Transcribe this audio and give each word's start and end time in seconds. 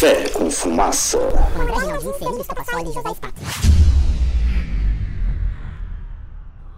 Café 0.00 0.30
com 0.30 0.50
Fumaça. 0.50 1.18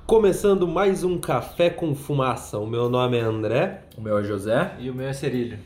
Começando 0.04 0.66
mais 0.66 1.04
um 1.04 1.20
Café 1.20 1.70
com 1.70 1.94
Fumaça. 1.94 2.58
O 2.58 2.66
meu 2.66 2.88
nome 2.88 3.16
é 3.16 3.20
André. 3.20 3.84
O 3.96 4.00
meu 4.00 4.18
é 4.18 4.24
José. 4.24 4.74
E 4.80 4.90
o 4.90 4.94
meu 4.94 5.06
é 5.06 5.12
Cerílio. 5.12 5.56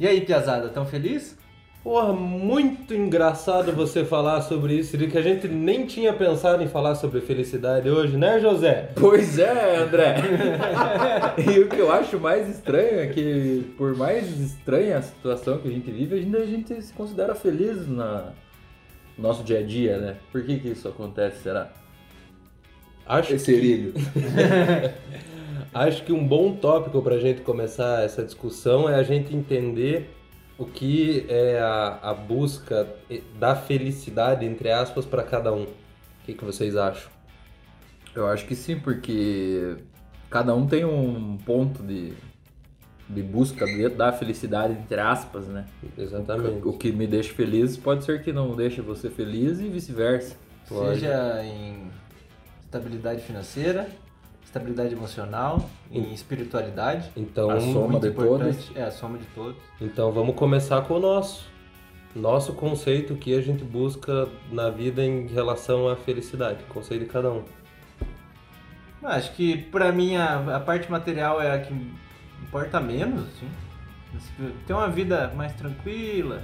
E 0.00 0.08
aí, 0.08 0.20
Piazada, 0.20 0.68
tão 0.68 0.84
feliz? 0.84 1.38
Porra, 1.82 2.12
muito 2.12 2.94
engraçado 2.94 3.72
você 3.72 4.04
falar 4.04 4.40
sobre 4.42 4.74
isso, 4.74 4.96
que 4.96 5.18
a 5.18 5.22
gente 5.22 5.48
nem 5.48 5.84
tinha 5.84 6.12
pensado 6.12 6.62
em 6.62 6.68
falar 6.68 6.94
sobre 6.94 7.20
felicidade 7.20 7.90
hoje, 7.90 8.16
né, 8.16 8.38
José? 8.38 8.90
Pois 8.94 9.36
é, 9.36 9.78
André. 9.78 10.14
e 11.44 11.58
o 11.58 11.68
que 11.68 11.78
eu 11.78 11.90
acho 11.90 12.20
mais 12.20 12.48
estranho 12.48 13.00
é 13.00 13.08
que, 13.08 13.74
por 13.76 13.96
mais 13.96 14.30
estranha 14.38 14.98
a 14.98 15.02
situação 15.02 15.58
que 15.58 15.66
a 15.66 15.72
gente 15.72 15.90
vive, 15.90 16.14
ainda 16.14 16.38
a 16.38 16.46
gente 16.46 16.80
se 16.80 16.92
considera 16.92 17.34
feliz 17.34 17.88
na 17.88 18.32
no 19.18 19.28
nosso 19.28 19.42
dia 19.42 19.58
a 19.58 19.62
dia, 19.62 19.98
né? 19.98 20.16
Por 20.30 20.42
que 20.44 20.58
que 20.60 20.68
isso 20.68 20.88
acontece, 20.88 21.42
será? 21.42 21.72
Acho 23.04 23.34
Esse 23.34 23.52
erilho. 23.52 23.92
Acho 25.74 26.04
que 26.04 26.12
um 26.12 26.26
bom 26.26 26.54
tópico 26.54 27.02
para 27.02 27.16
a 27.16 27.18
gente 27.18 27.40
começar 27.40 28.04
essa 28.04 28.22
discussão 28.22 28.88
é 28.88 28.94
a 28.94 29.02
gente 29.02 29.34
entender 29.34 30.10
o 30.58 30.64
que 30.64 31.26
é 31.28 31.58
a, 31.58 31.98
a 32.02 32.14
busca 32.14 32.88
da 33.38 33.56
felicidade, 33.56 34.44
entre 34.44 34.70
aspas, 34.70 35.04
para 35.04 35.22
cada 35.22 35.52
um. 35.52 35.64
O 35.64 36.24
que, 36.24 36.34
que 36.34 36.44
vocês 36.44 36.76
acham? 36.76 37.10
Eu 38.14 38.26
acho 38.26 38.46
que 38.46 38.54
sim, 38.54 38.78
porque 38.78 39.76
cada 40.30 40.54
um 40.54 40.66
tem 40.66 40.84
um 40.84 41.36
ponto 41.38 41.82
de, 41.82 42.12
de 43.08 43.22
busca 43.22 43.66
da 43.90 44.12
felicidade, 44.12 44.74
entre 44.74 45.00
aspas, 45.00 45.46
né? 45.48 45.66
Exatamente. 45.96 46.66
O 46.66 46.74
que 46.74 46.92
me 46.92 47.06
deixa 47.06 47.32
feliz 47.32 47.76
pode 47.76 48.04
ser 48.04 48.22
que 48.22 48.32
não 48.32 48.54
deixe 48.54 48.80
você 48.80 49.10
feliz 49.10 49.60
e 49.60 49.68
vice-versa. 49.68 50.36
Seja 50.66 51.42
em 51.44 51.90
estabilidade 52.62 53.22
financeira, 53.22 53.88
estabilidade 54.56 54.92
emocional, 54.94 55.68
em 55.90 56.12
espiritualidade. 56.12 57.10
Então, 57.16 57.50
A 57.50 57.58
soma 57.58 57.98
de 57.98 58.10
todas. 58.10 58.70
É, 58.76 58.82
a 58.84 58.90
soma 58.90 59.16
de 59.16 59.24
todos. 59.34 59.56
então 59.80 60.12
vamos 60.12 60.34
começar 60.36 60.82
com 60.82 60.94
o 60.94 61.00
nosso. 61.00 61.50
Nosso 62.14 62.52
conceito 62.52 63.14
que 63.14 63.34
a 63.34 63.40
gente 63.40 63.64
busca 63.64 64.28
na 64.50 64.68
vida 64.68 65.02
em 65.02 65.26
relação 65.26 65.88
à 65.88 65.96
felicidade, 65.96 66.62
conceito 66.64 67.04
de 67.04 67.10
cada 67.10 67.30
um. 67.30 67.42
Acho 69.02 69.32
que 69.32 69.56
pra 69.56 69.90
mim 69.90 70.16
a, 70.16 70.56
a 70.56 70.60
parte 70.60 70.90
material 70.90 71.40
é 71.40 71.50
a 71.52 71.58
que 71.58 71.72
importa 72.42 72.78
menos, 72.78 73.22
assim. 73.28 73.48
Ter 74.66 74.74
uma 74.74 74.88
vida 74.90 75.32
mais 75.34 75.54
tranquila. 75.54 76.42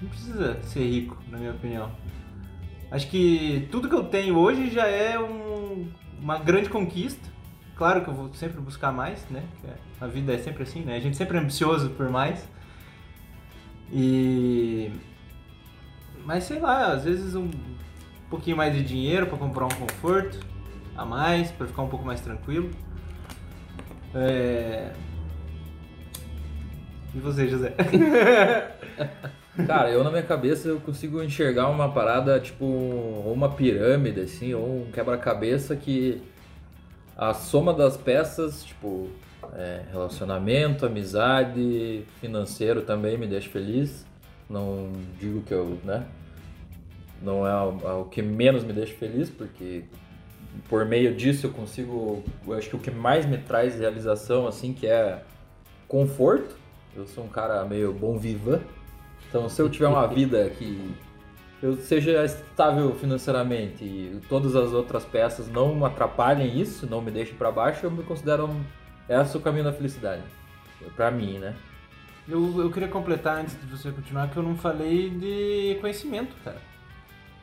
Não 0.00 0.08
precisa 0.08 0.56
ser 0.62 0.80
rico, 0.88 1.18
na 1.30 1.36
minha 1.36 1.50
opinião. 1.50 1.92
Acho 2.90 3.06
que 3.08 3.68
tudo 3.70 3.88
que 3.90 3.94
eu 3.94 4.04
tenho 4.04 4.38
hoje 4.38 4.70
já 4.70 4.86
é 4.86 5.18
um- 5.18 5.86
uma 6.20 6.38
grande 6.38 6.68
conquista. 6.68 7.28
Claro 7.76 8.02
que 8.02 8.08
eu 8.08 8.14
vou 8.14 8.32
sempre 8.34 8.60
buscar 8.60 8.92
mais, 8.92 9.24
né? 9.28 9.42
É- 9.64 10.04
A 10.04 10.06
vida 10.06 10.32
é 10.32 10.38
sempre 10.38 10.62
assim, 10.62 10.80
né? 10.82 10.96
A 10.96 11.00
gente 11.00 11.16
sempre 11.16 11.36
é 11.36 11.40
ambicioso 11.40 11.90
por 11.90 12.08
mais. 12.10 12.46
E. 13.92 14.90
Mas 16.24 16.44
sei 16.44 16.58
lá, 16.58 16.92
às 16.92 17.04
vezes 17.04 17.34
um 17.34 17.50
pouquinho 18.28 18.56
mais 18.56 18.74
de 18.74 18.82
dinheiro 18.82 19.26
para 19.26 19.38
comprar 19.38 19.66
um 19.66 19.68
conforto 19.68 20.40
a 20.96 21.04
mais, 21.04 21.50
para 21.50 21.66
ficar 21.66 21.82
um 21.82 21.88
pouco 21.88 22.04
mais 22.04 22.20
tranquilo. 22.20 22.70
É... 24.14 24.92
E 27.14 27.18
você, 27.20 27.48
José? 27.48 27.74
Cara, 29.64 29.90
eu 29.90 30.04
na 30.04 30.10
minha 30.10 30.22
cabeça 30.22 30.68
eu 30.68 30.78
consigo 30.80 31.22
enxergar 31.22 31.68
uma 31.68 31.90
parada 31.90 32.38
tipo 32.38 32.64
uma 32.66 33.48
pirâmide 33.48 34.20
assim, 34.20 34.52
ou 34.52 34.82
um 34.82 34.90
quebra-cabeça 34.92 35.74
que 35.74 36.20
a 37.16 37.32
soma 37.32 37.72
das 37.72 37.96
peças, 37.96 38.62
tipo, 38.62 39.08
é, 39.54 39.82
relacionamento, 39.90 40.84
amizade, 40.84 42.04
financeiro 42.20 42.82
também 42.82 43.16
me 43.16 43.26
deixa 43.26 43.48
feliz. 43.48 44.04
Não 44.48 44.92
digo 45.18 45.40
que 45.42 45.54
eu, 45.54 45.78
né? 45.82 46.04
Não 47.22 47.46
é 47.46 47.54
o, 47.64 47.88
é 47.88 47.92
o 47.94 48.04
que 48.04 48.20
menos 48.20 48.62
me 48.62 48.74
deixa 48.74 48.94
feliz, 48.94 49.30
porque 49.30 49.84
por 50.68 50.84
meio 50.84 51.14
disso 51.14 51.46
eu 51.46 51.50
consigo, 51.50 52.22
eu 52.46 52.54
acho 52.54 52.68
que 52.68 52.76
o 52.76 52.78
que 52.78 52.90
mais 52.90 53.24
me 53.24 53.38
traz 53.38 53.78
realização 53.78 54.46
assim, 54.46 54.74
que 54.74 54.86
é 54.86 55.22
conforto. 55.88 56.54
Eu 56.94 57.06
sou 57.06 57.24
um 57.24 57.28
cara 57.28 57.64
meio 57.64 57.92
bom 57.92 58.18
vivan. 58.18 58.60
Então, 59.28 59.48
se 59.48 59.60
eu 59.60 59.68
tiver 59.68 59.88
uma 59.88 60.06
vida 60.08 60.48
que 60.50 60.94
eu 61.62 61.76
seja 61.76 62.24
estável 62.24 62.94
financeiramente 62.94 63.82
e 63.84 64.20
todas 64.28 64.54
as 64.54 64.72
outras 64.72 65.04
peças 65.04 65.48
não 65.48 65.84
atrapalhem 65.84 66.60
isso, 66.60 66.86
não 66.86 67.00
me 67.00 67.10
deixem 67.10 67.34
para 67.34 67.50
baixo, 67.50 67.86
eu 67.86 67.90
me 67.90 68.02
considero 68.02 68.46
um... 68.46 68.62
esse 69.08 69.34
é 69.36 69.38
o 69.38 69.42
caminho 69.42 69.64
da 69.64 69.72
felicidade. 69.72 70.22
Pra 70.94 71.10
mim, 71.10 71.38
né? 71.38 71.54
Eu, 72.28 72.60
eu 72.60 72.70
queria 72.70 72.88
completar 72.88 73.38
antes 73.38 73.58
de 73.58 73.66
você 73.66 73.90
continuar 73.90 74.28
que 74.28 74.36
eu 74.36 74.42
não 74.42 74.56
falei 74.56 75.08
de 75.10 75.78
conhecimento, 75.80 76.34
cara. 76.44 76.60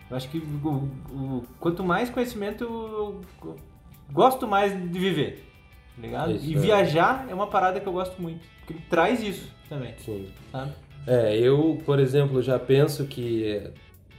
Eu 0.10 0.18
acho 0.18 0.30
que 0.30 0.38
o, 0.38 0.68
o- 1.10 1.44
quanto 1.60 1.84
mais 1.84 2.10
conhecimento 2.10 2.64
eu, 2.64 3.22
eu 3.44 3.56
gosto 4.12 4.48
mais 4.48 4.72
de 4.74 5.00
viver, 5.00 5.44
tá 5.96 6.02
ligado? 6.02 6.32
Isso, 6.34 6.46
e 6.46 6.56
é. 6.56 6.60
viajar 6.60 7.26
é 7.30 7.34
uma 7.34 7.48
parada 7.48 7.80
que 7.80 7.88
eu 7.88 7.94
gosto 7.94 8.22
muito, 8.22 8.46
porque 8.60 8.74
ele 8.74 8.84
traz 8.90 9.24
isso 9.24 9.50
também, 9.68 9.96
Sim. 9.98 10.30
sabe? 10.52 10.74
É, 11.06 11.38
eu, 11.38 11.82
por 11.86 12.00
exemplo, 12.00 12.42
já 12.42 12.58
penso 12.58 13.06
que 13.06 13.62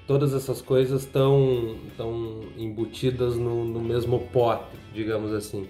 todas 0.06 0.34
essas 0.34 0.60
coisas 0.60 1.02
estão 1.02 1.76
tão 1.96 2.42
embutidas 2.58 3.36
no, 3.36 3.64
no 3.64 3.80
mesmo 3.80 4.20
pote, 4.32 4.76
digamos 4.92 5.32
assim. 5.32 5.66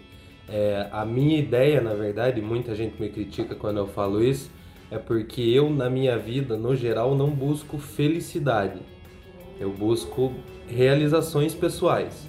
É, 0.48 0.88
a 0.91 1.04
minha 1.04 1.38
ideia, 1.38 1.80
na 1.80 1.94
verdade, 1.94 2.41
muita 2.41 2.74
gente 2.74 3.00
me 3.00 3.08
critica 3.08 3.54
quando 3.54 3.78
eu 3.78 3.86
falo 3.86 4.22
isso, 4.22 4.50
é 4.91 4.98
porque 4.98 5.41
eu, 5.41 5.70
na 5.70 5.88
minha 5.88 6.19
vida, 6.19 6.56
no 6.56 6.74
geral, 6.74 7.14
não 7.14 7.30
busco 7.30 7.78
felicidade. 7.78 8.80
Eu 9.58 9.70
busco 9.70 10.32
realizações 10.69 11.54
pessoais. 11.54 12.28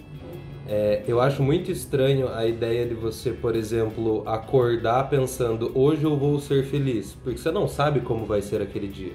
É, 0.67 1.03
eu 1.07 1.21
acho 1.21 1.43
muito 1.43 1.71
estranho 1.71 2.27
a 2.27 2.45
ideia 2.45 2.87
de 2.87 2.95
você, 2.95 3.31
por 3.31 3.55
exemplo, 3.55 4.23
acordar 4.27 5.09
pensando 5.09 5.71
hoje 5.75 6.03
eu 6.03 6.17
vou 6.17 6.39
ser 6.39 6.65
feliz, 6.65 7.15
porque 7.23 7.37
você 7.37 7.51
não 7.51 7.67
sabe 7.67 7.99
como 7.99 8.25
vai 8.25 8.41
ser 8.41 8.61
aquele 8.61 8.87
dia. 8.87 9.13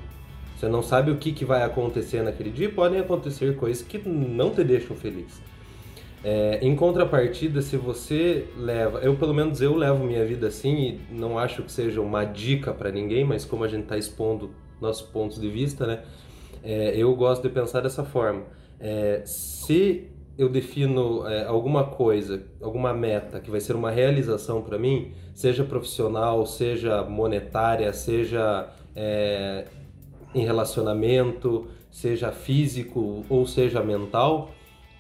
Você 0.57 0.69
não 0.69 0.83
sabe 0.83 1.11
o 1.11 1.17
que, 1.17 1.33
que 1.33 1.45
vai 1.45 1.63
acontecer 1.63 2.23
naquele 2.23 2.51
dia 2.51 2.69
podem 2.71 3.01
acontecer 3.01 3.57
coisas 3.57 3.83
que 3.83 3.99
não 4.07 4.51
te 4.51 4.63
deixam 4.63 4.95
feliz. 4.95 5.41
É, 6.23 6.59
em 6.61 6.77
contrapartida, 6.77 7.63
se 7.63 7.77
você 7.79 8.47
leva, 8.57 8.99
eu 8.99 9.17
pelo 9.17 9.33
menos 9.33 9.61
eu 9.63 9.75
levo 9.75 10.05
minha 10.05 10.25
vida 10.25 10.49
assim 10.49 11.01
e 11.11 11.15
não 11.15 11.39
acho 11.39 11.63
que 11.63 11.73
seja 11.73 12.01
uma 12.01 12.25
dica 12.25 12.75
para 12.75 12.93
ninguém, 12.93 13.25
mas 13.25 13.45
como 13.45 13.65
a 13.65 13.69
gente 13.69 13.85
está 13.85 13.97
expondo 13.97 14.51
nossos 14.81 15.03
pontos 15.03 15.41
de 15.41 15.49
vista, 15.49 15.87
né? 15.87 16.03
É, 16.63 16.95
eu 16.95 17.15
gosto 17.17 17.43
de 17.43 17.49
pensar 17.49 17.81
dessa 17.81 18.05
forma. 18.05 18.43
É, 18.79 19.23
se 19.25 20.11
eu 20.39 20.49
defino 20.49 21.27
é, 21.27 21.45
alguma 21.45 21.85
coisa, 21.85 22.43
alguma 22.63 22.93
meta 22.95 23.41
que 23.41 23.51
vai 23.51 23.61
ser 23.61 23.77
uma 23.77 23.91
realização 23.91 24.63
para 24.63 24.79
mim, 24.79 25.13
seja 25.35 25.65
profissional, 25.65 26.47
seja 26.47 27.03
monetária, 27.03 27.93
seja 27.93 28.69
é, 28.95 29.67
em 30.35 30.45
relacionamento, 30.45 31.69
seja 31.91 32.33
físico 32.33 33.25
ou 33.29 33.47
seja 33.47 33.83
mental, 33.83 34.51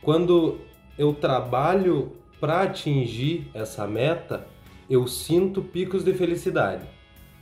quando 0.03 0.59
eu 0.99 1.15
trabalho 1.15 2.13
para 2.41 2.63
atingir 2.63 3.49
essa 3.55 3.87
meta, 3.87 4.47
eu 4.89 5.07
sinto 5.07 5.63
picos 5.63 6.03
de 6.03 6.13
felicidade, 6.13 6.85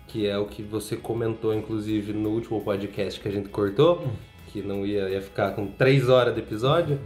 que 0.07 0.27
é 0.27 0.37
o 0.37 0.47
que 0.47 0.63
você 0.63 0.97
comentou, 0.97 1.55
inclusive, 1.55 2.13
no 2.13 2.31
último 2.31 2.61
podcast 2.61 3.19
que 3.21 3.29
a 3.29 3.31
gente 3.31 3.49
cortou, 3.49 4.05
que 4.49 4.61
não 4.61 4.85
ia, 4.85 5.09
ia 5.09 5.21
ficar 5.21 5.53
com 5.53 5.67
três 5.67 6.09
horas 6.09 6.35
de 6.35 6.41
episódio, 6.41 7.01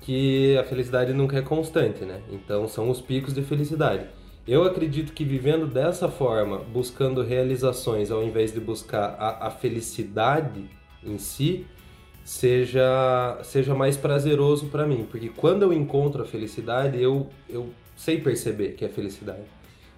que 0.00 0.56
a 0.56 0.64
felicidade 0.64 1.12
nunca 1.12 1.38
é 1.38 1.42
constante, 1.42 2.04
né? 2.04 2.20
Então 2.30 2.66
são 2.68 2.90
os 2.90 3.00
picos 3.00 3.34
de 3.34 3.42
felicidade. 3.42 4.06
Eu 4.46 4.64
acredito 4.64 5.12
que 5.12 5.24
vivendo 5.24 5.66
dessa 5.66 6.08
forma, 6.08 6.58
buscando 6.58 7.22
realizações 7.22 8.10
ao 8.10 8.22
invés 8.22 8.52
de 8.52 8.60
buscar 8.60 9.14
a, 9.18 9.48
a 9.48 9.50
felicidade 9.50 10.64
em 11.04 11.18
si, 11.18 11.66
seja, 12.24 13.38
seja 13.42 13.74
mais 13.74 13.96
prazeroso 13.96 14.66
para 14.68 14.86
mim. 14.86 15.06
Porque 15.10 15.28
quando 15.28 15.62
eu 15.62 15.72
encontro 15.72 16.22
a 16.22 16.26
felicidade, 16.26 17.00
eu, 17.02 17.28
eu 17.48 17.68
sei 17.94 18.20
perceber 18.20 18.72
que 18.72 18.84
é 18.84 18.88
felicidade. 18.88 19.44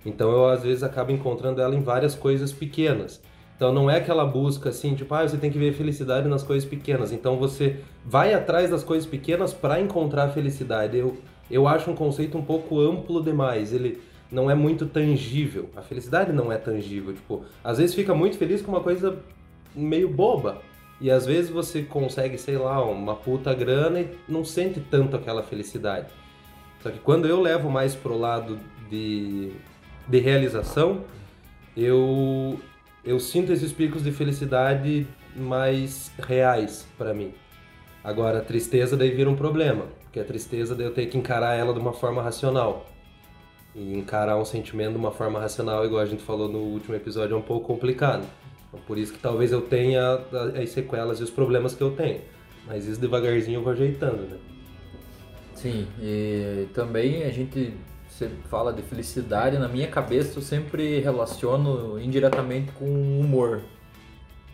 Então 0.04 0.30
eu 0.30 0.48
às 0.48 0.62
vezes 0.62 0.82
acabo 0.82 1.12
encontrando 1.12 1.60
ela 1.60 1.74
em 1.74 1.82
várias 1.82 2.14
coisas 2.14 2.52
pequenas. 2.52 3.22
Então 3.60 3.74
não 3.74 3.90
é 3.90 3.98
aquela 3.98 4.24
busca 4.24 4.70
assim, 4.70 4.94
tipo, 4.94 5.12
ah, 5.12 5.28
você 5.28 5.36
tem 5.36 5.50
que 5.50 5.58
ver 5.58 5.74
felicidade 5.74 6.26
nas 6.26 6.42
coisas 6.42 6.66
pequenas. 6.66 7.12
Então 7.12 7.36
você 7.36 7.80
vai 8.02 8.32
atrás 8.32 8.70
das 8.70 8.82
coisas 8.82 9.06
pequenas 9.06 9.52
para 9.52 9.78
encontrar 9.78 10.24
a 10.24 10.28
felicidade. 10.30 10.96
Eu, 10.96 11.18
eu 11.50 11.68
acho 11.68 11.90
um 11.90 11.94
conceito 11.94 12.38
um 12.38 12.42
pouco 12.42 12.80
amplo 12.80 13.22
demais. 13.22 13.74
Ele 13.74 14.00
não 14.32 14.50
é 14.50 14.54
muito 14.54 14.86
tangível. 14.86 15.68
A 15.76 15.82
felicidade 15.82 16.32
não 16.32 16.50
é 16.50 16.56
tangível. 16.56 17.12
Tipo, 17.12 17.44
às 17.62 17.76
vezes 17.76 17.94
fica 17.94 18.14
muito 18.14 18.38
feliz 18.38 18.62
com 18.62 18.72
uma 18.72 18.80
coisa 18.80 19.18
meio 19.74 20.08
boba. 20.08 20.62
E 20.98 21.10
às 21.10 21.26
vezes 21.26 21.50
você 21.50 21.82
consegue, 21.82 22.38
sei 22.38 22.56
lá, 22.56 22.82
uma 22.82 23.14
puta 23.14 23.52
grana 23.52 24.00
e 24.00 24.08
não 24.26 24.42
sente 24.42 24.80
tanto 24.80 25.16
aquela 25.16 25.42
felicidade. 25.42 26.06
Só 26.82 26.90
que 26.90 26.98
quando 26.98 27.28
eu 27.28 27.38
levo 27.42 27.68
mais 27.68 27.94
pro 27.94 28.16
lado 28.16 28.58
de, 28.88 29.52
de 30.08 30.18
realização, 30.18 31.02
eu, 31.76 32.58
eu 33.04 33.18
sinto 33.18 33.52
esses 33.52 33.72
picos 33.72 34.02
de 34.04 34.12
felicidade 34.12 35.06
mais 35.36 36.10
reais 36.18 36.86
para 36.98 37.14
mim. 37.14 37.32
Agora, 38.02 38.38
a 38.38 38.42
tristeza 38.42 38.96
daí 38.96 39.10
vira 39.10 39.28
um 39.28 39.36
problema, 39.36 39.86
porque 40.02 40.20
a 40.20 40.24
tristeza 40.24 40.74
daí 40.74 40.86
eu 40.86 40.92
tenho 40.92 41.08
que 41.08 41.18
encarar 41.18 41.54
ela 41.54 41.72
de 41.72 41.78
uma 41.78 41.92
forma 41.92 42.22
racional. 42.22 42.86
E 43.74 43.94
encarar 43.96 44.36
um 44.36 44.44
sentimento 44.44 44.92
de 44.92 44.98
uma 44.98 45.12
forma 45.12 45.38
racional, 45.38 45.84
igual 45.84 46.02
a 46.02 46.06
gente 46.06 46.22
falou 46.22 46.48
no 46.48 46.58
último 46.58 46.94
episódio, 46.94 47.34
é 47.34 47.38
um 47.38 47.42
pouco 47.42 47.66
complicado. 47.66 48.26
Então, 48.68 48.80
por 48.86 48.98
isso 48.98 49.12
que 49.12 49.18
talvez 49.18 49.52
eu 49.52 49.62
tenha 49.62 50.20
as 50.60 50.70
sequelas 50.70 51.20
e 51.20 51.22
os 51.22 51.30
problemas 51.30 51.74
que 51.74 51.82
eu 51.82 51.92
tenho. 51.92 52.20
Mas 52.66 52.86
isso 52.86 53.00
devagarzinho 53.00 53.58
eu 53.58 53.62
vou 53.62 53.72
ajeitando, 53.72 54.22
né? 54.22 54.38
Sim, 55.54 55.86
e 56.00 56.66
também 56.72 57.22
a 57.24 57.30
gente 57.30 57.74
você 58.20 58.30
fala 58.50 58.70
de 58.70 58.82
felicidade, 58.82 59.56
na 59.56 59.66
minha 59.66 59.88
cabeça 59.88 60.38
eu 60.38 60.42
sempre 60.42 61.00
relaciono 61.00 61.98
indiretamente 61.98 62.70
com 62.72 62.84
humor. 62.84 63.62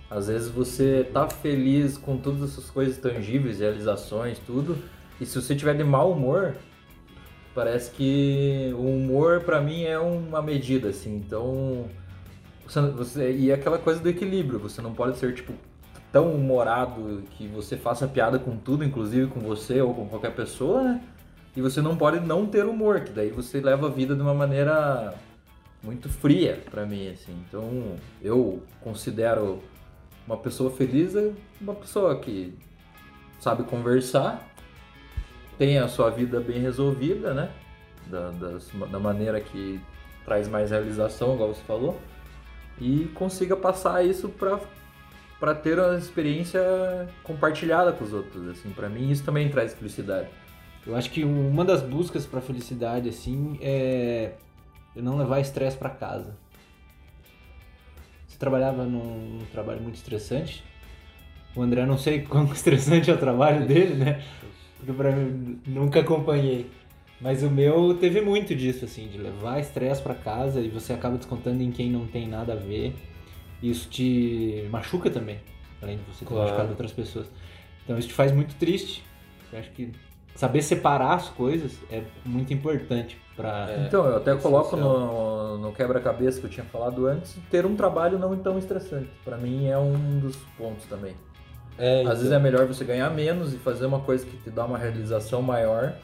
Às 0.08 0.28
vezes 0.28 0.48
você 0.48 1.08
tá 1.12 1.28
feliz 1.28 1.98
com 1.98 2.16
todas 2.16 2.52
essas 2.52 2.70
coisas 2.70 2.96
tangíveis, 2.96 3.58
realizações, 3.58 4.38
tudo, 4.38 4.78
e 5.20 5.26
se 5.26 5.40
você 5.40 5.56
tiver 5.56 5.74
de 5.74 5.82
mau 5.82 6.12
humor, 6.12 6.54
parece 7.56 7.90
que 7.90 8.72
o 8.74 8.82
humor 8.82 9.40
para 9.40 9.60
mim 9.60 9.82
é 9.82 9.98
uma 9.98 10.40
medida 10.40 10.90
assim. 10.90 11.16
Então, 11.16 11.86
você, 12.64 12.80
você 12.82 13.32
e 13.32 13.50
é 13.50 13.54
aquela 13.54 13.78
coisa 13.78 13.98
do 13.98 14.08
equilíbrio, 14.08 14.60
você 14.60 14.80
não 14.80 14.94
pode 14.94 15.18
ser 15.18 15.34
tipo 15.34 15.52
tão 16.12 16.32
humorado 16.32 17.24
que 17.32 17.48
você 17.48 17.76
faça 17.76 18.06
piada 18.06 18.38
com 18.38 18.56
tudo, 18.56 18.84
inclusive 18.84 19.26
com 19.26 19.40
você 19.40 19.80
ou 19.80 19.92
com 19.92 20.06
qualquer 20.06 20.36
pessoa, 20.36 20.84
né? 20.84 21.00
E 21.56 21.60
você 21.60 21.80
não 21.80 21.96
pode 21.96 22.20
não 22.20 22.46
ter 22.46 22.66
humor, 22.66 23.00
que 23.00 23.10
daí 23.10 23.30
você 23.30 23.60
leva 23.60 23.86
a 23.86 23.90
vida 23.90 24.14
de 24.14 24.20
uma 24.20 24.34
maneira 24.34 25.14
muito 25.82 26.08
fria 26.08 26.62
para 26.70 26.84
mim, 26.84 27.08
assim. 27.08 27.32
Então, 27.48 27.96
eu 28.22 28.62
considero 28.82 29.62
uma 30.26 30.36
pessoa 30.36 30.70
feliz 30.70 31.14
é 31.14 31.32
uma 31.60 31.74
pessoa 31.74 32.18
que 32.18 32.52
sabe 33.40 33.62
conversar, 33.62 34.46
tem 35.56 35.78
a 35.78 35.88
sua 35.88 36.10
vida 36.10 36.40
bem 36.40 36.60
resolvida, 36.60 37.32
né? 37.32 37.50
Da, 38.06 38.30
das, 38.30 38.70
da 38.90 38.98
maneira 38.98 39.40
que 39.40 39.80
traz 40.24 40.48
mais 40.48 40.70
realização, 40.70 41.34
igual 41.34 41.54
você 41.54 41.62
falou, 41.62 42.00
e 42.80 43.10
consiga 43.14 43.56
passar 43.56 44.04
isso 44.04 44.28
para 44.28 44.60
para 45.38 45.54
ter 45.54 45.78
uma 45.78 45.98
experiência 45.98 46.62
compartilhada 47.22 47.92
com 47.92 48.02
os 48.02 48.12
outros, 48.14 48.48
assim, 48.48 48.70
para 48.70 48.88
mim 48.88 49.10
isso 49.10 49.22
também 49.22 49.50
traz 49.50 49.74
felicidade. 49.74 50.28
Eu 50.86 50.94
acho 50.94 51.10
que 51.10 51.24
uma 51.24 51.64
das 51.64 51.82
buscas 51.82 52.24
para 52.24 52.40
felicidade 52.40 53.08
assim 53.08 53.58
é 53.60 54.32
não 54.94 55.16
levar 55.16 55.40
estresse 55.40 55.76
para 55.76 55.90
casa. 55.90 56.36
Você 58.26 58.38
trabalhava 58.38 58.84
num, 58.84 59.40
trabalho 59.52 59.82
muito 59.82 59.96
estressante. 59.96 60.62
O 61.54 61.62
André 61.62 61.84
não 61.84 61.98
sei 61.98 62.22
quão 62.28 62.50
estressante 62.52 63.10
é 63.10 63.14
o 63.14 63.18
trabalho 63.18 63.66
dele, 63.66 63.94
né? 63.94 64.22
Porque 64.78 64.92
para 64.92 65.10
mim 65.12 65.60
nunca 65.66 66.00
acompanhei. 66.00 66.70
Mas 67.20 67.42
o 67.42 67.50
meu 67.50 67.94
teve 67.94 68.20
muito 68.20 68.54
disso 68.54 68.84
assim, 68.84 69.08
de 69.08 69.16
levar 69.16 69.58
estresse 69.58 70.02
para 70.02 70.14
casa 70.14 70.60
e 70.60 70.68
você 70.68 70.92
acaba 70.92 71.16
descontando 71.16 71.62
em 71.62 71.70
quem 71.70 71.90
não 71.90 72.06
tem 72.06 72.28
nada 72.28 72.52
a 72.52 72.56
ver 72.56 72.94
isso 73.62 73.88
te 73.88 74.66
machuca 74.70 75.10
também, 75.10 75.38
além 75.80 75.96
de 75.96 76.02
você 76.04 76.20
ter 76.20 76.26
claro. 76.26 76.44
machucado 76.44 76.70
outras 76.70 76.92
pessoas. 76.92 77.30
Então 77.84 77.98
isso 77.98 78.08
te 78.08 78.14
faz 78.14 78.32
muito 78.32 78.54
triste. 78.56 79.02
Eu 79.52 79.58
acho 79.58 79.70
que 79.70 79.92
saber 80.36 80.62
separar 80.62 81.14
as 81.14 81.28
coisas 81.28 81.72
é 81.90 82.02
muito 82.24 82.52
importante 82.52 83.20
para. 83.34 83.70
É, 83.70 83.86
então, 83.86 84.04
eu 84.06 84.16
até 84.16 84.34
coloco 84.36 84.76
no, 84.76 85.58
no 85.58 85.72
quebra-cabeça 85.72 86.38
que 86.40 86.46
eu 86.46 86.50
tinha 86.50 86.66
falado 86.66 87.06
antes, 87.06 87.36
ter 87.50 87.66
um 87.66 87.74
trabalho 87.74 88.18
não 88.18 88.36
tão 88.36 88.58
estressante. 88.58 89.10
Para 89.24 89.36
mim 89.36 89.66
é 89.66 89.78
um 89.78 90.20
dos 90.20 90.36
pontos 90.56 90.84
também. 90.86 91.14
É, 91.78 92.02
Às 92.06 92.18
vezes 92.18 92.32
é 92.32 92.38
melhor 92.38 92.66
você 92.66 92.84
ganhar 92.84 93.10
menos 93.10 93.52
e 93.52 93.58
fazer 93.58 93.84
uma 93.86 94.00
coisa 94.00 94.24
que 94.24 94.36
te 94.36 94.50
dá 94.50 94.64
uma 94.64 94.78
realização 94.78 95.42
maior 95.42 95.94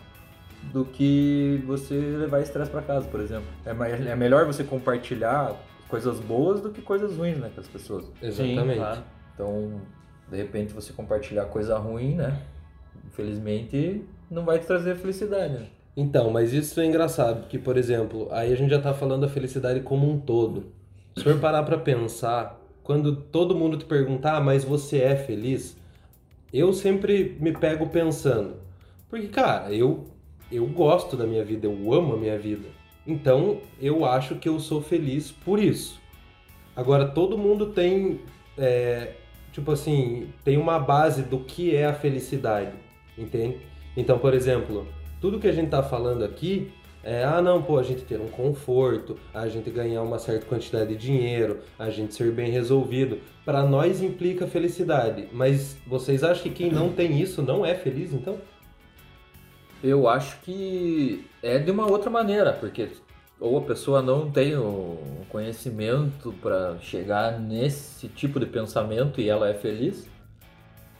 do 0.72 0.84
que 0.84 1.62
você 1.66 1.94
levar 1.94 2.40
estresse 2.40 2.70
para 2.70 2.82
casa, 2.82 3.08
por 3.08 3.20
exemplo. 3.20 3.46
É, 3.64 3.70
é 4.10 4.14
melhor 4.14 4.46
você 4.46 4.62
compartilhar 4.62 5.54
coisas 5.88 6.20
boas 6.20 6.60
do 6.60 6.70
que 6.70 6.80
coisas 6.80 7.16
ruins, 7.16 7.38
né, 7.38 7.50
com 7.54 7.60
as 7.60 7.68
pessoas. 7.68 8.04
Exatamente. 8.22 8.70
Sim, 8.70 8.76
claro. 8.76 9.02
Então, 9.34 9.80
de 10.30 10.36
repente 10.36 10.72
você 10.72 10.92
compartilhar 10.92 11.46
coisa 11.46 11.76
ruim, 11.78 12.14
né? 12.14 12.38
Infelizmente, 13.06 14.04
não 14.32 14.44
vai 14.44 14.58
te 14.58 14.66
trazer 14.66 14.96
felicidade, 14.96 15.52
né? 15.52 15.66
Então, 15.94 16.30
mas 16.30 16.54
isso 16.54 16.80
é 16.80 16.86
engraçado, 16.86 17.42
porque, 17.42 17.58
por 17.58 17.76
exemplo, 17.76 18.28
aí 18.30 18.50
a 18.50 18.56
gente 18.56 18.70
já 18.70 18.80
tá 18.80 18.94
falando 18.94 19.22
da 19.22 19.28
felicidade 19.28 19.80
como 19.80 20.10
um 20.10 20.18
todo. 20.18 20.72
Se 21.14 21.22
for 21.22 21.38
parar 21.38 21.62
pra 21.64 21.76
pensar, 21.76 22.58
quando 22.82 23.14
todo 23.14 23.54
mundo 23.54 23.76
te 23.76 23.84
perguntar, 23.84 24.36
ah, 24.36 24.40
mas 24.40 24.64
você 24.64 25.00
é 25.00 25.14
feliz? 25.14 25.76
Eu 26.50 26.72
sempre 26.72 27.36
me 27.38 27.52
pego 27.52 27.88
pensando. 27.88 28.56
Porque, 29.10 29.28
cara, 29.28 29.70
eu, 29.70 30.06
eu 30.50 30.66
gosto 30.66 31.14
da 31.14 31.26
minha 31.26 31.44
vida, 31.44 31.66
eu 31.66 31.92
amo 31.92 32.14
a 32.14 32.16
minha 32.16 32.38
vida. 32.38 32.68
Então 33.06 33.60
eu 33.80 34.04
acho 34.04 34.36
que 34.36 34.48
eu 34.48 34.58
sou 34.58 34.80
feliz 34.80 35.30
por 35.30 35.58
isso. 35.58 36.00
Agora 36.74 37.06
todo 37.06 37.36
mundo 37.36 37.66
tem, 37.66 38.20
é, 38.56 39.12
tipo 39.52 39.72
assim, 39.72 40.30
tem 40.42 40.56
uma 40.56 40.78
base 40.78 41.22
do 41.22 41.40
que 41.40 41.76
é 41.76 41.84
a 41.84 41.92
felicidade, 41.92 42.72
entende? 43.18 43.58
Então, 43.96 44.18
por 44.18 44.34
exemplo, 44.34 44.86
tudo 45.20 45.38
que 45.38 45.48
a 45.48 45.52
gente 45.52 45.70
tá 45.70 45.82
falando 45.82 46.24
aqui 46.24 46.72
é, 47.04 47.24
ah 47.24 47.42
não, 47.42 47.60
pô, 47.60 47.78
a 47.78 47.82
gente 47.82 48.02
ter 48.02 48.20
um 48.20 48.28
conforto, 48.28 49.18
a 49.34 49.48
gente 49.48 49.68
ganhar 49.70 50.02
uma 50.02 50.20
certa 50.20 50.46
quantidade 50.46 50.90
de 50.90 50.96
dinheiro, 50.96 51.58
a 51.76 51.90
gente 51.90 52.14
ser 52.14 52.30
bem 52.30 52.50
resolvido. 52.50 53.18
Para 53.44 53.64
nós 53.64 54.00
implica 54.00 54.46
felicidade, 54.46 55.28
mas 55.32 55.76
vocês 55.84 56.22
acham 56.22 56.44
que 56.44 56.50
quem 56.50 56.70
não 56.70 56.92
tem 56.92 57.20
isso 57.20 57.42
não 57.42 57.66
é 57.66 57.74
feliz, 57.74 58.12
então? 58.12 58.38
Eu 59.82 60.08
acho 60.08 60.40
que 60.42 61.26
é 61.42 61.58
de 61.58 61.72
uma 61.72 61.90
outra 61.90 62.08
maneira, 62.08 62.52
porque 62.52 62.88
ou 63.40 63.58
a 63.58 63.62
pessoa 63.62 64.00
não 64.00 64.30
tem 64.30 64.56
o 64.56 64.96
conhecimento 65.28 66.32
para 66.40 66.78
chegar 66.78 67.40
nesse 67.40 68.06
tipo 68.06 68.38
de 68.38 68.46
pensamento 68.46 69.20
e 69.20 69.28
ela 69.28 69.48
é 69.48 69.54
feliz, 69.54 70.08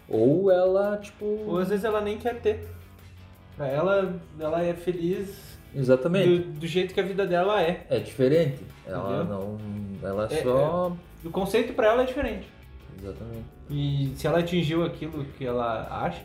ou 0.09 0.51
ela, 0.51 0.97
tipo. 0.97 1.25
Ou 1.25 1.59
às 1.59 1.69
vezes 1.69 1.85
ela 1.85 2.01
nem 2.01 2.19
quer 2.19 2.41
ter. 2.41 2.69
Pra 3.57 3.69
ela, 3.69 4.21
ela 4.39 4.65
é 4.65 4.75
feliz. 4.75 5.59
Exatamente. 5.75 6.29
Do, 6.29 6.61
do 6.61 6.67
jeito 6.67 6.93
que 6.93 7.01
a 7.01 7.05
vida 7.05 7.27
dela 7.27 7.63
é. 7.63 7.87
É 7.89 7.99
diferente. 7.99 8.61
Ela 8.87 9.23
Entendeu? 9.23 9.39
não. 9.39 10.09
Ela 10.09 10.29
é, 10.31 10.43
só. 10.43 10.97
É, 11.25 11.29
o 11.29 11.31
conceito 11.31 11.73
para 11.73 11.89
ela 11.89 12.03
é 12.03 12.07
diferente. 12.07 12.49
Exatamente. 13.01 13.45
E 13.71 14.13
se 14.17 14.27
ela 14.27 14.41
atingiu 14.41 14.85
aquilo 14.85 15.25
que 15.37 15.47
ela 15.47 15.87
acha, 15.91 16.23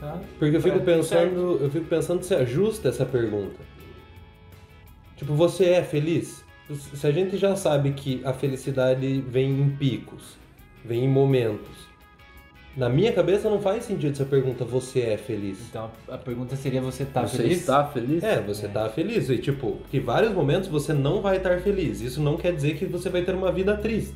Tá? 0.00 0.20
Porque 0.38 0.56
eu 0.56 0.62
fico 0.62 0.80
pensando, 0.80 1.58
eu 1.60 1.70
fico 1.70 1.86
pensando 1.86 2.22
se 2.22 2.34
ajusta 2.34 2.88
essa 2.88 3.04
pergunta. 3.04 3.56
Tipo, 5.16 5.34
você 5.34 5.70
é 5.70 5.82
feliz? 5.82 6.44
Se 6.70 7.06
a 7.06 7.10
gente 7.10 7.36
já 7.36 7.56
sabe 7.56 7.92
que 7.92 8.20
a 8.24 8.32
felicidade 8.32 9.20
vem 9.22 9.50
em 9.60 9.70
picos, 9.70 10.36
vem 10.84 11.04
em 11.04 11.08
momentos. 11.08 11.87
Na 12.78 12.88
minha 12.88 13.12
cabeça 13.12 13.50
não 13.50 13.60
faz 13.60 13.82
sentido 13.82 14.12
essa 14.12 14.24
pergunta, 14.24 14.64
você 14.64 15.00
é 15.00 15.16
feliz? 15.16 15.58
Então 15.68 15.90
a 16.06 16.16
pergunta 16.16 16.54
seria, 16.54 16.80
você 16.80 17.04
tá 17.04 17.26
você 17.26 17.38
feliz? 17.38 17.54
Você 17.54 17.58
está 17.58 17.84
feliz? 17.84 18.22
É, 18.22 18.40
você 18.40 18.66
é. 18.66 18.68
tá 18.68 18.88
feliz. 18.88 19.28
E 19.28 19.36
tipo, 19.38 19.78
que 19.90 19.98
vários 19.98 20.32
momentos 20.32 20.68
você 20.68 20.92
não 20.92 21.20
vai 21.20 21.38
estar 21.38 21.60
feliz. 21.60 22.00
Isso 22.00 22.22
não 22.22 22.36
quer 22.36 22.54
dizer 22.54 22.78
que 22.78 22.86
você 22.86 23.08
vai 23.08 23.22
ter 23.22 23.34
uma 23.34 23.50
vida 23.50 23.76
triste. 23.76 24.14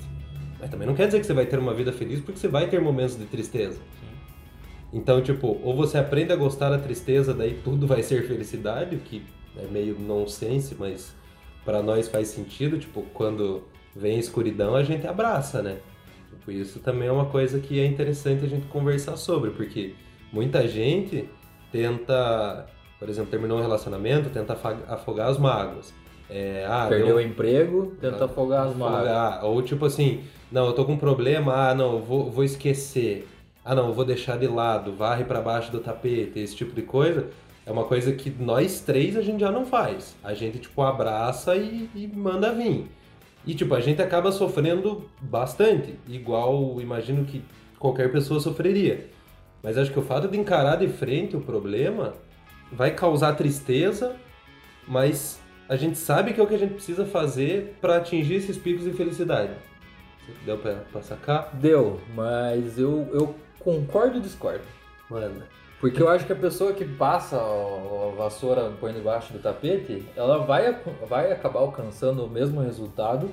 Mas 0.60 0.70
também 0.70 0.86
não 0.86 0.94
quer 0.94 1.06
dizer 1.06 1.18
que 1.18 1.26
você 1.26 1.32
vai 1.32 1.44
ter 1.44 1.58
uma 1.58 1.74
vida 1.74 1.92
feliz 1.92 2.20
porque 2.20 2.38
você 2.38 2.46
vai 2.46 2.68
ter 2.68 2.80
momentos 2.80 3.18
de 3.18 3.24
tristeza. 3.24 3.80
Então, 4.92 5.20
tipo, 5.20 5.58
ou 5.60 5.74
você 5.74 5.98
aprende 5.98 6.32
a 6.32 6.36
gostar 6.36 6.70
da 6.70 6.78
tristeza, 6.78 7.34
daí 7.34 7.58
tudo 7.64 7.84
vai 7.84 8.00
ser 8.00 8.28
felicidade, 8.28 8.94
o 8.94 9.00
que 9.00 9.24
é 9.56 9.66
meio 9.66 9.98
nonsense, 9.98 10.76
mas 10.78 11.12
para 11.64 11.82
nós 11.82 12.06
faz 12.06 12.28
sentido. 12.28 12.78
Tipo, 12.78 13.02
quando 13.12 13.64
vem 13.96 14.20
escuridão, 14.20 14.76
a 14.76 14.84
gente 14.84 15.04
abraça, 15.04 15.62
né? 15.62 15.78
Tipo, 16.38 16.50
isso 16.50 16.80
também 16.80 17.08
é 17.08 17.12
uma 17.12 17.26
coisa 17.26 17.58
que 17.58 17.80
é 17.80 17.86
interessante 17.86 18.44
a 18.44 18.48
gente 18.48 18.66
conversar 18.66 19.16
sobre, 19.16 19.50
porque 19.50 19.94
muita 20.32 20.66
gente 20.66 21.28
tenta, 21.70 22.66
por 22.98 23.08
exemplo, 23.08 23.30
terminou 23.30 23.58
um 23.58 23.62
relacionamento, 23.62 24.30
tenta 24.30 24.58
afogar 24.88 25.28
as 25.28 25.38
mágoas. 25.38 25.94
É, 26.28 26.66
ah, 26.68 26.86
Perdeu 26.88 27.16
o 27.16 27.20
emprego, 27.20 27.94
tenta 28.00 28.24
afogar 28.24 28.66
as 28.66 28.76
mágoas. 28.76 29.44
Ou 29.44 29.62
tipo 29.62 29.84
assim, 29.84 30.24
não, 30.50 30.66
eu 30.66 30.72
tô 30.72 30.84
com 30.84 30.94
um 30.94 30.98
problema, 30.98 31.70
ah, 31.70 31.74
não, 31.74 32.00
vou, 32.00 32.30
vou 32.30 32.42
esquecer 32.42 33.28
ah 33.64 33.74
não, 33.74 33.92
vou 33.92 34.04
deixar 34.04 34.38
de 34.38 34.46
lado, 34.46 34.92
varre 34.92 35.24
para 35.24 35.40
baixo 35.40 35.70
do 35.70 35.78
tapete, 35.78 36.38
esse 36.38 36.56
tipo 36.56 36.74
de 36.74 36.82
coisa, 36.82 37.28
é 37.64 37.70
uma 37.70 37.84
coisa 37.84 38.12
que 38.12 38.28
nós 38.30 38.80
três 38.80 39.16
a 39.16 39.22
gente 39.22 39.40
já 39.40 39.52
não 39.52 39.64
faz. 39.64 40.16
A 40.22 40.34
gente 40.34 40.58
tipo 40.58 40.82
abraça 40.82 41.54
e, 41.54 41.88
e 41.94 42.08
manda 42.08 42.52
vir. 42.52 42.86
E 43.46 43.54
tipo, 43.54 43.74
a 43.74 43.80
gente 43.80 44.00
acaba 44.00 44.30
sofrendo 44.30 45.08
bastante, 45.20 45.98
igual 46.08 46.80
imagino 46.80 47.24
que 47.24 47.42
qualquer 47.78 48.12
pessoa 48.12 48.38
sofreria. 48.38 49.08
Mas 49.62 49.76
acho 49.76 49.92
que 49.92 49.98
o 49.98 50.02
fato 50.02 50.28
de 50.28 50.38
encarar 50.38 50.76
de 50.76 50.88
frente 50.88 51.36
o 51.36 51.40
problema 51.40 52.14
vai 52.70 52.92
causar 52.92 53.34
tristeza, 53.34 54.16
mas 54.86 55.40
a 55.68 55.76
gente 55.76 55.98
sabe 55.98 56.32
que 56.32 56.40
é 56.40 56.42
o 56.42 56.46
que 56.46 56.54
a 56.54 56.58
gente 56.58 56.74
precisa 56.74 57.04
fazer 57.04 57.76
para 57.80 57.96
atingir 57.96 58.34
esses 58.34 58.56
picos 58.56 58.84
de 58.84 58.92
felicidade. 58.92 59.52
Deu 60.44 60.58
pra, 60.58 60.74
pra 60.92 61.02
sacar? 61.02 61.50
Deu, 61.54 62.00
mas 62.14 62.78
eu, 62.78 63.08
eu 63.12 63.34
concordo 63.58 64.18
e 64.18 64.20
discordo. 64.20 64.64
Mano. 65.10 65.42
Porque 65.82 66.00
eu 66.00 66.08
acho 66.08 66.24
que 66.24 66.32
a 66.32 66.36
pessoa 66.36 66.72
que 66.72 66.84
passa 66.84 67.36
a 67.36 68.14
vassoura 68.16 68.70
põe 68.80 68.92
debaixo 68.92 69.32
do 69.32 69.40
tapete, 69.40 70.04
ela 70.14 70.38
vai, 70.38 70.78
vai 71.08 71.32
acabar 71.32 71.58
alcançando 71.58 72.24
o 72.24 72.30
mesmo 72.30 72.60
resultado, 72.60 73.28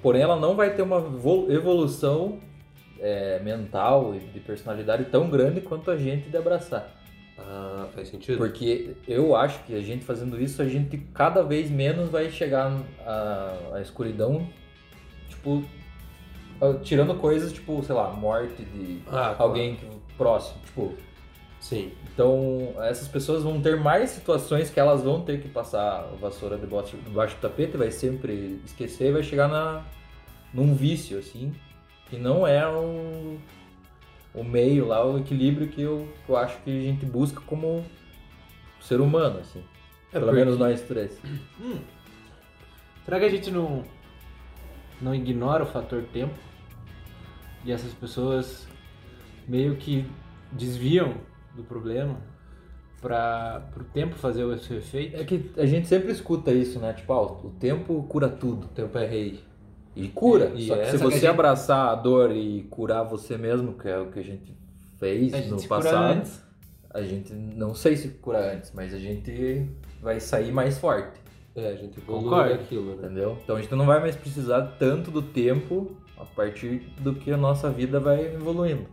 porém 0.00 0.22
ela 0.22 0.36
não 0.36 0.54
vai 0.54 0.72
ter 0.74 0.82
uma 0.82 0.98
evolução 1.52 2.38
é, 3.00 3.40
mental 3.40 4.14
e 4.14 4.20
de 4.20 4.38
personalidade 4.38 5.06
tão 5.06 5.28
grande 5.28 5.60
quanto 5.60 5.90
a 5.90 5.96
gente 5.96 6.30
de 6.30 6.36
abraçar. 6.36 6.88
Ah, 7.36 7.88
faz 7.92 8.10
sentido. 8.10 8.38
Porque 8.38 8.94
eu 9.08 9.34
acho 9.34 9.64
que 9.64 9.74
a 9.74 9.80
gente 9.82 10.04
fazendo 10.04 10.40
isso, 10.40 10.62
a 10.62 10.66
gente 10.66 10.96
cada 11.12 11.42
vez 11.42 11.68
menos 11.68 12.08
vai 12.10 12.30
chegar 12.30 12.78
à, 13.04 13.56
à 13.74 13.80
escuridão, 13.80 14.46
tipo, 15.28 15.64
tirando 16.84 17.16
coisas 17.16 17.52
tipo, 17.52 17.82
sei 17.82 17.96
lá, 17.96 18.08
morte 18.12 18.62
de 18.62 19.00
Ah, 19.08 19.34
alguém 19.36 19.74
que- 19.74 19.86
próximo, 20.16 20.60
tipo. 20.64 20.94
Sim. 21.62 21.92
Então, 22.12 22.74
essas 22.80 23.06
pessoas 23.06 23.44
vão 23.44 23.62
ter 23.62 23.78
mais 23.78 24.10
situações 24.10 24.68
que 24.68 24.80
elas 24.80 25.00
vão 25.02 25.22
ter 25.24 25.40
que 25.40 25.48
passar 25.48 26.00
a 26.00 26.16
vassoura 26.20 26.58
debaixo, 26.58 26.96
debaixo 26.96 27.36
do 27.36 27.40
tapete, 27.40 27.76
vai 27.76 27.92
sempre 27.92 28.60
esquecer 28.64 29.10
e 29.10 29.12
vai 29.12 29.22
chegar 29.22 29.46
na, 29.46 29.84
num 30.52 30.74
vício, 30.74 31.16
assim, 31.20 31.54
que 32.10 32.16
não 32.18 32.44
é 32.44 32.66
o, 32.68 33.38
o 34.34 34.42
meio 34.42 34.88
lá, 34.88 35.06
o 35.06 35.20
equilíbrio 35.20 35.68
que 35.68 35.80
eu, 35.80 36.08
que 36.26 36.32
eu 36.32 36.36
acho 36.36 36.58
que 36.62 36.70
a 36.70 36.82
gente 36.82 37.06
busca 37.06 37.40
como 37.42 37.86
ser 38.80 39.00
humano, 39.00 39.38
assim. 39.38 39.60
É 40.08 40.14
Pelo 40.14 40.26
porque- 40.26 40.40
menos 40.40 40.58
nós 40.58 40.82
três. 40.82 41.16
Será 43.04 43.20
que 43.20 43.24
a 43.24 43.30
gente 43.30 43.52
não, 43.52 43.84
não 45.00 45.14
ignora 45.14 45.62
o 45.62 45.66
fator 45.66 46.02
tempo? 46.12 46.34
E 47.64 47.70
essas 47.70 47.92
pessoas 47.94 48.66
meio 49.46 49.76
que 49.76 50.04
desviam 50.50 51.14
do 51.54 51.62
problema 51.64 52.16
para 53.00 53.62
o 53.76 53.84
tempo 53.84 54.14
fazer 54.14 54.44
o 54.44 54.56
seu 54.58 54.78
efeito? 54.78 55.16
É 55.20 55.24
que 55.24 55.50
a 55.56 55.66
gente 55.66 55.88
sempre 55.88 56.12
escuta 56.12 56.52
isso, 56.52 56.78
né? 56.78 56.92
Tipo, 56.92 57.12
ah, 57.12 57.22
o 57.22 57.50
tempo 57.58 58.02
cura 58.08 58.28
tudo. 58.28 58.66
O 58.66 58.68
tempo 58.68 58.96
é 58.98 59.06
rei. 59.06 59.40
E 59.94 60.08
cura. 60.08 60.52
E- 60.54 60.68
Só 60.68 60.74
que 60.74 60.80
essa 60.80 60.90
se 60.92 60.98
que 60.98 61.02
a 61.04 61.06
você 61.10 61.16
gente- 61.16 61.26
abraçar 61.26 61.88
a 61.90 61.94
dor 61.94 62.30
e 62.34 62.62
curar 62.70 63.02
você 63.02 63.36
mesmo, 63.36 63.74
que 63.74 63.88
é 63.88 63.98
o 63.98 64.06
que 64.10 64.20
a 64.20 64.24
gente 64.24 64.56
fez 64.98 65.34
A 65.34 65.38
gente 65.38 65.50
no 65.50 65.62
passado, 65.68 66.30
a 66.90 67.02
gente 67.02 67.32
não 67.34 67.74
sei 67.74 67.96
se 67.96 68.08
cura 68.08 68.54
antes, 68.54 68.72
mas 68.72 68.94
a 68.94 68.98
gente 68.98 69.66
vai 70.00 70.18
sair 70.20 70.52
mais 70.52 70.78
forte, 70.78 71.20
É, 71.54 71.68
a 71.68 71.74
gente 71.74 71.98
evolui 71.98 72.22
Concordo. 72.24 72.50
daquilo, 72.56 72.86
né? 72.96 73.04
entendeu? 73.04 73.36
Então 73.44 73.56
a 73.56 73.60
gente 73.60 73.74
não 73.74 73.84
vai 73.84 74.00
mais 74.00 74.16
precisar 74.16 74.62
tanto 74.78 75.10
do 75.10 75.20
tempo 75.20 75.94
a 76.16 76.24
partir 76.24 76.78
do 77.00 77.14
que 77.14 77.30
a 77.30 77.36
nossa 77.36 77.68
vida 77.68 77.98
vai 78.00 78.34
evoluindo. 78.34 78.86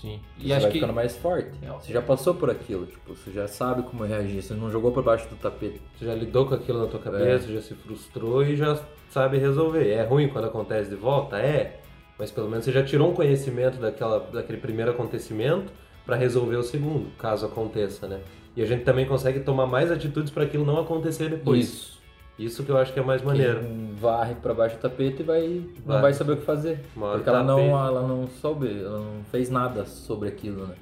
Sim. 0.00 0.20
Você 0.38 0.46
E 0.46 0.52
acho 0.52 0.62
vai 0.62 0.70
que 0.72 0.78
ficando 0.78 0.92
mais 0.94 1.16
forte. 1.16 1.50
Você 1.80 1.92
já 1.92 2.00
passou 2.02 2.34
por 2.34 2.50
aquilo, 2.50 2.86
tipo, 2.86 3.14
você 3.14 3.30
já 3.32 3.48
sabe 3.48 3.82
como 3.82 4.04
reagir, 4.04 4.42
você 4.42 4.54
não 4.54 4.70
jogou 4.70 4.92
por 4.92 5.02
baixo 5.02 5.28
do 5.28 5.36
tapete. 5.36 5.80
Você 5.98 6.06
já 6.06 6.14
lidou 6.14 6.46
com 6.46 6.54
aquilo 6.54 6.78
na 6.78 6.86
tua 6.86 7.00
É. 7.00 7.02
cabeça, 7.02 7.52
já 7.52 7.60
se 7.60 7.74
frustrou 7.74 8.42
e 8.44 8.54
já 8.56 8.80
sabe 9.10 9.38
resolver. 9.38 9.88
É 9.90 10.04
ruim 10.04 10.28
quando 10.28 10.44
acontece 10.46 10.88
de 10.90 10.96
volta? 10.96 11.38
É. 11.38 11.80
Mas 12.18 12.30
pelo 12.30 12.48
menos 12.48 12.64
você 12.64 12.72
já 12.72 12.82
tirou 12.84 13.10
um 13.10 13.14
conhecimento 13.14 13.78
daquela, 13.78 14.18
daquele 14.20 14.58
primeiro 14.58 14.90
acontecimento 14.90 15.72
para 16.04 16.16
resolver 16.16 16.56
o 16.56 16.62
segundo, 16.62 17.10
caso 17.18 17.46
aconteça, 17.46 18.06
né? 18.08 18.20
E 18.56 18.62
a 18.62 18.66
gente 18.66 18.82
também 18.82 19.06
consegue 19.06 19.40
tomar 19.40 19.66
mais 19.66 19.90
atitudes 19.92 20.30
para 20.30 20.44
aquilo 20.44 20.64
não 20.64 20.80
acontecer 20.80 21.28
depois. 21.30 21.64
Isso. 21.64 21.97
Isso 22.38 22.62
que 22.62 22.70
eu 22.70 22.78
acho 22.78 22.92
que 22.92 23.00
é 23.00 23.02
mais 23.02 23.20
maneiro. 23.22 23.60
Quem 23.60 23.94
varre 23.94 24.34
pra 24.36 24.54
baixo 24.54 24.76
do 24.76 24.80
tapete 24.80 25.22
vai, 25.24 25.60
Vai. 25.84 25.96
não 25.96 26.02
vai 26.02 26.12
saber 26.12 26.32
o 26.32 26.36
que 26.36 26.44
fazer. 26.44 26.84
Uma 26.94 27.06
hora 27.06 27.16
Porque 27.18 27.28
ela 27.30 27.42
não, 27.42 27.56
tapete. 27.56 27.72
ela 27.72 28.02
não 28.06 28.28
soube, 28.28 28.80
ela 28.80 28.98
não 29.00 29.24
fez 29.24 29.50
nada 29.50 29.84
sobre 29.86 30.28
aquilo, 30.28 30.66
né? 30.66 30.74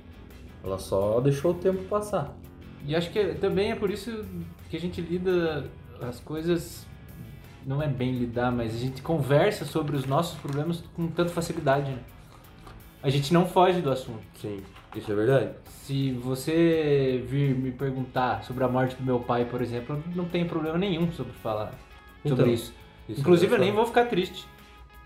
Ela 0.63 0.79
só 0.79 1.19
deixou 1.21 1.53
o 1.53 1.55
tempo 1.55 1.83
passar. 1.85 2.37
E 2.87 2.95
acho 2.95 3.11
que 3.11 3.35
também 3.37 3.71
é 3.73 3.75
por 3.75 3.91
isso 3.91 4.25
que 4.69 4.77
a 4.77 4.81
gente 4.81 5.01
lida 5.01 5.65
as 6.03 6.21
coisas. 6.21 6.87
Não 7.65 7.83
é 7.83 7.89
bem 7.89 8.13
lidar, 8.13 8.53
mas 8.53 8.75
a 8.75 8.79
gente 8.79 9.01
conversa 9.03 9.65
sobre 9.65 9.97
os 9.97 10.05
nossos 10.07 10.39
problemas 10.39 10.85
com 10.95 11.09
tanta 11.09 11.31
facilidade. 11.33 11.91
Né? 11.91 11.99
A 13.03 13.09
gente 13.11 13.33
não 13.33 13.47
foge 13.47 13.81
do 13.81 13.91
assunto. 13.91 14.21
Sim, 14.41 14.61
isso 14.95 15.11
é 15.11 15.15
verdade. 15.15 15.51
Se 15.67 16.13
você 16.13 17.23
vir 17.27 17.55
me 17.55 17.71
perguntar 17.71 18.43
sobre 18.45 18.65
a 18.65 18.69
morte 18.69 18.97
do 18.97 19.05
meu 19.05 19.21
pai, 19.21 19.45
por 19.45 19.61
exemplo, 19.63 20.03
não 20.15 20.25
tenho 20.27 20.47
problema 20.47 20.79
nenhum 20.79 21.11
sobre 21.13 21.33
falar 21.35 21.73
sobre 22.23 22.43
Então, 22.43 22.47
isso. 22.55 22.75
Isso 23.09 23.21
Inclusive, 23.21 23.53
é 23.53 23.57
eu 23.57 23.61
nem 23.61 23.73
vou 23.73 23.87
ficar 23.87 24.07
triste, 24.07 24.47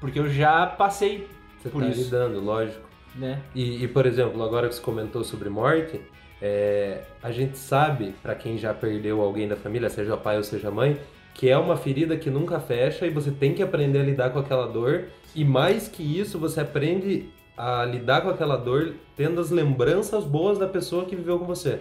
porque 0.01 0.19
eu 0.19 0.29
já 0.29 0.67
passei 0.67 1.29
Você 1.59 1.69
por 1.69 1.83
tá 1.83 1.89
isso. 1.89 2.03
lidando, 2.05 2.41
lógico. 2.41 2.89
né? 3.15 3.41
E, 3.55 3.85
e, 3.85 3.89
por 3.89 4.07
exemplo, 4.07 4.43
agora 4.43 4.69
que 4.69 4.75
você 4.75 4.81
comentou 4.81 5.23
sobre 5.23 5.49
morte, 5.51 6.01
é, 6.41 7.03
a 7.23 7.31
gente 7.31 7.59
sabe, 7.59 8.15
pra 8.23 8.35
quem 8.35 8.57
já 8.57 8.73
perdeu 8.73 9.21
alguém 9.21 9.47
da 9.47 9.57
família, 9.57 9.91
seja 9.91 10.17
pai 10.17 10.39
ou 10.39 10.43
seja 10.43 10.71
mãe, 10.71 10.99
que 11.35 11.49
é 11.51 11.59
uma 11.59 11.77
ferida 11.77 12.17
que 12.17 12.31
nunca 12.31 12.59
fecha 12.59 13.07
e 13.07 13.11
você 13.11 13.31
tem 13.31 13.53
que 13.55 13.63
aprender 13.63 14.01
a 14.01 14.03
lidar 14.03 14.31
com 14.31 14.39
aquela 14.39 14.67
dor. 14.67 15.05
E 15.35 15.45
mais 15.45 15.87
que 15.89 16.03
isso, 16.03 16.39
você 16.39 16.61
aprende 16.61 17.29
a 17.61 17.85
lidar 17.85 18.23
com 18.23 18.31
aquela 18.31 18.57
dor 18.57 18.95
tendo 19.15 19.39
as 19.39 19.51
lembranças 19.51 20.25
boas 20.25 20.59
da 20.59 20.67
pessoa 20.67 21.05
que 21.05 21.15
viveu 21.15 21.39
com 21.39 21.45
você. 21.45 21.81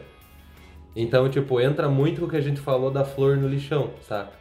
Então, 0.94 1.30
tipo, 1.30 1.62
entra 1.62 1.88
muito 1.88 2.26
o 2.26 2.28
que 2.28 2.36
a 2.36 2.42
gente 2.42 2.60
falou 2.60 2.92
da 2.92 3.06
flor 3.06 3.38
no 3.38 3.48
lixão, 3.48 3.92
saca? 4.02 4.34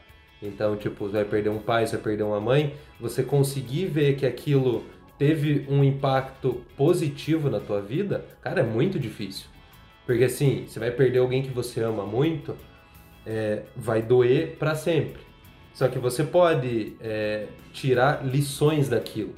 Então, 0.42 0.76
tipo, 0.76 1.07
você 1.07 1.18
vai 1.18 1.25
perder 1.25 1.50
um 1.50 1.61
pai, 1.61 1.87
você 1.87 1.95
vai 1.95 2.02
perder 2.02 2.25
uma 2.25 2.40
mãe, 2.40 2.75
você 2.99 3.23
conseguir 3.23 3.87
ver 3.87 4.16
que 4.16 4.26
aquilo 4.26 4.85
teve 5.16 5.64
um 5.68 5.85
impacto 5.85 6.61
positivo 6.76 7.49
na 7.49 7.61
tua 7.61 7.80
vida, 7.80 8.25
cara, 8.40 8.61
é 8.61 8.64
muito 8.64 8.99
difícil. 8.99 9.47
Porque 10.04 10.25
assim, 10.25 10.64
você 10.66 10.80
vai 10.80 10.90
perder 10.90 11.21
alguém 11.21 11.42
que 11.42 11.50
você 11.50 11.80
ama 11.80 12.04
muito, 12.04 12.57
é, 13.25 13.62
vai 13.76 14.02
doer 14.02 14.57
pra 14.59 14.75
sempre. 14.75 15.23
Só 15.73 15.87
que 15.87 16.00
você 16.00 16.25
pode 16.25 16.97
é, 17.00 17.47
tirar 17.73 18.26
lições 18.26 18.88
daquilo. 18.88 19.35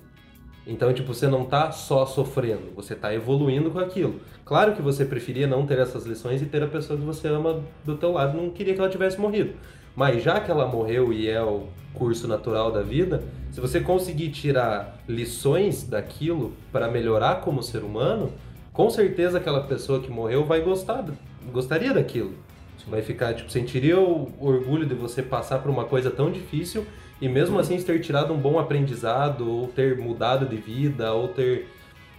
Então, 0.67 0.93
tipo, 0.93 1.15
você 1.15 1.27
não 1.27 1.45
tá 1.45 1.73
só 1.73 2.05
sofrendo, 2.05 2.73
você 2.77 2.95
tá 2.95 3.15
evoluindo 3.15 3.71
com 3.71 3.79
aquilo. 3.79 4.21
Claro 4.45 4.75
que 4.75 4.83
você 4.83 5.05
preferia 5.05 5.47
não 5.47 5.67
ter 5.67 5.79
essas 5.79 6.05
lições 6.05 6.43
e 6.43 6.47
ter 6.47 6.63
a 6.63 6.67
pessoa 6.67 6.99
que 6.99 7.05
você 7.05 7.29
ama 7.29 7.63
do 7.85 7.97
teu 7.97 8.13
lado, 8.13 8.37
não 8.37 8.51
queria 8.51 8.75
que 8.75 8.81
ela 8.81 8.91
tivesse 8.91 9.19
morrido. 9.19 9.55
Mas 9.97 10.23
já 10.23 10.39
que 10.39 10.51
ela 10.51 10.67
morreu 10.67 11.13
e 11.13 11.29
é 11.29 11.43
o 11.43 11.67
curso 11.95 12.29
natural 12.29 12.71
da 12.71 12.83
vida, 12.83 13.25
se 13.51 13.61
você 13.61 13.81
conseguir 13.81 14.29
tirar 14.31 14.99
lições 15.09 15.83
daquilo 15.83 16.53
para 16.71 16.89
melhorar 16.89 17.41
como 17.41 17.63
ser 17.63 17.83
humano, 17.83 18.33
com 18.73 18.89
certeza 18.89 19.39
aquela 19.39 19.63
pessoa 19.63 20.01
que 20.01 20.11
morreu 20.11 20.45
vai 20.45 20.61
gostar, 20.61 21.05
gostaria 21.53 21.93
daquilo. 21.93 22.33
Vai 22.89 23.03
ficar, 23.03 23.35
tipo, 23.35 23.51
sentiria 23.51 24.01
o 24.01 24.33
orgulho 24.41 24.87
de 24.87 24.95
você 24.95 25.23
passar 25.23 25.61
por 25.61 25.71
uma 25.71 25.85
coisa 25.85 26.11
tão 26.11 26.31
difícil 26.31 26.85
e 27.21 27.29
mesmo 27.29 27.59
assim 27.59 27.81
ter 27.83 28.01
tirado 28.01 28.33
um 28.33 28.39
bom 28.39 28.59
aprendizado, 28.59 29.49
ou 29.51 29.69
ter 29.69 29.97
mudado 29.99 30.47
de 30.47 30.57
vida, 30.57 31.13
ou 31.13 31.29
ter. 31.29 31.69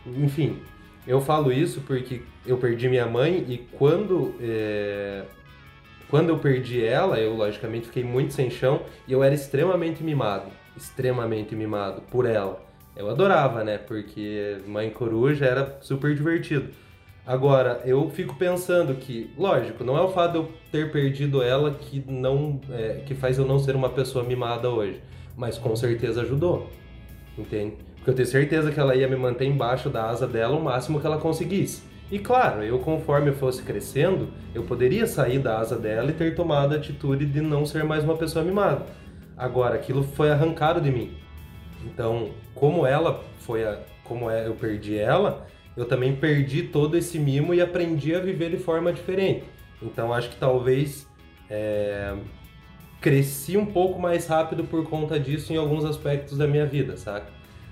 Enfim, 0.06 0.60
eu 1.08 1.20
falo 1.22 1.52
isso 1.52 1.82
porque 1.82 2.22
eu 2.46 2.58
perdi 2.58 2.88
minha 2.90 3.06
mãe 3.06 3.46
e 3.48 3.58
quando. 3.58 4.36
é, 4.42 5.24
Quando 6.10 6.30
eu 6.30 6.40
perdi 6.40 6.84
ela, 6.84 7.20
eu 7.20 7.34
logicamente 7.36 7.88
fiquei 7.88 8.04
muito 8.04 8.34
sem 8.34 8.50
chão 8.50 8.82
e 9.08 9.14
eu 9.14 9.24
era 9.24 9.34
extremamente 9.34 10.04
mimado. 10.04 10.52
Extremamente 10.76 11.56
mimado 11.56 12.02
por 12.12 12.26
ela. 12.26 12.62
Eu 12.96 13.10
adorava, 13.10 13.64
né? 13.64 13.78
Porque 13.78 14.58
Mãe 14.68 14.90
Coruja 14.90 15.46
era 15.46 15.78
super 15.82 16.14
divertido. 16.14 16.70
Agora, 17.26 17.82
eu 17.86 18.10
fico 18.10 18.36
pensando 18.36 18.96
que, 18.96 19.32
lógico, 19.38 19.84
não 19.84 19.96
é 19.96 20.02
o 20.02 20.10
fato 20.10 20.32
de 20.32 20.38
eu 20.40 20.52
ter 20.72 20.92
perdido 20.92 21.42
ela 21.44 21.72
que 21.72 22.04
não 22.08 22.60
é, 22.72 23.04
que 23.06 23.14
faz 23.14 23.38
eu 23.38 23.46
não 23.46 23.60
ser 23.60 23.76
uma 23.76 23.90
pessoa 23.90 24.24
mimada 24.24 24.70
hoje, 24.70 25.02
mas 25.38 25.58
com 25.58 25.76
certeza 25.76 26.22
ajudou, 26.24 26.70
entende? 27.38 27.76
Porque 27.96 28.10
eu 28.10 28.16
tenho 28.16 28.28
certeza 28.28 28.72
que 28.72 28.80
ela 28.80 28.96
ia 28.96 29.08
me 29.08 29.16
manter 29.16 29.46
embaixo 29.46 29.88
da 29.88 30.10
asa 30.10 30.28
dela 30.28 30.58
o 30.58 30.64
máximo 30.64 31.00
que 31.00 31.06
ela 31.06 31.20
conseguisse. 31.20 31.84
E 32.12 32.18
claro, 32.18 32.64
eu 32.64 32.80
conforme 32.80 33.30
eu 33.30 33.36
fosse 33.36 33.62
crescendo, 33.62 34.30
eu 34.54 34.64
poderia 34.64 35.06
sair 35.06 35.38
da 35.38 35.60
asa 35.60 35.78
dela 35.78 36.10
e 36.10 36.14
ter 36.14 36.34
tomado 36.36 36.74
a 36.74 36.78
atitude 36.78 37.26
de 37.26 37.40
não 37.40 37.66
ser 37.66 37.84
mais 37.84 38.04
uma 38.04 38.18
pessoa 38.18 38.44
mimada. 38.44 38.86
Agora, 39.38 39.76
aquilo 39.76 40.04
foi 40.04 40.32
arrancado 40.32 40.82
de 40.82 40.92
mim. 40.92 41.14
Então, 41.86 42.32
como 42.54 42.86
ela 42.86 43.24
foi 43.40 43.64
a, 43.64 43.80
como 44.04 44.30
é, 44.30 44.48
eu 44.48 44.54
perdi 44.56 44.98
ela, 44.98 45.48
eu 45.76 45.86
também 45.86 46.16
perdi 46.16 46.64
todo 46.64 46.98
esse 46.98 47.18
mimo 47.18 47.54
e 47.54 47.62
aprendi 47.62 48.14
a 48.14 48.20
viver 48.20 48.52
de 48.52 48.58
forma 48.58 48.92
diferente. 48.92 49.44
Então, 49.82 50.14
acho 50.14 50.30
que 50.30 50.36
talvez 50.36 51.08
é, 51.50 52.16
cresci 53.00 53.58
um 53.58 53.66
pouco 53.66 54.00
mais 54.00 54.28
rápido 54.28 54.64
por 54.64 54.88
conta 54.88 55.20
disso 55.20 55.52
em 55.52 55.58
alguns 55.58 55.84
aspectos 55.84 56.38
da 56.38 56.48
minha 56.48 56.66
vida, 56.66 56.96
saca? 56.98 57.28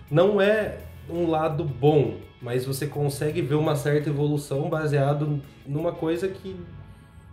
Não 0.09 0.41
é 0.41 0.79
um 1.09 1.29
lado 1.29 1.63
bom, 1.63 2.17
mas 2.41 2.65
você 2.65 2.87
consegue 2.87 3.41
ver 3.41 3.55
uma 3.55 3.75
certa 3.75 4.09
evolução 4.09 4.69
baseado 4.69 5.41
numa 5.67 5.91
coisa 5.91 6.27
que 6.27 6.55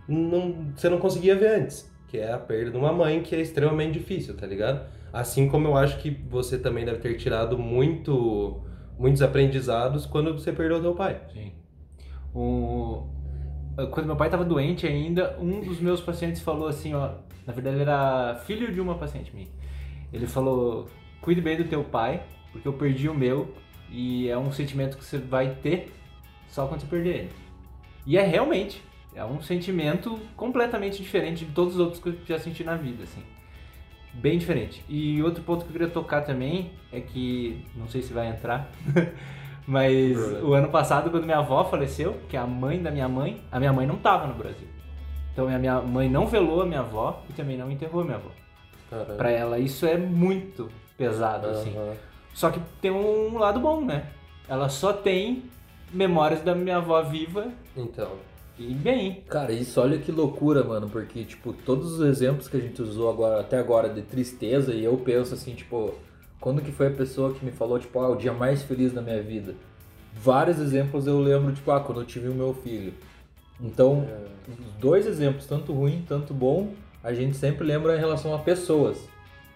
não, 0.08 0.72
você 0.74 0.88
não 0.88 0.98
conseguia 0.98 1.34
ver 1.34 1.60
antes, 1.60 1.90
que 2.08 2.18
é 2.18 2.32
a 2.32 2.38
perda 2.38 2.70
de 2.70 2.76
uma 2.76 2.92
mãe, 2.92 3.22
que 3.22 3.34
é 3.34 3.40
extremamente 3.40 3.98
difícil, 3.98 4.36
tá 4.36 4.46
ligado? 4.46 4.86
Assim 5.12 5.48
como 5.48 5.68
eu 5.68 5.76
acho 5.76 5.98
que 5.98 6.10
você 6.10 6.58
também 6.58 6.84
deve 6.84 6.98
ter 6.98 7.16
tirado 7.16 7.58
muito, 7.58 8.60
muitos 8.98 9.22
aprendizados 9.22 10.06
quando 10.06 10.32
você 10.32 10.52
perdeu 10.52 10.80
teu 10.80 10.94
pai. 10.94 11.20
Sim. 11.32 11.52
O... 12.34 13.08
Quando 13.90 14.06
meu 14.06 14.16
pai 14.16 14.28
estava 14.28 14.44
doente 14.44 14.86
ainda, 14.86 15.36
um 15.38 15.60
dos 15.60 15.80
meus 15.80 16.00
pacientes 16.00 16.40
falou 16.40 16.66
assim, 16.66 16.94
ó, 16.94 17.10
na 17.46 17.52
verdade 17.52 17.78
era 17.78 18.40
filho 18.46 18.72
de 18.72 18.80
uma 18.80 18.96
paciente 18.96 19.34
minha. 19.34 19.48
Ele 20.12 20.26
falou: 20.26 20.88
"Cuide 21.20 21.40
bem 21.40 21.56
do 21.56 21.64
teu 21.64 21.84
pai, 21.84 22.22
porque 22.52 22.66
eu 22.66 22.72
perdi 22.72 23.08
o 23.08 23.14
meu 23.14 23.54
e 23.90 24.28
é 24.28 24.38
um 24.38 24.50
sentimento 24.50 24.96
que 24.96 25.04
você 25.04 25.18
vai 25.18 25.54
ter 25.56 25.92
só 26.48 26.66
quando 26.66 26.80
você 26.80 26.86
perder 26.86 27.14
ele". 27.16 27.30
E 28.06 28.16
é 28.16 28.22
realmente, 28.22 28.82
é 29.14 29.24
um 29.24 29.42
sentimento 29.42 30.18
completamente 30.36 31.02
diferente 31.02 31.44
de 31.44 31.52
todos 31.52 31.74
os 31.74 31.80
outros 31.80 32.02
que 32.02 32.08
eu 32.08 32.16
já 32.24 32.38
senti 32.38 32.64
na 32.64 32.76
vida, 32.76 33.02
assim. 33.02 33.22
Bem 34.20 34.38
diferente. 34.38 34.84
E 34.88 35.22
outro 35.22 35.42
ponto 35.42 35.64
que 35.64 35.68
eu 35.68 35.72
queria 35.72 35.88
tocar 35.88 36.22
também 36.22 36.72
é 36.92 37.00
que, 37.00 37.64
não 37.74 37.88
sei 37.88 38.02
se 38.02 38.12
vai 38.12 38.28
entrar, 38.28 38.70
mas 39.66 40.16
o 40.42 40.54
ano 40.54 40.68
passado, 40.68 41.10
quando 41.10 41.24
minha 41.24 41.38
avó 41.38 41.64
faleceu, 41.64 42.16
que 42.28 42.36
é 42.36 42.40
a 42.40 42.46
mãe 42.46 42.82
da 42.82 42.90
minha 42.90 43.08
mãe, 43.08 43.42
a 43.52 43.58
minha 43.58 43.72
mãe 43.72 43.86
não 43.86 43.96
estava 43.96 44.26
no 44.26 44.34
Brasil. 44.34 44.68
Então 45.32 45.48
a 45.48 45.58
minha 45.58 45.82
mãe 45.82 46.08
não 46.08 46.26
velou 46.26 46.62
a 46.62 46.66
minha 46.66 46.80
avó 46.80 47.22
e 47.28 47.32
também 47.34 47.58
não 47.58 47.70
enterrou 47.70 48.00
a 48.00 48.04
minha 48.04 48.16
avó. 48.16 48.30
Caramba. 48.88 49.14
Pra 49.14 49.30
ela 49.30 49.58
isso 49.58 49.84
é 49.84 49.96
muito 49.98 50.70
pesado, 50.96 51.48
assim. 51.48 51.76
Aham. 51.76 51.92
Só 52.32 52.50
que 52.50 52.60
tem 52.80 52.90
um 52.90 53.38
lado 53.38 53.60
bom, 53.60 53.82
né? 53.82 54.06
Ela 54.48 54.68
só 54.68 54.92
tem 54.92 55.44
memórias 55.92 56.42
da 56.42 56.54
minha 56.54 56.76
avó 56.76 57.00
viva 57.02 57.48
Então, 57.76 58.12
e 58.58 58.72
bem. 58.72 59.22
Cara, 59.28 59.52
isso 59.52 59.80
olha 59.80 59.98
que 59.98 60.10
loucura, 60.10 60.64
mano, 60.64 60.88
porque, 60.88 61.24
tipo, 61.24 61.52
todos 61.52 61.92
os 61.92 62.00
exemplos 62.00 62.48
que 62.48 62.56
a 62.56 62.60
gente 62.60 62.80
usou 62.80 63.10
agora, 63.10 63.40
até 63.40 63.58
agora 63.58 63.88
de 63.88 64.02
tristeza, 64.02 64.72
e 64.72 64.82
eu 64.82 64.96
penso 64.96 65.34
assim, 65.34 65.54
tipo, 65.54 65.94
quando 66.40 66.62
que 66.62 66.72
foi 66.72 66.86
a 66.86 66.90
pessoa 66.90 67.34
que 67.34 67.44
me 67.44 67.52
falou, 67.52 67.78
tipo, 67.78 67.98
ah, 68.00 68.08
o 68.08 68.16
dia 68.16 68.32
mais 68.32 68.62
feliz 68.62 68.92
da 68.92 69.02
minha 69.02 69.22
vida? 69.22 69.54
Vários 70.14 70.58
exemplos 70.58 71.06
eu 71.06 71.20
lembro, 71.20 71.52
tipo, 71.52 71.70
ah, 71.70 71.80
quando 71.80 72.00
eu 72.00 72.06
tive 72.06 72.28
o 72.28 72.34
meu 72.34 72.54
filho. 72.54 72.94
Então, 73.60 74.06
os 74.48 74.72
dois 74.80 75.06
exemplos, 75.06 75.46
tanto 75.46 75.72
ruim, 75.72 76.04
tanto 76.08 76.32
bom, 76.32 76.72
a 77.04 77.12
gente 77.12 77.36
sempre 77.36 77.66
lembra 77.66 77.96
em 77.96 77.98
relação 77.98 78.34
a 78.34 78.38
pessoas. 78.38 78.98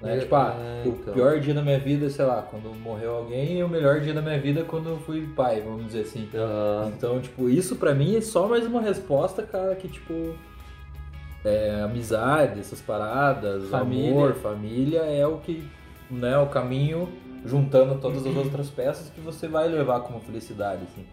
Né? 0.00 0.16
É, 0.16 0.20
tipo, 0.20 0.34
ah, 0.34 0.56
é, 0.58 0.88
o 0.88 0.92
então. 0.92 1.14
pior 1.14 1.38
dia 1.40 1.52
da 1.52 1.62
minha 1.62 1.78
vida, 1.78 2.08
sei 2.08 2.24
lá, 2.24 2.42
quando 2.42 2.74
morreu 2.74 3.16
alguém, 3.16 3.58
e 3.58 3.62
o 3.62 3.68
melhor 3.68 4.00
dia 4.00 4.14
da 4.14 4.22
minha 4.22 4.38
vida 4.38 4.60
é 4.60 4.64
quando 4.64 4.88
eu 4.88 4.98
fui 4.98 5.26
pai, 5.36 5.60
vamos 5.60 5.86
dizer 5.86 6.02
assim. 6.02 6.28
aham. 6.34 6.92
Então, 6.96 7.20
tipo, 7.20 7.48
isso 7.48 7.76
pra 7.76 7.94
mim 7.94 8.16
é 8.16 8.20
só 8.20 8.48
mais 8.48 8.66
uma 8.66 8.80
resposta, 8.80 9.42
cara, 9.42 9.74
que, 9.76 9.88
tipo, 9.88 10.34
é, 11.44 11.82
amizade, 11.82 12.60
essas 12.60 12.80
paradas, 12.80 13.68
Família. 13.68 14.10
amor, 14.10 14.34
família 14.34 15.00
é 15.00 15.26
o 15.26 15.38
que, 15.38 15.62
né, 16.10 16.38
o 16.38 16.46
caminho 16.46 17.08
juntando 17.44 17.98
todas 17.98 18.26
as 18.26 18.36
outras 18.36 18.68
peças 18.68 19.10
que 19.10 19.20
você 19.20 19.48
vai 19.48 19.68
levar 19.68 20.00
como 20.00 20.20
felicidade, 20.20 20.82
assim. 20.84 21.04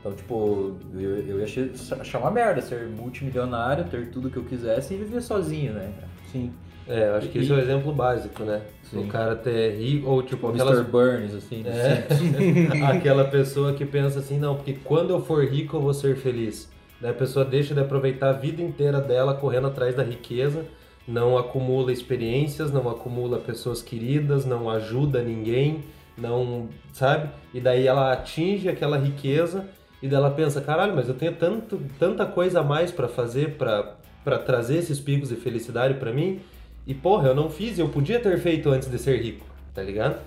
Então, 0.00 0.12
tipo, 0.12 0.76
eu, 0.94 1.18
eu 1.26 1.38
ia 1.38 1.44
achar 1.44 2.00
achar 2.00 2.18
uma 2.18 2.30
merda 2.30 2.60
ser 2.60 2.88
multimilionário, 2.88 3.84
ter 3.84 4.10
tudo 4.10 4.30
que 4.30 4.36
eu 4.36 4.44
quisesse 4.44 4.92
e 4.92 4.98
viver 4.98 5.22
sozinho, 5.22 5.72
né? 5.72 5.92
cara? 5.96 6.08
Sim. 6.30 6.52
É, 6.86 7.08
eu 7.08 7.14
acho 7.14 7.28
que 7.28 7.38
esse 7.38 7.50
é 7.50 7.54
o 7.54 7.58
exemplo 7.58 7.92
básico, 7.92 8.42
né? 8.44 8.62
Sim. 8.82 9.04
O 9.04 9.08
cara 9.08 9.34
ter 9.34 9.78
rico, 9.78 10.08
ou 10.10 10.22
tipo, 10.22 10.48
Mr. 10.48 10.62
aquelas 10.62 10.86
Burns, 10.86 11.34
assim. 11.34 11.64
É, 11.66 12.06
aquela 12.86 13.24
pessoa 13.24 13.72
que 13.72 13.84
pensa 13.84 14.18
assim, 14.18 14.38
não, 14.38 14.56
porque 14.56 14.74
quando 14.84 15.10
eu 15.10 15.20
for 15.20 15.44
rico 15.44 15.76
eu 15.76 15.80
vou 15.80 15.94
ser 15.94 16.16
feliz. 16.16 16.70
Daí 17.00 17.10
a 17.10 17.14
pessoa 17.14 17.44
deixa 17.44 17.74
de 17.74 17.80
aproveitar 17.80 18.30
a 18.30 18.32
vida 18.32 18.62
inteira 18.62 19.00
dela 19.00 19.34
correndo 19.34 19.66
atrás 19.66 19.94
da 19.94 20.02
riqueza, 20.02 20.64
não 21.08 21.36
acumula 21.36 21.92
experiências, 21.92 22.70
não 22.70 22.88
acumula 22.88 23.38
pessoas 23.38 23.82
queridas, 23.82 24.44
não 24.44 24.70
ajuda 24.70 25.22
ninguém, 25.22 25.84
não, 26.16 26.68
sabe? 26.92 27.30
E 27.52 27.60
daí 27.60 27.86
ela 27.86 28.12
atinge 28.12 28.68
aquela 28.68 28.96
riqueza 28.96 29.66
e 30.02 30.08
daí 30.08 30.18
ela 30.18 30.30
pensa, 30.30 30.60
caralho, 30.60 30.94
mas 30.94 31.08
eu 31.08 31.14
tenho 31.14 31.34
tanto, 31.34 31.80
tanta 31.98 32.26
coisa 32.26 32.60
a 32.60 32.62
mais 32.62 32.92
pra 32.92 33.08
fazer 33.08 33.56
pra 33.56 33.96
para 34.24 34.38
trazer 34.38 34.78
esses 34.78 34.98
picos 34.98 35.28
de 35.28 35.36
felicidade 35.36 35.94
pra 35.94 36.10
mim. 36.10 36.40
E 36.86 36.94
porra, 36.94 37.28
eu 37.28 37.34
não 37.34 37.48
fiz, 37.48 37.78
eu 37.78 37.88
podia 37.88 38.20
ter 38.20 38.38
feito 38.38 38.68
antes 38.70 38.90
de 38.90 38.98
ser 38.98 39.20
rico, 39.20 39.46
tá 39.74 39.82
ligado? 39.82 40.18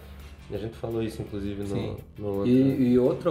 E 0.50 0.56
a 0.56 0.58
gente 0.58 0.76
falou 0.78 1.04
isso 1.04 1.22
inclusive 1.22 1.62
no, 1.62 1.68
Sim. 1.68 1.98
no 2.18 2.28
outro. 2.28 2.48
E, 2.50 2.94
e 2.94 3.00
outra 3.00 3.30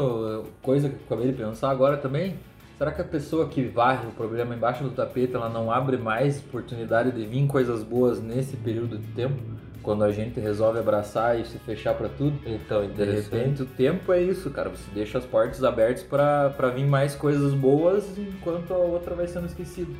coisa 0.62 0.89
que 0.89 0.95
eu 0.95 1.01
acabei 1.07 1.33
de 1.33 1.33
pensar 1.33 1.71
agora 1.71 1.97
também, 1.97 2.37
será 2.79 2.93
que 2.93 3.01
a 3.01 3.05
pessoa 3.05 3.49
que 3.49 3.62
varre 3.65 4.07
o 4.07 4.11
problema 4.12 4.55
embaixo 4.55 4.85
do 4.85 4.91
tapete, 4.91 5.35
ela 5.35 5.49
não 5.49 5.73
abre 5.73 5.97
mais 5.97 6.39
oportunidade 6.39 7.11
de 7.12 7.25
vir 7.27 7.47
coisas 7.47 7.83
boas 7.83 8.21
nesse 8.23 8.57
período 8.57 8.99
de 8.99 9.07
tempo? 9.09 9.35
Quando 9.83 10.03
a 10.03 10.11
gente 10.11 10.41
resolve 10.41 10.81
abraçar 10.81 11.39
e 11.41 11.45
se 11.45 11.59
fechar 11.61 11.95
pra 11.95 12.09
tudo? 12.09 12.37
Então, 12.45 12.87
De 12.89 13.05
repente 13.05 13.62
o 13.62 13.67
tempo 13.67 14.12
é 14.12 14.21
isso, 14.21 14.51
cara. 14.51 14.69
Você 14.69 14.91
deixa 14.93 15.17
as 15.19 15.25
portas 15.25 15.62
abertas 15.62 16.03
pra 16.03 16.51
pra 16.51 16.71
vir 16.71 16.85
mais 16.85 17.15
coisas 17.15 17.55
boas 17.55 18.05
enquanto 18.19 18.75
a 18.75 18.79
outra 18.79 19.15
vai 19.15 19.29
sendo 19.29 19.47
esquecida. 19.47 19.93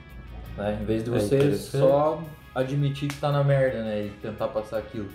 Né? 0.57 0.79
Em 0.83 0.85
vez 0.85 1.05
de 1.05 1.11
É 1.15 1.19
você 1.21 1.37
interessante. 1.37 1.79
só 1.79 2.21
admitir 2.57 3.09
que 3.09 3.17
tá 3.17 3.31
na 3.31 3.45
merda, 3.45 3.83
né? 3.83 4.07
E 4.07 4.11
tentar 4.23 4.49
passar 4.49 4.79
aquilo. 4.79 5.09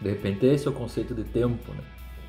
De 0.00 0.10
repente 0.10 0.44
esse 0.44 0.66
é 0.66 0.70
o 0.70 0.74
conceito 0.74 1.14
de 1.14 1.24
tempo, 1.24 1.72
né? 1.72 1.82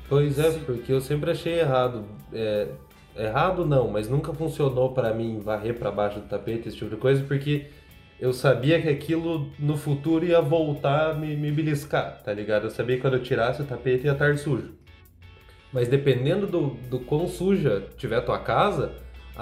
Pois 0.08 0.38
é, 0.38 0.50
porque 0.64 0.92
eu 0.92 1.00
sempre 1.00 1.30
achei 1.30 1.60
errado. 1.60 2.04
É, 2.32 2.68
errado 3.16 3.66
não, 3.66 3.88
mas 3.88 4.08
nunca 4.08 4.32
funcionou 4.32 4.92
pra 4.92 5.12
mim 5.12 5.40
varrer 5.40 5.74
pra 5.74 5.90
baixo 5.90 6.20
do 6.20 6.26
tapete, 6.28 6.68
esse 6.68 6.76
tipo 6.76 6.90
de 6.90 6.96
coisa, 6.96 7.22
porque 7.24 7.66
eu 8.20 8.32
sabia 8.32 8.80
que 8.80 8.88
aquilo 8.88 9.50
no 9.58 9.76
futuro 9.76 10.24
ia 10.24 10.40
voltar 10.40 11.18
me, 11.18 11.36
me 11.36 11.50
beliscar, 11.50 12.22
tá 12.22 12.32
ligado? 12.32 12.64
Eu 12.64 12.70
sabia 12.70 12.96
que 12.96 13.02
quando 13.02 13.14
eu 13.14 13.22
tirasse 13.22 13.62
o 13.62 13.64
tapete 13.64 14.06
ia 14.06 14.12
estar 14.12 14.36
sujo. 14.36 14.72
Mas 15.72 15.88
dependendo 15.88 16.46
do, 16.46 16.70
do 16.88 16.98
quão 17.00 17.28
suja 17.28 17.84
tiver 17.96 18.16
a 18.16 18.22
tua 18.22 18.38
casa, 18.40 18.92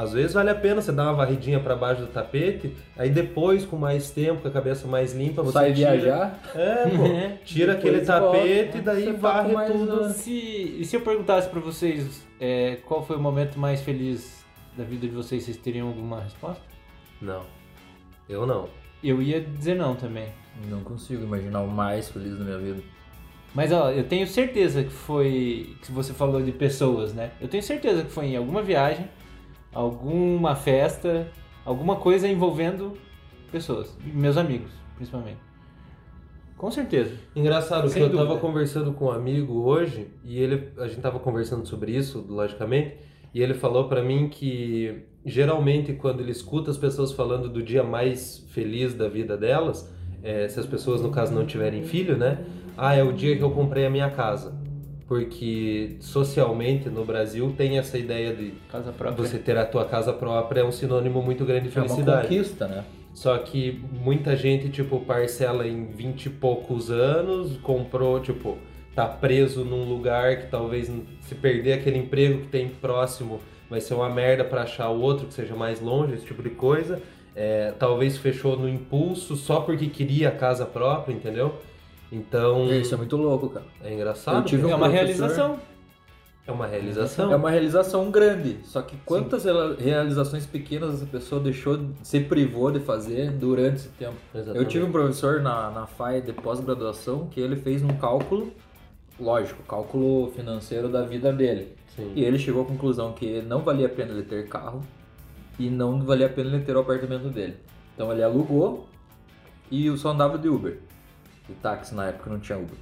às 0.01 0.13
vezes 0.13 0.33
vale 0.35 0.51
a 0.51 0.55
pena 0.55 0.81
você 0.81 0.93
dar 0.93 1.05
uma 1.05 1.15
varridinha 1.15 1.59
pra 1.61 1.75
baixo 1.75 2.03
do 2.03 2.07
tapete, 2.09 2.73
aí 2.97 3.11
depois, 3.11 3.65
com 3.65 3.77
mais 3.77 4.11
tempo, 4.11 4.43
com 4.43 4.49
a 4.49 4.51
cabeça 4.51 4.87
mais 4.87 5.13
limpa, 5.13 5.43
você 5.43 5.53
Sai 5.53 5.73
tira, 5.73 5.91
viajar, 5.93 6.41
É, 6.55 6.75
pô, 6.85 7.45
tira 7.45 7.75
Depois 7.75 7.95
aquele 8.09 8.21
volta, 8.21 8.39
tapete 8.39 8.75
né? 8.75 8.79
e 8.79 8.81
daí 8.83 9.05
Você 9.05 9.13
tá 9.13 9.19
varre 9.19 9.73
tudo. 9.73 9.93
uma- 10.01 10.09
Se, 10.11 10.77
e 10.81 10.85
se 10.85 10.95
eu 10.97 11.01
perguntasse 11.01 11.49
pra 11.49 11.61
vocês 11.61 12.27
é, 12.41 12.77
qual 12.87 13.05
foi 13.05 13.17
o 13.17 13.21
momento 13.21 13.59
mais 13.59 13.81
feliz 13.81 14.45
da 14.77 14.85
vida 14.85 15.07
de 15.09 15.13
vocês, 15.15 15.43
vocês 15.43 15.57
teriam 15.57 15.89
alguma 15.89 16.21
resposta? 16.21 16.63
Não. 17.21 17.43
Eu 18.29 18.47
não. 18.47 18.69
Eu 19.03 19.21
ia 19.21 19.41
dizer 19.41 19.75
não 19.75 19.95
também. 19.97 20.29
Não 20.69 20.81
consigo 20.81 21.25
imaginar 21.25 21.61
o 21.63 21.69
mais 21.69 22.09
feliz 22.09 22.37
da 22.39 22.45
minha 22.45 22.59
vida. 22.59 22.81
Mas 23.55 23.73
ó, 23.73 23.91
eu 23.91 24.05
tenho 24.05 24.27
certeza 24.27 24.85
que 24.85 24.91
foi. 24.91 25.75
Que 25.83 25.91
você 25.91 26.13
falou 26.13 26.41
de 26.43 26.53
pessoas, 26.53 27.15
né? 27.15 27.31
Eu 27.41 27.49
tenho 27.49 27.63
certeza 27.63 28.05
que 28.05 28.11
foi 28.11 28.27
em 28.27 28.37
alguma 28.37 28.63
viagem, 28.63 29.09
alguma 29.79 30.57
festa, 30.57 31.29
alguma 31.64 31.95
coisa 31.97 32.27
envolvendo 32.27 32.95
pessoas. 33.53 33.97
Meus 34.05 34.37
amigos, 34.37 34.73
principalmente. 34.97 35.38
Com 36.57 36.69
certeza. 36.69 37.14
Engraçado 37.37 37.88
que 37.88 38.01
eu 38.01 38.12
tava 38.12 38.38
conversando 38.38 38.93
com 38.93 39.05
um 39.05 39.12
amigo 39.12 39.62
hoje 39.62 40.09
e 40.25 40.41
ele 40.41 40.73
a 40.79 40.88
gente 40.88 41.01
tava 41.01 41.21
conversando 41.21 41.64
sobre 41.64 41.93
isso, 41.93 42.27
logicamente, 42.29 42.97
e 43.33 43.41
ele 43.41 43.55
falou 43.55 43.88
pra 43.88 44.03
mim 44.03 44.29
que 44.29 45.05
geralmente 45.25 45.93
quando 45.93 46.21
ele 46.21 46.33
escuta 46.33 46.73
as 46.73 46.77
pessoas 46.77 47.12
falando 47.12 47.49
do 47.49 47.62
dia 47.62 47.85
mais 47.85 48.45
feliz 48.51 48.95
da 48.95 49.09
vida 49.09 49.37
delas, 49.37 49.95
é, 50.25 50.49
se 50.49 50.59
as 50.59 50.67
pessoas 50.67 51.01
no 51.01 51.11
caso 51.12 51.33
não 51.33 51.47
tiverem 51.47 51.85
filho, 51.85 52.17
né? 52.17 52.45
Ah, 52.77 52.97
é 52.97 53.05
o 53.05 53.12
dia 53.12 53.37
que 53.37 53.43
eu 53.45 53.53
comprei 53.53 53.87
a 53.87 53.91
minha 53.91 54.11
casa. 54.11 54.58
Porque 55.09 55.97
socialmente 56.01 56.90
no 56.90 57.03
Brasil 57.03 57.55
tem 57.57 57.79
essa 57.79 57.97
ideia 57.97 58.35
de 58.35 58.53
você 59.16 59.38
ter 59.38 59.57
a 59.57 59.64
tua 59.64 59.87
casa 59.87 60.12
própria 60.12 60.61
é 60.61 60.64
um 60.64 60.71
sinônimo 60.71 61.23
muito 61.23 61.47
grande 61.47 61.71
de 61.71 61.79
É 61.79 61.81
uma 61.81 61.88
felicidade. 61.88 62.29
conquista, 62.29 62.68
né? 62.68 62.85
Só 63.14 63.37
que 63.38 63.83
muita 63.90 64.37
gente, 64.37 64.68
tipo, 64.68 65.01
parcela 65.01 65.66
em 65.66 65.87
20 65.87 66.27
e 66.27 66.31
poucos 66.31 66.90
anos, 66.90 67.57
comprou, 67.62 68.21
tipo, 68.21 68.59
tá 68.94 69.07
preso 69.07 69.64
num 69.64 69.88
lugar 69.88 70.37
que 70.37 70.47
talvez 70.51 70.92
se 71.23 71.35
perder 71.35 71.73
aquele 71.73 71.99
emprego 71.99 72.42
que 72.42 72.49
tem 72.49 72.68
próximo 72.68 73.40
vai 73.68 73.81
ser 73.81 73.94
uma 73.94 74.09
merda 74.09 74.44
pra 74.44 74.62
achar 74.62 74.88
outro 74.88 75.27
que 75.27 75.35
seja 75.35 75.55
mais 75.55 75.81
longe, 75.81 76.14
esse 76.14 76.25
tipo 76.25 76.42
de 76.42 76.51
coisa. 76.51 77.01
É, 77.35 77.73
talvez 77.79 78.16
fechou 78.16 78.59
no 78.59 78.68
impulso 78.68 79.37
só 79.37 79.61
porque 79.61 79.87
queria 79.87 80.29
a 80.29 80.33
casa 80.33 80.66
própria, 80.66 81.14
entendeu? 81.14 81.57
Então, 82.11 82.73
Isso 82.73 82.94
é 82.94 82.97
muito 82.97 83.16
louco, 83.16 83.51
cara. 83.51 83.66
é 83.85 83.92
engraçado. 83.92 84.38
Eu 84.38 84.44
tive 84.44 84.62
é 84.62 84.66
um 84.66 84.68
uma 84.71 84.79
professor- 84.88 85.05
realização. 85.05 85.59
É 86.47 86.51
uma 86.53 86.66
realização. 86.66 87.31
É 87.33 87.37
uma 87.37 87.51
realização 87.51 88.11
grande. 88.11 88.59
Só 88.64 88.81
que 88.81 88.97
quantas 89.05 89.44
rela- 89.44 89.77
realizações 89.79 90.47
pequenas 90.47 90.94
essa 90.94 91.05
pessoa 91.05 91.38
deixou, 91.42 91.79
se 92.03 92.21
privou 92.21 92.71
de 92.73 92.81
fazer 92.81 93.31
durante 93.33 93.77
esse 93.77 93.88
tempo? 93.90 94.14
Exatamente. 94.35 94.59
Eu 94.59 94.66
tive 94.66 94.85
um 94.85 94.90
professor 94.90 95.42
na, 95.42 95.71
na 95.71 95.87
FAI 95.87 96.23
de 96.23 96.33
pós-graduação 96.33 97.27
que 97.27 97.38
ele 97.38 97.55
fez 97.57 97.83
um 97.83 97.88
cálculo, 97.88 98.51
lógico, 99.21 99.62
cálculo 99.64 100.31
financeiro 100.31 100.88
da 100.88 101.03
vida 101.03 101.31
dele. 101.31 101.75
Sim. 101.94 102.12
E 102.16 102.25
ele 102.25 102.38
chegou 102.38 102.62
à 102.62 102.64
conclusão 102.64 103.12
que 103.12 103.42
não 103.42 103.61
valia 103.61 103.85
a 103.87 103.90
pena 103.90 104.12
ele 104.12 104.23
ter 104.23 104.49
carro 104.49 104.81
e 105.59 105.68
não 105.68 106.01
valia 106.03 106.27
a 106.27 106.31
pena 106.31 106.49
ele 106.55 106.64
ter 106.64 106.75
o 106.75 106.81
apartamento 106.81 107.29
dele. 107.29 107.59
Então 107.94 108.11
ele 108.11 108.23
alugou 108.23 108.88
e 109.71 109.94
só 109.99 110.12
andava 110.12 110.38
de 110.38 110.49
Uber. 110.49 110.79
De 111.49 111.55
táxi 111.55 111.95
na 111.95 112.07
época 112.09 112.31
não 112.31 112.39
tinha 112.39 112.59
Uber. 112.59 112.77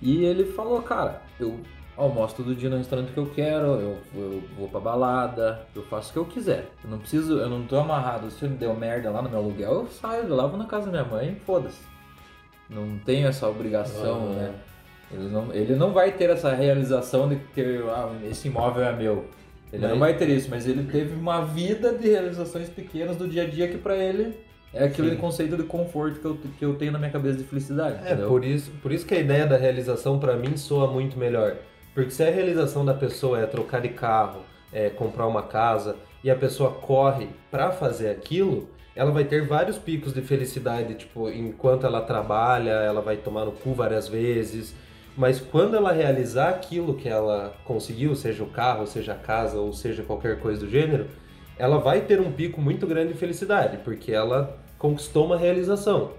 E 0.00 0.24
ele 0.24 0.44
falou, 0.44 0.82
cara, 0.82 1.22
eu 1.40 1.58
almoço 1.96 2.36
todo 2.36 2.54
dia 2.54 2.68
no 2.68 2.76
restaurante 2.76 3.12
que 3.12 3.18
eu 3.18 3.26
quero, 3.26 3.66
eu, 3.66 3.98
eu 4.14 4.42
vou 4.58 4.68
pra 4.68 4.80
balada, 4.80 5.66
eu 5.74 5.82
faço 5.84 6.10
o 6.10 6.12
que 6.12 6.18
eu 6.18 6.24
quiser. 6.24 6.68
Eu 6.84 6.90
não 6.90 6.98
preciso, 6.98 7.38
eu 7.38 7.48
não 7.48 7.64
tô 7.64 7.76
amarrado. 7.78 8.30
Se 8.30 8.46
deu 8.48 8.74
merda 8.74 9.10
lá 9.10 9.22
no 9.22 9.28
meu 9.30 9.38
aluguel, 9.38 9.72
eu 9.72 9.86
saio 9.88 10.24
de 10.24 10.30
lá, 10.30 10.46
vou 10.46 10.58
na 10.58 10.66
casa 10.66 10.86
da 10.86 10.92
minha 10.92 11.04
mãe 11.04 11.36
foda-se. 11.46 11.80
Não 12.68 12.98
tenho 13.04 13.28
essa 13.28 13.48
obrigação, 13.48 14.28
Ah. 14.30 14.34
né? 14.34 14.54
Ele 15.12 15.28
não, 15.28 15.52
ele 15.52 15.74
não 15.76 15.92
vai 15.92 16.10
ter 16.12 16.30
essa 16.30 16.52
realização 16.54 17.28
de 17.28 17.36
ter, 17.54 17.82
ah, 17.90 18.10
esse 18.24 18.48
imóvel 18.48 18.82
é 18.82 18.92
meu. 18.96 19.26
Ele 19.70 19.82
não 19.82 19.90
Mas- 19.90 19.98
vai 19.98 20.14
ter 20.16 20.28
isso, 20.30 20.48
mas 20.50 20.66
ele 20.66 20.90
teve 20.90 21.14
uma 21.14 21.44
vida 21.44 21.92
de 21.94 22.08
realizações 22.08 22.68
pequenas 22.70 23.16
do 23.16 23.28
dia 23.28 23.42
a 23.42 23.46
dia 23.46 23.68
que 23.68 23.76
pra 23.78 23.94
ele 23.96 24.34
é 24.74 24.84
aquele 24.84 25.10
Sim. 25.10 25.16
conceito 25.16 25.56
de 25.56 25.64
conforto 25.64 26.20
que 26.20 26.24
eu, 26.24 26.38
que 26.58 26.64
eu 26.64 26.74
tenho 26.74 26.92
na 26.92 26.98
minha 26.98 27.10
cabeça 27.10 27.38
de 27.38 27.44
felicidade. 27.44 27.96
É, 28.02 28.12
entendeu? 28.12 28.28
por 28.28 28.44
isso, 28.44 28.70
por 28.82 28.92
isso 28.92 29.04
que 29.04 29.14
a 29.14 29.18
ideia 29.18 29.46
da 29.46 29.56
realização 29.56 30.18
pra 30.18 30.36
mim 30.36 30.56
soa 30.56 30.86
muito 30.86 31.18
melhor. 31.18 31.56
Porque 31.94 32.10
se 32.10 32.22
a 32.22 32.30
realização 32.30 32.84
da 32.84 32.94
pessoa 32.94 33.40
é 33.40 33.46
trocar 33.46 33.82
de 33.82 33.90
carro, 33.90 34.40
é 34.72 34.88
comprar 34.88 35.26
uma 35.26 35.42
casa 35.42 35.96
e 36.24 36.30
a 36.30 36.34
pessoa 36.34 36.70
corre 36.70 37.28
pra 37.50 37.70
fazer 37.70 38.08
aquilo, 38.08 38.68
ela 38.96 39.10
vai 39.10 39.24
ter 39.24 39.46
vários 39.46 39.78
picos 39.78 40.14
de 40.14 40.22
felicidade, 40.22 40.94
tipo, 40.94 41.28
enquanto 41.30 41.86
ela 41.86 42.00
trabalha, 42.00 42.70
ela 42.70 43.00
vai 43.00 43.16
tomar 43.16 43.44
no 43.44 43.52
cu 43.52 43.74
várias 43.74 44.08
vezes. 44.08 44.74
Mas 45.16 45.38
quando 45.38 45.76
ela 45.76 45.92
realizar 45.92 46.50
aquilo 46.50 46.94
que 46.94 47.08
ela 47.08 47.54
conseguiu, 47.64 48.14
seja 48.14 48.42
o 48.42 48.46
carro, 48.46 48.86
seja 48.86 49.12
a 49.12 49.16
casa 49.16 49.58
ou 49.58 49.72
seja 49.72 50.02
qualquer 50.02 50.40
coisa 50.40 50.60
do 50.60 50.70
gênero, 50.70 51.06
ela 51.62 51.78
vai 51.78 52.00
ter 52.00 52.20
um 52.20 52.32
pico 52.32 52.60
muito 52.60 52.88
grande 52.88 53.12
de 53.12 53.18
felicidade, 53.20 53.76
porque 53.84 54.10
ela 54.10 54.58
conquistou 54.76 55.26
uma 55.26 55.36
realização. 55.36 56.10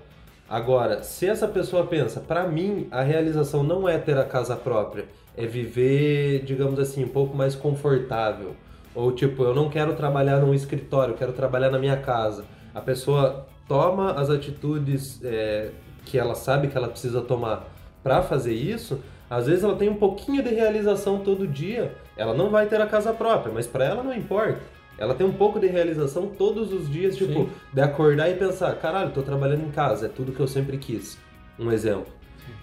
Agora, 0.49 1.03
se 1.03 1.27
essa 1.27 1.45
pessoa 1.49 1.85
pensa, 1.85 2.21
pra 2.21 2.47
mim, 2.47 2.87
a 2.89 3.01
realização 3.01 3.61
não 3.61 3.89
é 3.89 3.97
ter 3.97 4.17
a 4.17 4.23
casa 4.23 4.55
própria, 4.55 5.03
é 5.35 5.45
viver, 5.45 6.43
digamos 6.45 6.79
assim, 6.79 7.03
um 7.03 7.09
pouco 7.09 7.35
mais 7.35 7.55
confortável. 7.55 8.55
Ou 8.95 9.11
tipo, 9.11 9.43
eu 9.43 9.53
não 9.53 9.69
quero 9.69 9.93
trabalhar 9.95 10.39
num 10.39 10.53
escritório, 10.53 11.11
eu 11.11 11.17
quero 11.17 11.33
trabalhar 11.33 11.69
na 11.69 11.77
minha 11.77 11.97
casa. 11.97 12.45
A 12.73 12.79
pessoa 12.79 13.45
toma 13.67 14.13
as 14.13 14.29
atitudes 14.29 15.19
é, 15.25 15.71
que 16.05 16.17
ela 16.17 16.35
sabe 16.35 16.69
que 16.69 16.77
ela 16.77 16.87
precisa 16.87 17.19
tomar 17.19 17.67
pra 18.01 18.21
fazer 18.21 18.53
isso. 18.53 18.97
Às 19.29 19.47
vezes 19.47 19.65
ela 19.65 19.75
tem 19.75 19.89
um 19.89 19.95
pouquinho 19.95 20.41
de 20.41 20.55
realização 20.55 21.19
todo 21.19 21.45
dia. 21.45 21.93
Ela 22.15 22.33
não 22.33 22.49
vai 22.49 22.65
ter 22.67 22.79
a 22.79 22.87
casa 22.87 23.11
própria, 23.11 23.53
mas 23.53 23.67
pra 23.67 23.83
ela 23.83 24.01
não 24.01 24.13
importa. 24.13 24.72
Ela 25.03 25.13
tem 25.15 25.25
um 25.27 25.33
pouco 25.33 25.59
de 25.59 25.67
realização 25.67 26.27
todos 26.27 26.71
os 26.73 26.89
dias, 26.89 27.15
tipo, 27.15 27.33
Sim. 27.33 27.49
de 27.73 27.81
acordar 27.81 28.29
e 28.29 28.35
pensar, 28.35 28.73
caralho, 28.75 29.11
tô 29.11 29.21
trabalhando 29.21 29.65
em 29.65 29.71
casa, 29.71 30.05
é 30.05 30.09
tudo 30.09 30.31
que 30.31 30.39
eu 30.39 30.47
sempre 30.47 30.77
quis. 30.77 31.17
Um 31.59 31.71
exemplo. 31.71 32.11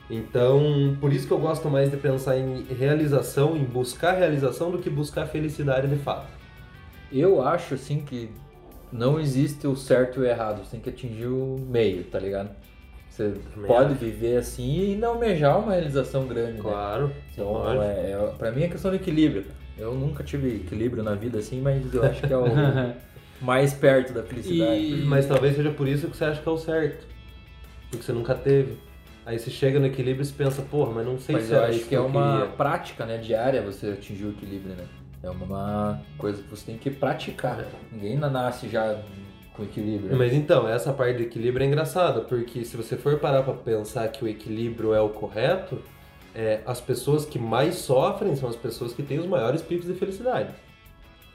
Então, 0.08 0.96
por 1.00 1.12
isso 1.12 1.26
que 1.26 1.32
eu 1.32 1.38
gosto 1.38 1.70
mais 1.70 1.90
de 1.90 1.96
pensar 1.96 2.36
em 2.36 2.64
realização, 2.64 3.56
em 3.56 3.64
buscar 3.64 4.12
realização, 4.12 4.70
do 4.70 4.78
que 4.78 4.90
buscar 4.90 5.26
felicidade 5.26 5.86
de 5.86 5.96
fato. 5.96 6.26
Eu 7.12 7.42
acho 7.42 7.74
assim 7.74 8.00
que 8.00 8.30
não 8.92 9.20
existe 9.20 9.66
o 9.66 9.76
certo 9.76 10.18
e 10.18 10.22
o 10.22 10.26
errado, 10.26 10.64
você 10.64 10.72
tem 10.72 10.80
que 10.80 10.90
atingir 10.90 11.26
o 11.26 11.56
meio, 11.68 12.04
tá 12.04 12.18
ligado? 12.18 12.50
Você 13.08 13.34
Também 13.54 13.68
pode 13.68 13.92
acho. 13.92 14.04
viver 14.04 14.36
assim 14.36 14.92
e 14.92 14.96
não 14.96 15.10
almejar 15.10 15.58
uma 15.58 15.72
realização 15.72 16.26
grande, 16.26 16.54
né? 16.54 16.60
Claro. 16.62 17.12
Então, 17.32 17.52
lógico. 17.52 17.82
é, 17.82 18.12
é, 18.12 18.34
pra 18.38 18.50
mim 18.50 18.62
é 18.62 18.68
questão 18.68 18.90
de 18.90 18.96
equilíbrio. 18.96 19.44
Eu 19.78 19.94
nunca 19.94 20.22
tive 20.22 20.56
equilíbrio 20.56 21.02
na 21.02 21.14
vida 21.14 21.38
assim, 21.38 21.60
mas 21.60 21.92
eu 21.94 22.04
acho 22.04 22.22
que 22.26 22.32
é 22.32 22.36
o 22.36 22.44
mais 23.40 23.72
perto 23.72 24.12
da 24.12 24.22
felicidade. 24.22 24.80
E- 24.80 25.04
Mas 25.06 25.26
talvez 25.26 25.56
seja 25.56 25.70
por 25.70 25.88
isso 25.88 26.08
que 26.08 26.16
você 26.16 26.24
acha 26.24 26.40
que 26.42 26.48
é 26.48 26.52
o 26.52 26.58
certo. 26.58 27.06
Porque 27.90 28.04
você 28.04 28.12
nunca 28.12 28.34
teve. 28.34 28.76
Aí 29.26 29.38
você 29.38 29.50
chega 29.50 29.78
no 29.78 29.86
equilíbrio 29.86 30.22
e 30.22 30.26
você 30.26 30.34
pensa, 30.36 30.62
porra, 30.62 30.92
mas 30.92 31.06
não 31.06 31.18
sei 31.18 31.34
Mas 31.36 31.44
se 31.44 31.52
eu 31.52 31.62
acho 31.64 31.78
isso 31.78 31.88
que 31.88 31.94
é 31.94 32.00
uma 32.00 32.38
queria. 32.40 32.46
prática, 32.56 33.04
né, 33.06 33.16
diária 33.18 33.62
você 33.62 33.88
atingir 33.90 34.24
o 34.24 34.30
equilíbrio, 34.30 34.74
né? 34.74 34.84
É 35.22 35.30
uma 35.30 36.00
coisa 36.16 36.42
que 36.42 36.48
você 36.48 36.66
tem 36.66 36.78
que 36.78 36.90
praticar. 36.90 37.64
Ninguém 37.92 38.16
nasce 38.16 38.68
já 38.68 38.98
com 39.52 39.62
equilíbrio. 39.62 40.16
Mas 40.16 40.32
então, 40.32 40.66
essa 40.66 40.92
parte 40.92 41.18
do 41.18 41.22
equilíbrio 41.24 41.62
é 41.64 41.66
engraçada, 41.66 42.22
porque 42.22 42.64
se 42.64 42.76
você 42.76 42.96
for 42.96 43.18
parar 43.18 43.42
pra 43.42 43.52
pensar 43.52 44.08
que 44.08 44.24
o 44.24 44.28
equilíbrio 44.28 44.94
é 44.94 45.00
o 45.00 45.10
correto, 45.10 45.78
é, 46.34 46.60
as 46.66 46.80
pessoas 46.80 47.24
que 47.24 47.38
mais 47.38 47.76
sofrem 47.76 48.34
são 48.36 48.48
as 48.48 48.56
pessoas 48.56 48.92
que 48.92 49.02
têm 49.02 49.18
os 49.18 49.26
maiores 49.26 49.62
picos 49.62 49.86
de 49.86 49.94
felicidade. 49.94 50.54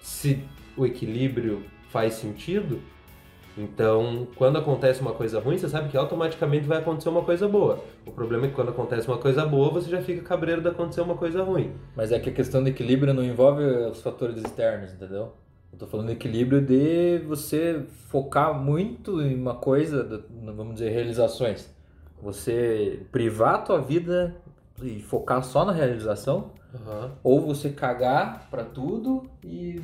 Se 0.01 0.43
o 0.77 0.85
equilíbrio 0.85 1.63
faz 1.89 2.13
sentido, 2.13 2.79
então 3.57 4.27
quando 4.35 4.57
acontece 4.57 5.01
uma 5.01 5.13
coisa 5.13 5.39
ruim, 5.39 5.57
você 5.57 5.69
sabe 5.69 5.89
que 5.89 5.97
automaticamente 5.97 6.65
vai 6.65 6.79
acontecer 6.79 7.09
uma 7.09 7.23
coisa 7.23 7.47
boa. 7.47 7.83
O 8.05 8.11
problema 8.11 8.45
é 8.45 8.49
que 8.49 8.55
quando 8.55 8.69
acontece 8.69 9.07
uma 9.07 9.17
coisa 9.17 9.45
boa, 9.45 9.69
você 9.69 9.89
já 9.89 10.01
fica 10.01 10.21
cabreiro 10.21 10.61
de 10.61 10.69
acontecer 10.69 11.01
uma 11.01 11.15
coisa 11.15 11.43
ruim. 11.43 11.71
Mas 11.95 12.11
é 12.11 12.19
que 12.19 12.29
a 12.29 12.33
questão 12.33 12.61
do 12.61 12.69
equilíbrio 12.69 13.13
não 13.13 13.23
envolve 13.23 13.63
os 13.63 14.01
fatores 14.01 14.37
externos, 14.37 14.93
entendeu? 14.93 15.33
Eu 15.71 15.79
tô 15.79 15.87
falando 15.87 16.07
de 16.07 16.13
equilíbrio 16.13 16.61
de 16.61 17.17
você 17.27 17.83
focar 18.09 18.53
muito 18.53 19.21
em 19.21 19.35
uma 19.35 19.55
coisa, 19.55 20.23
vamos 20.55 20.75
dizer, 20.75 20.89
realizações. 20.89 21.69
Você 22.21 23.01
privar 23.11 23.55
a 23.55 23.57
tua 23.57 23.81
vida 23.81 24.33
e 24.81 24.99
focar 25.01 25.43
só 25.43 25.63
na 25.65 25.71
realização, 25.71 26.51
Aham. 26.73 27.11
ou 27.23 27.41
você 27.41 27.69
cagar 27.69 28.47
pra 28.49 28.63
tudo 28.63 29.29
e 29.43 29.81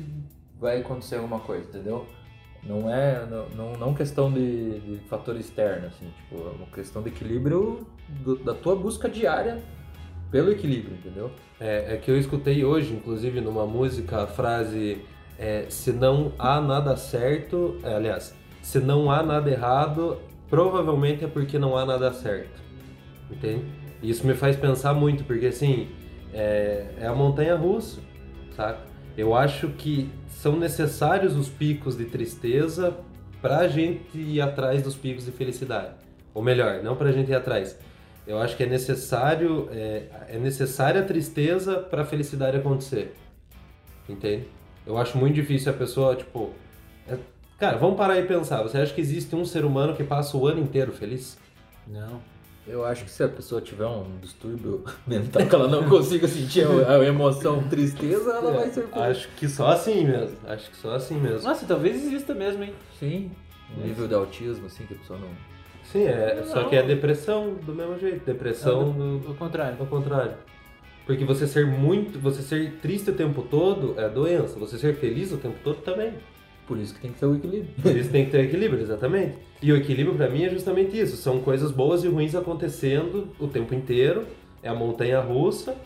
vai 0.60 0.80
acontecer 0.80 1.16
alguma 1.16 1.40
coisa, 1.40 1.68
entendeu? 1.68 2.06
Não 2.62 2.88
é 2.92 3.26
não, 3.26 3.72
não 3.72 3.94
questão 3.94 4.30
de, 4.32 4.78
de 4.80 4.96
fator 5.08 5.36
externo, 5.36 5.88
assim, 5.88 6.06
tipo, 6.16 6.36
é 6.46 6.50
uma 6.50 6.66
questão 6.66 7.02
de 7.02 7.08
equilíbrio 7.08 7.86
do- 8.08 8.36
da 8.36 8.54
tua 8.54 8.76
busca 8.76 9.08
diária 9.08 9.60
pelo 10.30 10.50
equilíbrio, 10.52 10.94
entendeu? 10.96 11.30
É, 11.58 11.94
é 11.94 11.96
que 11.96 12.10
eu 12.10 12.16
escutei 12.18 12.64
hoje, 12.64 12.94
inclusive, 12.94 13.40
numa 13.40 13.66
música, 13.66 14.22
a 14.22 14.26
frase 14.26 15.04
é, 15.38 15.66
se 15.68 15.92
não 15.92 16.32
há 16.38 16.60
nada 16.60 16.96
certo, 16.96 17.78
é, 17.82 17.94
aliás, 17.94 18.32
se 18.62 18.78
não 18.78 19.10
há 19.10 19.22
nada 19.24 19.50
errado, 19.50 20.18
provavelmente 20.48 21.24
é 21.24 21.28
porque 21.28 21.58
não 21.58 21.76
há 21.76 21.84
nada 21.84 22.12
certo. 22.12 22.60
Entende? 23.30 23.64
Isso 24.02 24.26
me 24.26 24.34
faz 24.34 24.56
pensar 24.56 24.92
muito, 24.94 25.24
porque 25.24 25.46
assim, 25.46 25.88
é, 26.32 26.86
é 26.98 27.06
a 27.06 27.14
montanha 27.14 27.54
russa, 27.54 28.00
saca? 28.56 28.80
Eu 29.16 29.34
acho 29.34 29.68
que 29.68 30.10
são 30.28 30.56
necessários 30.58 31.36
os 31.36 31.48
picos 31.48 31.96
de 31.96 32.06
tristeza 32.06 32.96
pra 33.40 33.68
gente 33.68 34.16
ir 34.18 34.40
atrás 34.40 34.82
dos 34.82 34.96
picos 34.96 35.24
de 35.26 35.32
felicidade. 35.32 35.94
Ou 36.34 36.42
melhor, 36.42 36.82
não 36.82 36.96
pra 36.96 37.12
gente 37.12 37.30
ir 37.30 37.34
atrás. 37.34 37.78
Eu 38.26 38.38
acho 38.40 38.56
que 38.56 38.62
é 38.62 38.66
necessário, 38.66 39.68
é, 39.70 40.04
é 40.28 40.38
necessária 40.38 41.00
a 41.00 41.04
tristeza 41.04 41.76
pra 41.76 42.04
felicidade 42.04 42.56
acontecer. 42.56 43.14
Entende? 44.08 44.46
Eu 44.86 44.96
acho 44.96 45.18
muito 45.18 45.34
difícil 45.34 45.70
a 45.72 45.74
pessoa, 45.74 46.16
tipo. 46.16 46.50
é- 47.06 47.18
Cara, 47.58 47.76
vamos 47.78 47.96
parar 47.96 48.18
e 48.18 48.24
pensar. 48.26 48.62
Você 48.62 48.78
acha 48.78 48.92
que 48.92 49.00
existe 49.00 49.36
um 49.36 49.44
ser 49.44 49.64
humano 49.64 49.94
que 49.94 50.02
passa 50.02 50.36
o 50.36 50.46
ano 50.48 50.60
inteiro 50.60 50.90
feliz? 50.92 51.38
Não. 51.86 52.20
Eu 52.66 52.84
acho 52.84 53.04
que 53.04 53.10
se 53.10 53.22
a 53.24 53.28
pessoa 53.28 53.60
tiver 53.60 53.86
um 53.86 54.18
distúrbio 54.20 54.84
mental 55.06 55.44
que 55.44 55.54
ela 55.54 55.68
não 55.68 55.88
consiga 55.88 56.28
sentir 56.28 56.64
a, 56.86 57.04
emoção 57.04 57.66
tristeza, 57.68 58.30
ela 58.30 58.52
vai 58.52 58.70
ser 58.70 58.82
feliz. 58.86 58.96
Acho 58.96 59.28
que 59.36 59.48
só 59.48 59.68
assim 59.68 60.06
mesmo. 60.06 60.36
Acho 60.46 60.70
que 60.70 60.76
só 60.76 60.94
assim 60.94 61.16
mesmo. 61.16 61.48
Nossa, 61.48 61.66
talvez 61.66 61.96
exista 62.04 62.34
mesmo, 62.34 62.62
hein? 62.62 62.72
Sim, 63.00 63.32
um 63.76 63.82
nível 63.82 64.06
de 64.06 64.14
autismo, 64.14 64.66
assim, 64.66 64.84
que 64.86 64.94
a 64.94 64.96
pessoa 64.96 65.18
não. 65.18 65.28
Sim, 65.84 66.04
é, 66.04 66.42
só 66.46 66.64
que 66.64 66.76
é 66.76 66.82
depressão 66.82 67.54
do 67.54 67.74
mesmo 67.74 67.98
jeito. 67.98 68.24
Depressão 68.24 68.92
do, 68.92 69.28
Ao 69.28 69.34
contrário. 69.34 69.76
ao 69.80 69.86
contrário. 69.86 70.34
Porque 71.04 71.24
você 71.24 71.46
ser 71.46 71.66
muito. 71.66 72.18
Você 72.20 72.42
ser 72.42 72.78
triste 72.80 73.10
o 73.10 73.12
tempo 73.12 73.42
todo 73.42 73.98
é 73.98 74.08
doença. 74.08 74.58
Você 74.60 74.78
ser 74.78 74.94
feliz 74.94 75.32
o 75.32 75.36
tempo 75.36 75.56
todo 75.64 75.82
também. 75.82 76.14
Por 76.72 76.78
isso 76.78 76.94
que 76.94 77.00
tem 77.00 77.12
que 77.12 77.20
ter 77.20 77.26
o 77.26 77.34
equilíbrio. 77.36 77.74
Por 77.82 77.94
isso 77.94 78.10
tem 78.10 78.24
que 78.24 78.30
ter 78.30 78.44
equilíbrio, 78.44 78.80
exatamente. 78.80 79.34
E 79.60 79.70
o 79.70 79.76
equilíbrio 79.76 80.16
pra 80.16 80.30
mim 80.30 80.44
é 80.44 80.48
justamente 80.48 80.98
isso. 80.98 81.18
São 81.18 81.38
coisas 81.40 81.70
boas 81.70 82.02
e 82.02 82.08
ruins 82.08 82.34
acontecendo 82.34 83.28
o 83.38 83.46
tempo 83.46 83.74
inteiro. 83.74 84.24
É 84.62 84.70
a 84.70 84.74
montanha 84.74 85.20
russa. 85.20 85.76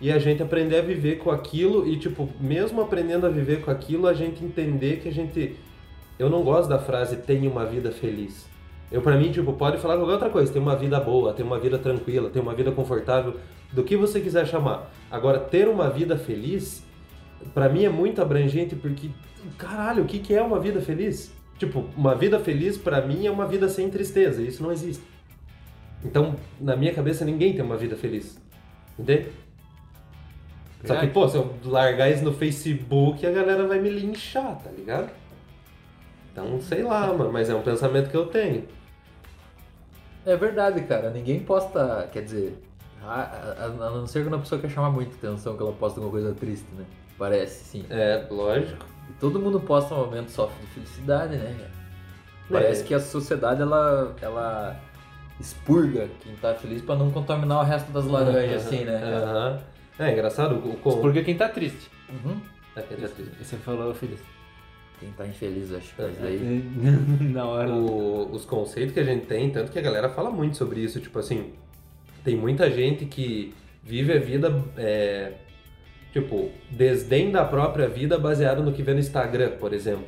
E 0.00 0.12
a 0.12 0.20
gente 0.20 0.40
aprender 0.40 0.78
a 0.78 0.82
viver 0.82 1.18
com 1.18 1.32
aquilo 1.32 1.84
e, 1.84 1.98
tipo, 1.98 2.28
mesmo 2.38 2.80
aprendendo 2.80 3.26
a 3.26 3.28
viver 3.28 3.62
com 3.62 3.72
aquilo, 3.72 4.06
a 4.06 4.14
gente 4.14 4.44
entender 4.44 5.00
que 5.00 5.08
a 5.08 5.12
gente. 5.12 5.56
Eu 6.16 6.30
não 6.30 6.44
gosto 6.44 6.68
da 6.68 6.78
frase 6.78 7.16
tenha 7.16 7.50
uma 7.50 7.66
vida 7.66 7.90
feliz. 7.90 8.48
Eu, 8.92 9.02
pra 9.02 9.16
mim, 9.16 9.32
tipo, 9.32 9.52
pode 9.54 9.78
falar 9.78 9.96
qualquer 9.96 10.12
outra 10.12 10.30
coisa. 10.30 10.52
Tem 10.52 10.62
uma 10.62 10.76
vida 10.76 11.00
boa, 11.00 11.32
tem 11.32 11.44
uma 11.44 11.58
vida 11.58 11.76
tranquila, 11.76 12.30
tem 12.30 12.40
uma 12.40 12.54
vida 12.54 12.70
confortável. 12.70 13.34
do 13.72 13.82
que 13.82 13.96
você 13.96 14.20
quiser 14.20 14.46
chamar. 14.46 14.92
Agora, 15.10 15.40
ter 15.40 15.66
uma 15.66 15.90
vida 15.90 16.16
feliz, 16.16 16.84
pra 17.54 17.68
mim 17.68 17.84
é 17.84 17.88
muito 17.88 18.20
abrangente 18.20 18.74
porque, 18.76 19.10
caralho, 19.58 20.02
o 20.04 20.06
que, 20.06 20.18
que 20.18 20.34
é 20.34 20.42
uma 20.42 20.58
vida 20.60 20.80
feliz? 20.80 21.32
Tipo, 21.58 21.84
uma 21.96 22.14
vida 22.14 22.38
feliz 22.40 22.78
pra 22.78 23.00
mim 23.02 23.26
é 23.26 23.30
uma 23.30 23.46
vida 23.46 23.68
sem 23.68 23.90
tristeza, 23.90 24.42
isso 24.42 24.62
não 24.62 24.72
existe. 24.72 25.02
Então, 26.04 26.36
na 26.58 26.74
minha 26.76 26.94
cabeça, 26.94 27.24
ninguém 27.24 27.52
tem 27.52 27.62
uma 27.62 27.76
vida 27.76 27.96
feliz. 27.96 28.40
Entende? 28.98 29.26
Só 30.84 30.94
que, 30.96 31.06
pô, 31.08 31.28
se 31.28 31.36
eu 31.36 31.54
largar 31.64 32.10
isso 32.10 32.24
no 32.24 32.32
Facebook, 32.32 33.26
a 33.26 33.30
galera 33.30 33.66
vai 33.66 33.78
me 33.78 33.90
linchar, 33.90 34.56
tá 34.62 34.70
ligado? 34.70 35.10
Então, 36.32 36.58
sei 36.62 36.82
lá, 36.82 37.06
mano, 37.12 37.30
mas 37.30 37.50
é 37.50 37.54
um 37.54 37.60
pensamento 37.62 38.08
que 38.10 38.16
eu 38.16 38.26
tenho. 38.26 38.64
É 40.24 40.36
verdade, 40.36 40.80
cara. 40.82 41.10
Ninguém 41.10 41.40
posta. 41.40 42.08
Quer 42.12 42.22
dizer, 42.22 42.58
a, 43.02 43.20
a- 43.22 43.64
a 43.66 43.68
não 43.90 44.06
ser 44.06 44.22
quando 44.22 44.36
a 44.36 44.38
pessoa 44.38 44.60
quer 44.60 44.70
chamar 44.70 44.90
muita 44.90 45.14
atenção 45.14 45.56
que 45.56 45.62
ela 45.62 45.72
posta 45.72 46.00
alguma 46.00 46.12
coisa 46.12 46.34
triste, 46.34 46.66
né? 46.76 46.84
Parece, 47.20 47.64
sim. 47.64 47.84
É, 47.90 48.26
lógico. 48.30 48.84
E 49.10 49.12
todo 49.20 49.38
mundo 49.38 49.60
posta 49.60 49.94
um 49.94 49.98
momento 49.98 50.30
sofre 50.30 50.58
de 50.64 50.66
felicidade, 50.72 51.36
né? 51.36 51.54
Parece 52.50 52.80
É. 52.82 52.84
que 52.86 52.94
a 52.94 52.98
sociedade 52.98 53.60
ela, 53.60 54.16
ela 54.22 54.80
expurga 55.38 56.08
quem 56.20 56.34
tá 56.36 56.54
feliz 56.54 56.80
pra 56.80 56.96
não 56.96 57.10
contaminar 57.10 57.60
o 57.60 57.62
resto 57.62 57.92
das 57.92 58.06
laranjas, 58.06 58.66
assim, 58.66 58.84
né? 58.86 58.96
Aham. 59.04 59.60
É 59.98 60.12
engraçado, 60.12 60.54
o, 60.54 60.72
o, 60.88 60.96
Porque 61.02 61.22
quem 61.22 61.36
tá 61.36 61.46
triste. 61.50 61.90
Uhum. 62.08 62.40
É, 62.74 62.80
quer 62.80 62.94
dizer, 62.94 63.10
Você 63.38 63.56
falou 63.58 63.92
feliz. 63.94 64.18
Quem 64.98 65.10
tá 65.12 65.26
infeliz, 65.26 65.72
acho 65.74 65.94
que 65.94 66.00
é 66.02 66.08
isso 66.08 66.22
É. 66.24 66.26
aí. 66.26 66.64
Na 67.32 67.44
hora. 67.46 67.70
o- 67.70 68.30
os 68.32 68.46
conceitos 68.46 68.94
que 68.94 69.00
a 69.00 69.04
gente 69.04 69.26
tem, 69.26 69.50
tanto 69.50 69.70
que 69.70 69.78
a 69.78 69.82
galera 69.82 70.08
fala 70.08 70.30
muito 70.30 70.56
sobre 70.56 70.80
isso, 70.80 70.98
tipo 71.00 71.18
assim, 71.18 71.52
tem 72.24 72.34
muita 72.34 72.70
gente 72.70 73.04
que 73.04 73.54
vive 73.82 74.12
a 74.14 74.18
vida, 74.18 74.62
é, 74.78 75.32
tipo, 76.12 76.50
desdém 76.70 77.30
da 77.30 77.44
própria 77.44 77.88
vida 77.88 78.18
baseado 78.18 78.62
no 78.62 78.72
que 78.72 78.82
vê 78.82 78.92
no 78.92 79.00
Instagram, 79.00 79.52
por 79.58 79.72
exemplo. 79.72 80.04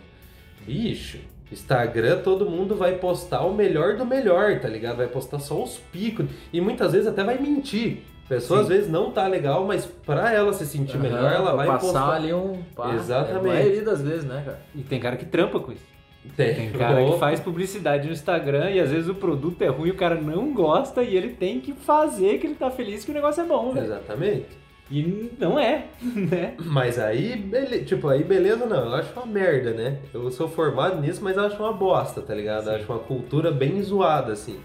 Bicho, 0.67 1.19
Instagram 1.51 2.19
todo 2.23 2.49
mundo 2.49 2.75
vai 2.75 2.95
postar 2.97 3.43
o 3.43 3.55
melhor 3.55 3.97
do 3.97 4.07
melhor, 4.07 4.59
tá 4.61 4.69
ligado? 4.69 4.97
Vai 4.97 5.09
postar 5.09 5.39
só 5.39 5.63
os 5.63 5.79
picos 5.93 6.27
e 6.53 6.61
muitas 6.61 6.93
vezes 6.93 7.07
até 7.07 7.23
vai 7.23 7.39
mentir. 7.39 7.99
A 8.25 8.29
pessoa 8.29 8.61
Sim. 8.61 8.63
às 8.63 8.69
vezes 8.69 8.91
não 8.91 9.11
tá 9.11 9.27
legal, 9.27 9.67
mas 9.67 9.85
pra 9.85 10.33
ela 10.33 10.53
se 10.53 10.65
sentir 10.65 10.97
Aham, 10.97 11.03
melhor, 11.03 11.33
ela 11.33 11.55
vai 11.55 11.67
passar 11.67 11.81
postar. 11.81 12.15
ali 12.15 12.33
um. 12.33 12.63
pá, 12.75 12.95
Exatamente. 12.95 13.47
É 13.47 13.51
a 13.51 13.55
maioria 13.55 13.83
das 13.83 14.01
vezes, 14.01 14.25
né, 14.25 14.43
cara? 14.45 14.61
E 14.75 14.83
tem 14.83 14.99
cara 14.99 15.17
que 15.17 15.27
trampa 15.27 15.61
com 15.61 15.73
isso. 15.73 15.93
Tem, 16.37 16.55
Tem 16.55 16.71
cara 16.71 17.05
que 17.05 17.19
faz 17.19 17.41
publicidade 17.41 18.07
no 18.07 18.13
Instagram 18.13 18.71
e 18.71 18.79
às 18.79 18.91
vezes 18.91 19.09
o 19.09 19.15
produto 19.15 19.61
é 19.63 19.67
ruim, 19.67 19.91
o 19.91 19.95
cara 19.97 20.15
não 20.15 20.55
gosta 20.55 21.03
e 21.03 21.17
ele 21.17 21.31
tem 21.31 21.61
que 21.61 21.73
fazer 21.73 22.39
que 22.39 22.47
ele 22.47 22.55
tá 22.55 22.71
feliz 22.71 23.05
que 23.05 23.11
o 23.11 23.15
negócio 23.15 23.43
é 23.43 23.47
bom, 23.47 23.73
velho. 23.73 23.87
Exatamente. 23.87 24.62
E 24.91 25.33
não 25.39 25.59
é, 25.59 25.87
né? 26.03 26.55
Mas 26.65 26.99
aí, 26.99 27.37
bele... 27.37 27.85
tipo, 27.85 28.09
aí 28.09 28.23
beleza 28.23 28.67
não, 28.67 28.87
eu 28.87 28.95
acho 28.95 29.13
uma 29.15 29.27
merda, 29.27 29.73
né? 29.73 29.99
Eu 30.13 30.31
sou 30.31 30.49
formado 30.49 31.01
nisso, 31.01 31.23
mas 31.23 31.37
eu 31.37 31.45
acho 31.45 31.57
uma 31.63 31.73
bosta, 31.73 32.21
tá 32.21 32.35
ligado? 32.35 32.69
Eu 32.69 32.77
acho 32.77 32.93
uma 32.93 32.99
cultura 32.99 33.51
bem 33.51 33.83
zoada, 33.83 34.33
assim. 34.33 34.61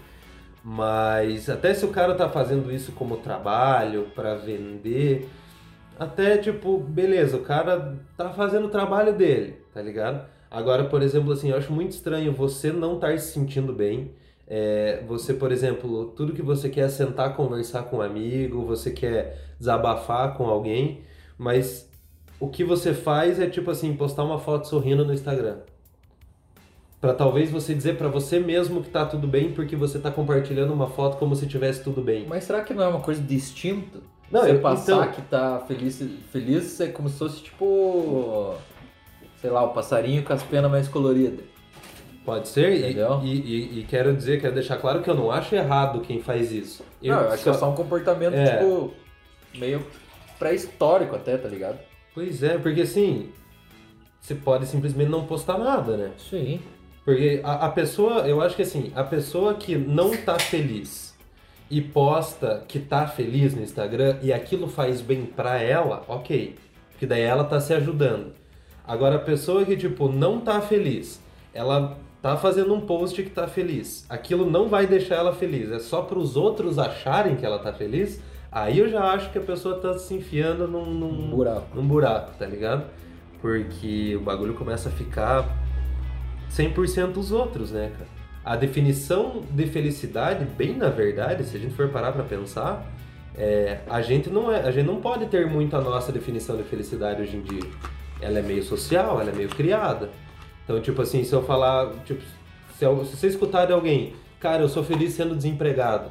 Mas 0.62 1.48
até 1.48 1.72
se 1.72 1.84
o 1.84 1.88
cara 1.88 2.14
tá 2.14 2.28
fazendo 2.28 2.70
isso 2.72 2.92
como 2.92 3.16
trabalho, 3.18 4.08
pra 4.14 4.34
vender, 4.34 5.28
até 5.98 6.36
tipo, 6.36 6.78
beleza, 6.78 7.36
o 7.36 7.42
cara 7.42 7.96
tá 8.16 8.30
fazendo 8.30 8.66
o 8.66 8.70
trabalho 8.70 9.14
dele, 9.14 9.56
tá 9.72 9.80
ligado? 9.80 10.28
Agora, 10.50 10.84
por 10.84 11.02
exemplo, 11.02 11.32
assim, 11.32 11.50
eu 11.50 11.56
acho 11.56 11.72
muito 11.72 11.92
estranho 11.92 12.32
você 12.32 12.72
não 12.72 12.94
estar 12.94 13.18
se 13.18 13.32
sentindo 13.32 13.72
bem. 13.72 14.12
É, 14.50 15.02
você, 15.06 15.34
por 15.34 15.52
exemplo, 15.52 16.06
tudo 16.16 16.32
que 16.32 16.40
você 16.40 16.70
quer 16.70 16.86
é 16.86 16.88
sentar, 16.88 17.36
conversar 17.36 17.82
com 17.82 17.98
um 17.98 18.00
amigo, 18.02 18.64
você 18.64 18.90
quer 18.90 19.52
desabafar 19.58 20.34
com 20.36 20.46
alguém, 20.46 21.02
mas 21.36 21.86
o 22.40 22.48
que 22.48 22.64
você 22.64 22.94
faz 22.94 23.38
é 23.38 23.46
tipo 23.46 23.70
assim, 23.70 23.94
postar 23.94 24.24
uma 24.24 24.38
foto 24.38 24.66
sorrindo 24.66 25.04
no 25.04 25.12
Instagram. 25.12 25.58
Pra 27.00 27.12
talvez 27.14 27.50
você 27.50 27.74
dizer 27.74 27.96
pra 27.96 28.08
você 28.08 28.40
mesmo 28.40 28.82
que 28.82 28.90
tá 28.90 29.04
tudo 29.06 29.26
bem 29.28 29.52
porque 29.52 29.76
você 29.76 29.98
tá 29.98 30.10
compartilhando 30.10 30.72
uma 30.72 30.88
foto 30.88 31.16
como 31.18 31.36
se 31.36 31.46
tivesse 31.46 31.84
tudo 31.84 32.00
bem. 32.02 32.26
Mas 32.26 32.44
será 32.44 32.62
que 32.62 32.72
não 32.74 32.82
é 32.82 32.88
uma 32.88 33.00
coisa 33.00 33.20
distinta? 33.22 33.98
Não, 34.32 34.40
Você 34.40 34.52
eu- 34.52 34.60
passar 34.60 34.92
então- 35.02 35.12
que 35.12 35.22
tá 35.22 35.60
feliz, 35.68 36.02
feliz 36.32 36.80
é 36.80 36.88
como 36.88 37.08
se 37.08 37.18
fosse 37.18 37.42
tipo. 37.42 38.54
Sei 39.40 39.48
lá, 39.50 39.62
o 39.62 39.68
passarinho 39.72 40.24
com 40.24 40.32
as 40.32 40.42
penas 40.42 40.70
mais 40.70 40.88
coloridas. 40.88 41.44
Pode 42.28 42.48
ser, 42.48 42.72
e, 42.72 42.78
Entendeu? 42.80 43.20
e, 43.24 43.32
e- 43.32 43.80
e 43.80 43.86
quero 43.88 44.14
dizer, 44.14 44.38
quero 44.38 44.52
deixar 44.52 44.76
claro 44.76 45.00
que 45.02 45.08
eu 45.08 45.14
não 45.14 45.30
acho 45.30 45.54
errado 45.54 46.00
quem 46.02 46.20
faz 46.20 46.52
isso. 46.52 46.84
não, 47.02 47.20
eu 47.22 47.30
acho 47.32 47.42
que 47.42 47.48
é 47.48 47.54
só 47.54 47.70
um 47.70 47.74
comportamento, 47.74 48.34
É. 48.34 48.58
tipo, 48.58 48.92
meio 49.54 49.86
pré-histórico 50.38 51.16
até, 51.16 51.38
tá 51.38 51.48
ligado? 51.48 51.78
Pois 52.14 52.42
é, 52.42 52.58
porque 52.58 52.82
assim, 52.82 53.30
você 54.20 54.34
pode 54.34 54.66
simplesmente 54.66 55.08
não 55.08 55.24
postar 55.24 55.56
nada, 55.56 55.96
né? 55.96 56.10
Sim. 56.18 56.60
Porque 57.02 57.40
a, 57.42 57.64
a 57.66 57.68
pessoa, 57.70 58.28
eu 58.28 58.42
acho 58.42 58.54
que 58.54 58.60
assim, 58.62 58.92
a 58.94 59.02
pessoa 59.04 59.54
que 59.54 59.74
não 59.76 60.14
tá 60.14 60.38
feliz 60.38 61.16
e 61.70 61.80
posta 61.80 62.62
que 62.68 62.78
tá 62.78 63.06
feliz 63.06 63.54
no 63.54 63.62
Instagram 63.62 64.18
e 64.20 64.34
aquilo 64.34 64.68
faz 64.68 65.00
bem 65.00 65.24
pra 65.24 65.62
ela, 65.62 66.04
ok. 66.06 66.56
Porque 66.90 67.06
daí 67.06 67.22
ela 67.22 67.44
tá 67.44 67.58
se 67.58 67.72
ajudando. 67.72 68.34
Agora 68.86 69.16
a 69.16 69.20
pessoa 69.20 69.64
que, 69.64 69.76
tipo, 69.78 70.10
não 70.10 70.40
tá 70.40 70.60
feliz, 70.60 71.22
ela 71.54 71.96
tá 72.20 72.36
fazendo 72.36 72.74
um 72.74 72.80
post 72.80 73.22
que 73.22 73.30
tá 73.30 73.46
feliz. 73.46 74.04
Aquilo 74.08 74.50
não 74.50 74.68
vai 74.68 74.86
deixar 74.86 75.16
ela 75.16 75.32
feliz, 75.32 75.70
é 75.70 75.78
só 75.78 76.02
pros 76.02 76.36
outros 76.36 76.78
acharem 76.78 77.36
que 77.36 77.44
ela 77.46 77.58
tá 77.58 77.72
feliz. 77.72 78.22
Aí 78.50 78.78
eu 78.78 78.88
já 78.88 79.12
acho 79.12 79.30
que 79.30 79.38
a 79.38 79.42
pessoa 79.42 79.78
tá 79.78 79.98
se 79.98 80.14
enfiando 80.14 80.66
num, 80.66 80.86
num, 80.86 81.26
Um 81.26 81.30
buraco. 81.30 81.66
num 81.74 81.86
buraco, 81.86 82.32
tá 82.38 82.46
ligado? 82.46 82.84
Porque 83.42 84.16
o 84.16 84.20
bagulho 84.20 84.54
começa 84.54 84.88
a 84.88 84.92
ficar 84.92 85.46
100% 86.50 87.16
os 87.18 87.30
outros, 87.30 87.70
né, 87.70 87.92
cara? 87.92 88.08
A 88.44 88.56
definição 88.56 89.42
de 89.50 89.66
felicidade, 89.66 90.46
bem 90.56 90.74
na 90.74 90.88
verdade, 90.88 91.44
se 91.44 91.56
a 91.56 91.60
gente 91.60 91.74
for 91.74 91.88
parar 91.90 92.12
pra 92.12 92.24
pensar, 92.24 92.86
é, 93.36 93.80
a 93.88 94.00
gente 94.00 94.30
não 94.30 94.50
é, 94.50 94.62
a 94.66 94.70
gente 94.70 94.86
não 94.86 95.00
pode 95.00 95.26
ter 95.26 95.46
muito 95.46 95.76
a 95.76 95.80
nossa 95.80 96.10
definição 96.10 96.56
de 96.56 96.62
felicidade 96.62 97.20
hoje 97.20 97.36
em 97.36 97.42
dia. 97.42 97.70
Ela 98.20 98.38
é 98.38 98.42
meio 98.42 98.62
social, 98.64 99.20
ela 99.20 99.30
é 99.30 99.34
meio 99.34 99.50
criada. 99.50 100.08
Então, 100.68 100.82
tipo 100.82 101.00
assim, 101.00 101.24
se 101.24 101.32
eu 101.32 101.42
falar, 101.42 101.90
tipo, 102.04 102.22
se, 102.76 102.84
eu- 102.84 103.02
se 103.06 103.16
você 103.16 103.26
escutar 103.28 103.64
de 103.64 103.72
alguém, 103.72 104.12
cara, 104.38 104.60
eu 104.62 104.68
sou 104.68 104.84
feliz 104.84 105.14
sendo 105.14 105.34
desempregado, 105.34 106.10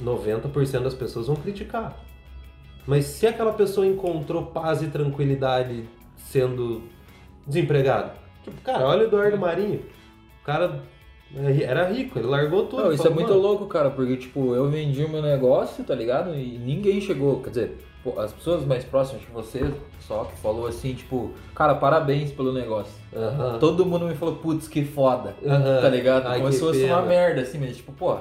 90% 0.00 0.84
das 0.84 0.94
pessoas 0.94 1.26
vão 1.26 1.34
criticar. 1.34 1.98
Mas 2.86 3.04
se 3.06 3.26
aquela 3.26 3.52
pessoa 3.52 3.84
encontrou 3.84 4.46
paz 4.46 4.80
e 4.80 4.86
tranquilidade 4.86 5.88
sendo 6.18 6.84
desempregado, 7.44 8.12
tipo, 8.44 8.60
cara, 8.62 8.86
olha 8.86 9.00
o 9.02 9.04
Eduardo 9.06 9.36
Marinho. 9.38 9.82
O 10.40 10.44
cara 10.44 10.82
era 11.62 11.88
rico, 11.88 12.18
ele 12.18 12.28
largou 12.28 12.66
tudo. 12.66 12.84
Não, 12.84 12.92
isso 12.92 13.02
é 13.02 13.10
falou, 13.10 13.14
muito 13.14 13.28
"Mano, 13.30 13.40
louco, 13.42 13.66
cara, 13.66 13.90
porque, 13.90 14.16
tipo, 14.16 14.54
eu 14.54 14.68
vendi 14.68 15.04
o 15.04 15.08
meu 15.08 15.22
negócio, 15.22 15.82
tá 15.84 15.94
ligado? 15.94 16.34
E 16.34 16.58
ninguém 16.58 17.00
chegou, 17.00 17.40
quer 17.42 17.50
dizer, 17.50 17.78
as 18.16 18.32
pessoas 18.32 18.64
mais 18.64 18.84
próximas 18.84 19.22
de 19.22 19.28
você 19.32 19.64
só 20.00 20.24
que 20.24 20.36
falou 20.38 20.68
assim, 20.68 20.94
tipo, 20.94 21.32
cara, 21.54 21.74
parabéns 21.74 22.30
pelo 22.30 22.52
negócio. 22.52 22.92
Aham. 23.14 23.58
Todo 23.58 23.84
mundo 23.84 24.06
me 24.06 24.14
falou, 24.14 24.36
putz, 24.36 24.68
que 24.68 24.84
foda, 24.84 25.34
Aham. 25.44 25.80
tá 25.80 25.88
ligado? 25.88 26.26
Ai, 26.28 26.38
Começou 26.40 26.70
a 26.70 26.74
ser 26.74 26.84
uma 26.86 27.02
merda, 27.02 27.40
assim, 27.40 27.58
mas, 27.58 27.76
tipo, 27.76 27.92
pô, 27.92 28.16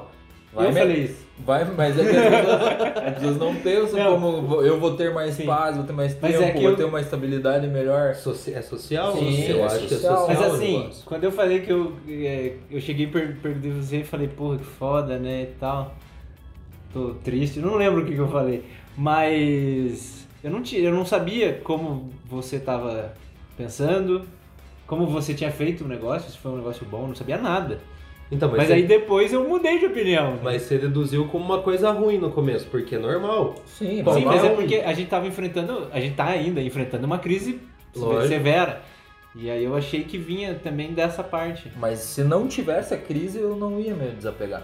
vai 0.56 0.66
eu 0.68 0.72
me- 0.74 0.80
falei 0.80 0.98
isso. 1.04 1.26
Vai, 1.46 1.66
mas 1.66 2.00
é 2.00 2.04
que 2.04 2.16
as 2.16 2.26
pessoas, 2.26 2.98
as 3.08 3.14
pessoas 3.16 3.38
não 3.38 3.56
pensam 3.56 4.00
Não. 4.00 4.22
como 4.22 4.62
eu 4.62 4.80
vou 4.80 4.96
ter 4.96 5.14
mais 5.14 5.34
Sim. 5.36 5.46
paz, 5.46 5.76
vou 5.76 5.86
ter 5.86 5.92
mais 5.94 6.18
Mas 6.22 6.32
tempo, 6.32 6.44
é 6.44 6.52
que 6.52 6.62
vou 6.62 6.70
eu- 6.72 6.76
ter 6.78 6.84
uma 6.86 7.02
estabilidade 7.02 7.68
melhor. 7.68 8.16
Soci- 8.16 8.54
É 8.54 8.62
social? 8.62 9.12
Sim, 9.18 9.44
eu 9.50 9.60
é 9.60 9.64
acho 9.66 9.80
que 9.80 9.86
é 9.86 9.98
social. 9.98 10.26
Mas 10.30 10.42
assim, 10.42 10.78
negócio. 10.80 11.04
quando 11.06 11.24
eu 11.26 11.32
falei 11.34 11.60
que 11.60 11.72
eu, 11.72 11.94
é, 12.08 12.54
eu 12.72 12.80
cheguei 12.80 13.06
e 13.06 13.10
per 13.10 13.36
perguntei 13.42 13.70
pra 13.72 13.82
você 13.82 13.98
e 13.98 14.04
falei, 14.06 14.28
porra, 14.30 14.58
que 14.58 14.64
foda, 14.64 15.20
né, 15.20 15.42
e 15.44 15.60
tal. 15.60 15.94
Tô 16.94 17.16
triste, 17.24 17.60
não 17.60 17.76
lembro 17.76 18.02
o 18.02 18.06
que, 18.06 18.14
que 18.14 18.18
eu 18.22 18.30
falei. 18.30 18.64
Mas 18.98 20.26
eu 20.44 20.50
não, 20.50 20.62
tinha, 20.62 20.82
eu 20.82 20.94
não 20.94 21.06
sabia 21.06 21.60
como 21.64 22.10
você 22.26 22.60
tava 22.60 23.14
pensando, 23.58 24.22
como 24.88 25.06
você 25.08 25.34
tinha 25.34 25.52
feito 25.52 25.84
o 25.84 25.88
negócio, 25.88 26.32
se 26.32 26.38
foi 26.38 26.52
um 26.52 26.58
negócio 26.58 26.86
bom, 26.86 27.08
não 27.08 27.16
sabia 27.16 27.38
nada. 27.38 27.80
Então, 28.32 28.50
mas, 28.50 28.58
Mas 28.60 28.68
você, 28.68 28.74
aí 28.74 28.84
depois 28.84 29.32
eu 29.32 29.48
mudei 29.48 29.78
de 29.78 29.86
opinião. 29.86 30.34
né? 30.34 30.40
mas 30.44 30.64
você 30.64 30.78
deduziu 30.80 31.28
como 31.28 31.46
uma 31.46 31.62
coisa 31.62 31.92
ruim 31.92 32.18
no 32.18 32.32
começo, 32.32 32.66
porque 32.72 32.96
é 32.96 33.00
normal. 33.00 33.54
Sim, 33.66 33.98
Sim, 33.98 34.04
Bom, 34.04 34.20
mas 34.22 34.44
é 34.44 34.50
porque 34.50 34.76
a 34.78 34.94
gente 34.94 35.10
tava 35.10 35.28
enfrentando, 35.28 35.88
a 35.92 36.00
gente 36.00 36.16
tá 36.16 36.26
ainda 36.26 36.60
enfrentando 36.62 37.06
uma 37.06 37.20
crise 37.20 37.60
Lógico. 37.96 38.28
severa. 38.28 38.82
E 39.36 39.50
aí 39.52 39.64
eu 39.64 39.76
achei 39.76 40.04
que 40.04 40.18
vinha 40.18 40.56
também 40.56 40.94
dessa 40.94 41.24
parte. 41.24 41.72
Mas 41.76 42.00
se 42.00 42.24
não 42.24 42.48
tivesse 42.48 42.94
a 42.94 42.98
crise, 42.98 43.38
eu 43.40 43.56
não 43.56 43.80
ia 43.80 43.94
me 43.94 44.10
desapegar. 44.12 44.64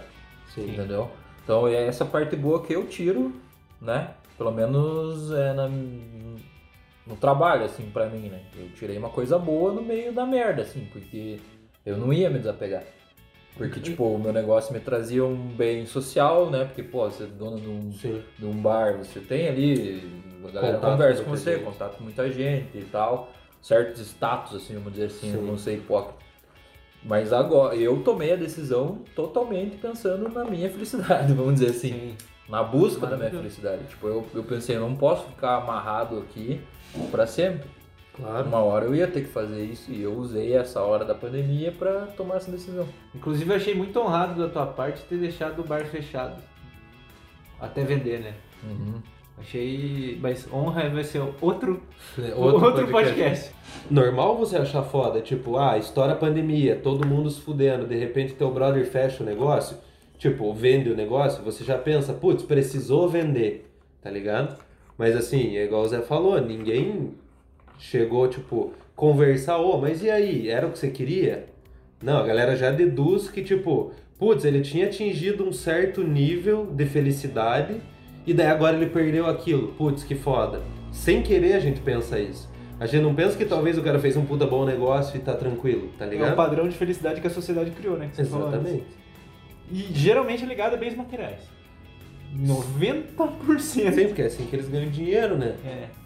Sim. 0.54 0.70
Entendeu? 0.70 1.10
Então 1.44 1.68
é 1.68 1.86
essa 1.86 2.04
parte 2.04 2.34
boa 2.34 2.62
que 2.62 2.72
eu 2.72 2.86
tiro, 2.86 3.32
né? 3.80 4.08
Pelo 4.36 4.50
menos 4.50 5.30
é 5.30 5.52
na- 5.52 5.68
no 7.06 7.16
trabalho, 7.20 7.64
assim, 7.64 7.88
pra 7.92 8.06
mim, 8.06 8.28
né? 8.28 8.40
Eu 8.58 8.68
tirei 8.70 8.96
uma 8.96 9.08
coisa 9.10 9.38
boa 9.38 9.72
no 9.72 9.82
meio 9.82 10.12
da 10.12 10.24
merda, 10.24 10.62
assim, 10.62 10.86
porque 10.92 11.38
eu 11.84 11.96
não 11.96 12.12
ia 12.12 12.30
me 12.30 12.38
desapegar. 12.38 12.82
Porque, 13.56 13.80
tipo, 13.80 14.04
o 14.04 14.18
meu 14.18 14.32
negócio 14.32 14.72
me 14.72 14.80
trazia 14.80 15.24
um 15.24 15.36
bem 15.36 15.84
social, 15.84 16.50
né? 16.50 16.64
Porque, 16.64 16.82
pô, 16.82 17.08
você 17.10 17.24
é 17.24 17.26
dono 17.26 17.60
de 17.60 17.68
um, 17.68 17.92
Sim. 17.92 18.22
de 18.38 18.46
um 18.46 18.52
bar, 18.52 18.96
você 18.96 19.20
tem 19.20 19.48
ali, 19.48 20.22
a 20.42 20.50
galera 20.50 20.74
Contato 20.74 20.90
conversa 20.90 21.22
com 21.22 21.30
você, 21.30 21.54
gente. 21.56 21.64
contato 21.64 21.96
com 21.98 22.04
muita 22.04 22.30
gente 22.30 22.78
e 22.78 22.84
tal. 22.90 23.30
Certos 23.60 24.00
status, 24.00 24.56
assim, 24.56 24.74
vamos 24.74 24.92
dizer 24.94 25.06
assim, 25.06 25.32
eu 25.34 25.40
Sim. 25.40 25.46
não 25.46 25.58
sei 25.58 25.76
hipócrita. 25.76 26.18
Mas 27.04 27.32
agora, 27.32 27.74
eu 27.76 28.02
tomei 28.02 28.32
a 28.32 28.36
decisão 28.36 29.00
totalmente 29.14 29.76
pensando 29.76 30.28
na 30.28 30.44
minha 30.44 30.70
felicidade, 30.70 31.32
vamos 31.34 31.54
dizer 31.54 31.70
assim. 31.70 31.90
Sim. 31.92 32.16
Na 32.48 32.62
busca 32.62 33.06
da 33.06 33.16
minha 33.16 33.30
felicidade. 33.30 33.84
Tipo, 33.84 34.08
eu, 34.08 34.26
eu 34.34 34.42
pensei, 34.44 34.76
eu 34.76 34.80
não 34.80 34.94
posso 34.96 35.26
ficar 35.26 35.56
amarrado 35.56 36.18
aqui 36.18 36.60
pra 37.10 37.26
sempre. 37.26 37.68
Claro. 38.16 38.46
Uma 38.46 38.58
hora 38.58 38.84
eu 38.84 38.94
ia 38.94 39.06
ter 39.06 39.22
que 39.22 39.28
fazer 39.28 39.64
isso 39.64 39.90
e 39.90 40.02
eu 40.02 40.12
usei 40.12 40.54
essa 40.54 40.82
hora 40.82 41.04
da 41.04 41.14
pandemia 41.14 41.72
pra 41.72 42.06
tomar 42.16 42.36
essa 42.36 42.50
decisão. 42.50 42.86
Inclusive 43.14 43.50
eu 43.50 43.56
achei 43.56 43.74
muito 43.74 43.98
honrado 43.98 44.40
da 44.40 44.48
tua 44.48 44.66
parte 44.66 45.02
ter 45.04 45.16
deixado 45.16 45.60
o 45.60 45.64
bar 45.64 45.84
fechado. 45.86 46.42
Até 47.58 47.84
vender, 47.84 48.20
né? 48.20 48.34
Uhum. 48.64 49.00
Achei. 49.38 50.18
Mas 50.20 50.46
honra 50.52 50.90
vai 50.90 51.04
ser 51.04 51.22
outro, 51.40 51.82
É, 52.18 52.34
outro, 52.34 52.86
podcast. 52.92 53.50
Normal 53.90 54.36
você 54.36 54.56
achar 54.56 54.82
foda, 54.82 55.20
tipo, 55.20 55.56
ah, 55.56 55.78
estoura 55.78 56.12
a 56.12 56.16
pandemia, 56.16 56.76
todo 56.76 57.06
mundo 57.06 57.30
se 57.30 57.40
fudendo, 57.40 57.86
de 57.86 57.96
repente 57.96 58.34
teu 58.34 58.50
brother 58.50 58.86
fecha 58.86 59.22
o 59.22 59.26
negócio, 59.26 59.78
tipo, 60.18 60.52
vende 60.52 60.90
o 60.90 60.96
negócio, 60.96 61.42
você 61.42 61.64
já 61.64 61.78
pensa, 61.78 62.12
putz, 62.12 62.42
precisou 62.44 63.08
vender, 63.08 63.68
tá 64.00 64.10
ligado? 64.10 64.62
Mas 64.96 65.16
assim, 65.16 65.56
é 65.56 65.64
igual 65.64 65.82
o 65.82 65.88
Zé 65.88 66.02
falou, 66.02 66.40
ninguém 66.40 67.14
chegou, 67.82 68.28
tipo, 68.28 68.72
conversar, 68.94 69.58
ô, 69.58 69.76
mas 69.78 70.02
e 70.02 70.08
aí, 70.10 70.48
era 70.48 70.66
o 70.66 70.70
que 70.70 70.78
você 70.78 70.88
queria? 70.88 71.46
Não, 72.00 72.18
a 72.18 72.22
galera 72.26 72.54
já 72.56 72.70
deduz 72.70 73.28
que, 73.28 73.42
tipo, 73.42 73.90
putz, 74.18 74.44
ele 74.44 74.60
tinha 74.60 74.86
atingido 74.86 75.44
um 75.44 75.52
certo 75.52 76.02
nível 76.04 76.66
de 76.66 76.86
felicidade 76.86 77.80
e 78.24 78.32
daí 78.32 78.46
agora 78.46 78.76
ele 78.76 78.86
perdeu 78.86 79.26
aquilo. 79.26 79.68
Putz, 79.72 80.04
que 80.04 80.14
foda. 80.14 80.62
Sem 80.92 81.22
querer 81.22 81.54
a 81.54 81.58
gente 81.60 81.80
pensa 81.80 82.18
isso. 82.20 82.48
A 82.78 82.86
gente 82.86 83.02
não 83.02 83.14
pensa 83.14 83.36
que 83.36 83.44
talvez 83.44 83.76
o 83.78 83.82
cara 83.82 83.98
fez 83.98 84.16
um 84.16 84.24
puta 84.24 84.46
bom 84.46 84.64
negócio 84.64 85.16
e 85.16 85.20
tá 85.20 85.34
tranquilo, 85.34 85.90
tá 85.98 86.04
É 86.04 86.08
o 86.08 86.10
ligado? 86.12 86.36
padrão 86.36 86.68
de 86.68 86.76
felicidade 86.76 87.20
que 87.20 87.26
a 87.26 87.30
sociedade 87.30 87.70
criou, 87.72 87.96
né? 87.96 88.10
Exatamente. 88.16 88.84
E 89.72 89.88
geralmente 89.92 90.44
é 90.44 90.46
ligado 90.46 90.74
a 90.74 90.76
bens 90.76 90.94
materiais. 90.96 91.40
90%. 92.36 93.58
Sempre 93.60 94.06
porque 94.06 94.22
é 94.22 94.26
assim 94.26 94.46
que 94.46 94.54
eles 94.56 94.68
ganham 94.68 94.90
dinheiro, 94.90 95.36
né? 95.36 95.54
É. 95.64 96.01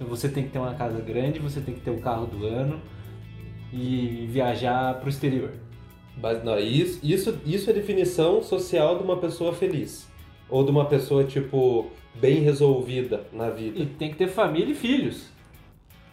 Então 0.00 0.08
você 0.08 0.30
tem 0.30 0.44
que 0.44 0.48
ter 0.50 0.58
uma 0.58 0.72
casa 0.74 0.98
grande, 0.98 1.38
você 1.40 1.60
tem 1.60 1.74
que 1.74 1.80
ter 1.82 1.90
o 1.90 1.98
carro 2.00 2.24
do 2.24 2.46
ano 2.46 2.80
e 3.70 4.26
viajar 4.30 4.94
pro 4.98 5.10
exterior. 5.10 5.50
Mas, 6.20 6.42
não, 6.42 6.58
isso, 6.58 6.98
isso, 7.02 7.38
isso 7.44 7.68
é 7.68 7.72
definição 7.74 8.42
social 8.42 8.96
de 8.96 9.04
uma 9.04 9.18
pessoa 9.18 9.52
feliz. 9.52 10.08
Ou 10.48 10.64
de 10.64 10.70
uma 10.70 10.86
pessoa, 10.86 11.22
tipo, 11.24 11.90
bem 12.14 12.36
resolvida 12.40 13.24
na 13.30 13.50
vida. 13.50 13.78
E 13.78 13.84
tem 13.86 14.10
que 14.10 14.16
ter 14.16 14.26
família 14.28 14.72
e 14.72 14.74
filhos. 14.74 15.26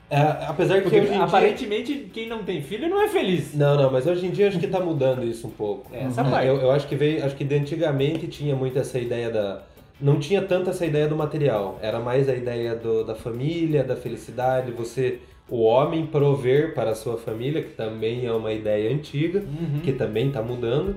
É, 0.09 0.19
apesar 0.47 0.75
que 0.75 0.81
Porque 0.83 0.99
hoje 0.99 1.07
em 1.09 1.13
dia... 1.13 1.23
aparentemente 1.23 2.09
quem 2.13 2.27
não 2.29 2.43
tem 2.43 2.61
filho 2.61 2.87
não 2.89 3.01
é 3.01 3.07
feliz. 3.07 3.53
Não, 3.53 3.75
não, 3.75 3.91
mas 3.91 4.05
hoje 4.05 4.25
em 4.25 4.31
dia 4.31 4.47
acho 4.49 4.59
que 4.59 4.67
tá 4.67 4.79
mudando 4.79 5.23
isso 5.25 5.47
um 5.47 5.51
pouco. 5.51 5.93
É, 5.93 6.03
essa 6.03 6.23
Uhum. 6.23 6.29
parte. 6.31 6.47
Eu, 6.47 6.57
eu 6.57 6.71
acho 6.71 6.87
que 6.87 6.95
veio, 6.95 7.25
acho 7.25 7.35
que 7.35 7.43
de 7.43 7.55
antigamente 7.55 8.27
tinha 8.27 8.53
muito 8.55 8.77
essa 8.77 8.99
ideia 8.99 9.29
da. 9.29 9.63
Não 9.99 10.19
tinha 10.19 10.41
tanto 10.41 10.69
essa 10.69 10.85
ideia 10.85 11.07
do 11.07 11.15
material. 11.15 11.79
Era 11.81 11.99
mais 11.99 12.29
a 12.29 12.35
ideia 12.35 12.75
do, 12.75 13.03
da 13.03 13.15
família, 13.15 13.83
da 13.83 13.95
felicidade, 13.95 14.71
você, 14.71 15.19
o 15.49 15.61
homem, 15.63 16.05
prover 16.05 16.73
para 16.75 16.91
a 16.91 16.95
sua 16.95 17.17
família, 17.17 17.63
que 17.63 17.71
também 17.73 18.25
é 18.25 18.31
uma 18.31 18.53
ideia 18.53 18.93
antiga, 18.93 19.39
Uhum. 19.39 19.79
que 19.83 19.91
também 19.93 20.27
está 20.27 20.41
mudando. 20.41 20.95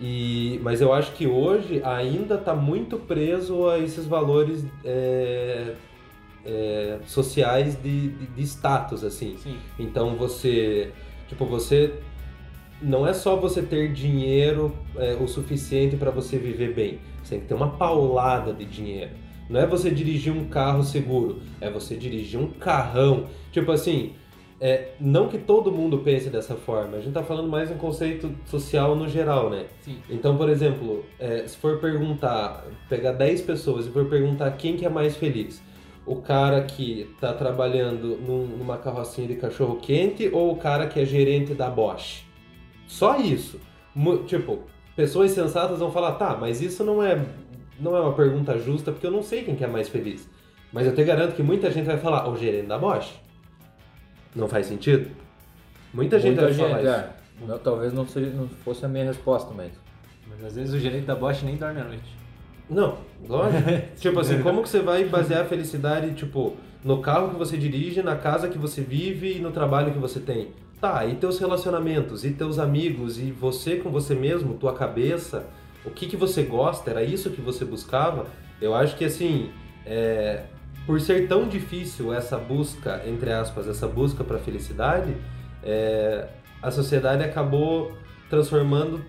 E, 0.00 0.58
mas 0.62 0.80
eu 0.80 0.92
acho 0.92 1.12
que 1.12 1.26
hoje 1.26 1.82
ainda 1.84 2.36
está 2.36 2.54
muito 2.54 2.96
preso 2.96 3.68
a 3.68 3.78
esses 3.78 4.06
valores 4.06 4.64
é, 4.84 5.74
é, 6.44 6.98
sociais 7.06 7.76
de, 7.82 8.08
de, 8.08 8.26
de 8.26 8.42
status, 8.42 9.04
assim. 9.04 9.36
Sim. 9.38 9.56
Então 9.78 10.16
você, 10.16 10.90
tipo, 11.28 11.44
você 11.44 11.92
não 12.82 13.06
é 13.06 13.12
só 13.12 13.36
você 13.36 13.62
ter 13.62 13.92
dinheiro 13.92 14.72
é, 14.96 15.14
o 15.20 15.26
suficiente 15.28 15.96
para 15.96 16.10
você 16.10 16.38
viver 16.38 16.74
bem. 16.74 16.98
Você 17.22 17.30
tem 17.36 17.40
que 17.40 17.46
ter 17.46 17.54
uma 17.54 17.70
paulada 17.70 18.52
de 18.52 18.64
dinheiro. 18.64 19.10
Não 19.48 19.60
é 19.60 19.66
você 19.66 19.90
dirigir 19.90 20.32
um 20.32 20.44
carro 20.46 20.82
seguro, 20.82 21.40
é 21.60 21.68
você 21.70 21.96
dirigir 21.96 22.38
um 22.40 22.46
carrão. 22.48 23.24
Tipo 23.50 23.72
assim, 23.72 24.12
é, 24.60 24.90
não 25.00 25.26
que 25.28 25.38
todo 25.38 25.72
mundo 25.72 25.98
pense 25.98 26.30
dessa 26.30 26.54
forma. 26.54 26.96
A 26.96 27.00
gente 27.00 27.12
tá 27.12 27.22
falando 27.22 27.48
mais 27.48 27.70
um 27.70 27.76
conceito 27.76 28.30
social 28.46 28.94
no 28.94 29.08
geral, 29.08 29.50
né? 29.50 29.66
Sim. 29.80 29.96
Então, 30.08 30.36
por 30.36 30.48
exemplo, 30.48 31.04
é, 31.18 31.46
se 31.48 31.56
for 31.56 31.78
perguntar, 31.80 32.64
pegar 32.88 33.12
10 33.12 33.42
pessoas 33.42 33.86
e 33.86 33.90
for 33.90 34.04
perguntar 34.06 34.50
quem 34.52 34.76
que 34.76 34.86
é 34.86 34.88
mais 34.88 35.16
feliz, 35.16 35.60
o 36.06 36.16
cara 36.16 36.62
que 36.62 37.10
tá 37.20 37.32
trabalhando 37.32 38.16
num- 38.18 38.46
numa 38.56 38.76
carrocinha 38.78 39.26
de 39.26 39.34
cachorro 39.34 39.76
quente 39.76 40.28
ou 40.32 40.52
o 40.52 40.56
cara 40.56 40.86
que 40.86 41.00
é 41.00 41.04
gerente 41.04 41.54
da 41.54 41.68
Bosch? 41.68 42.24
Só 42.90 43.18
isso. 43.18 43.60
Tipo, 44.26 44.64
pessoas 44.96 45.30
sensatas 45.30 45.78
vão 45.78 45.92
falar, 45.92 46.12
tá, 46.12 46.36
mas 46.36 46.60
isso 46.60 46.82
não 46.82 47.00
é, 47.00 47.24
não 47.78 47.96
é 47.96 48.00
uma 48.00 48.12
pergunta 48.12 48.58
justa 48.58 48.90
porque 48.90 49.06
eu 49.06 49.12
não 49.12 49.22
sei 49.22 49.44
quem 49.44 49.54
que 49.54 49.62
é 49.62 49.68
mais 49.68 49.88
feliz. 49.88 50.28
Mas 50.72 50.86
eu 50.86 50.94
te 50.94 51.04
garanto 51.04 51.36
que 51.36 51.42
muita 51.42 51.70
gente 51.70 51.86
vai 51.86 51.98
falar, 51.98 52.28
o 52.28 52.36
gerente 52.36 52.66
da 52.66 52.76
Bosch. 52.76 53.12
Não 54.34 54.48
faz 54.48 54.66
sentido? 54.66 55.08
Muita 55.94 56.18
gente 56.18 56.40
Muita 56.40 56.46
vai 56.46 56.54
falar 56.54 56.82
gente, 56.82 56.88
isso. 56.88 56.94
é. 56.94 57.46
Não, 57.46 57.58
talvez 57.58 57.92
não, 57.92 58.06
seja, 58.06 58.30
não 58.32 58.48
fosse 58.48 58.84
a 58.84 58.88
minha 58.88 59.04
resposta, 59.04 59.52
mas. 59.56 59.70
Mas 60.28 60.44
às 60.44 60.56
vezes 60.56 60.74
o 60.74 60.78
gerente 60.78 61.06
da 61.06 61.14
Bosch 61.14 61.42
nem 61.44 61.56
dorme 61.56 61.80
à 61.80 61.84
noite. 61.84 62.16
Não, 62.68 62.98
lógico. 63.28 63.62
tipo 63.98 64.18
assim, 64.18 64.42
como 64.42 64.62
que 64.62 64.68
você 64.68 64.80
vai 64.80 65.04
basear 65.04 65.42
a 65.42 65.44
felicidade, 65.44 66.12
tipo, 66.14 66.56
no 66.84 67.00
carro 67.00 67.30
que 67.30 67.36
você 67.36 67.56
dirige, 67.56 68.02
na 68.02 68.16
casa 68.16 68.48
que 68.48 68.58
você 68.58 68.82
vive 68.82 69.36
e 69.36 69.38
no 69.40 69.52
trabalho 69.52 69.92
que 69.92 69.98
você 69.98 70.18
tem? 70.18 70.48
Tá, 70.80 71.04
e 71.04 71.14
teus 71.16 71.38
relacionamentos, 71.38 72.24
e 72.24 72.30
teus 72.30 72.58
amigos, 72.58 73.18
e 73.18 73.30
você 73.30 73.76
com 73.76 73.90
você 73.90 74.14
mesmo, 74.14 74.54
tua 74.54 74.72
cabeça, 74.72 75.46
o 75.84 75.90
que 75.90 76.06
que 76.06 76.16
você 76.16 76.42
gosta, 76.42 76.90
era 76.90 77.02
isso 77.02 77.30
que 77.30 77.40
você 77.40 77.66
buscava? 77.66 78.26
Eu 78.60 78.74
acho 78.74 78.96
que 78.96 79.04
assim, 79.04 79.50
é, 79.84 80.44
por 80.86 80.98
ser 80.98 81.28
tão 81.28 81.46
difícil 81.46 82.14
essa 82.14 82.38
busca, 82.38 83.02
entre 83.06 83.30
aspas, 83.30 83.68
essa 83.68 83.86
busca 83.86 84.24
para 84.24 84.38
felicidade, 84.38 85.14
é, 85.62 86.28
a 86.62 86.70
sociedade 86.70 87.22
acabou 87.22 87.92
transformando, 88.30 89.04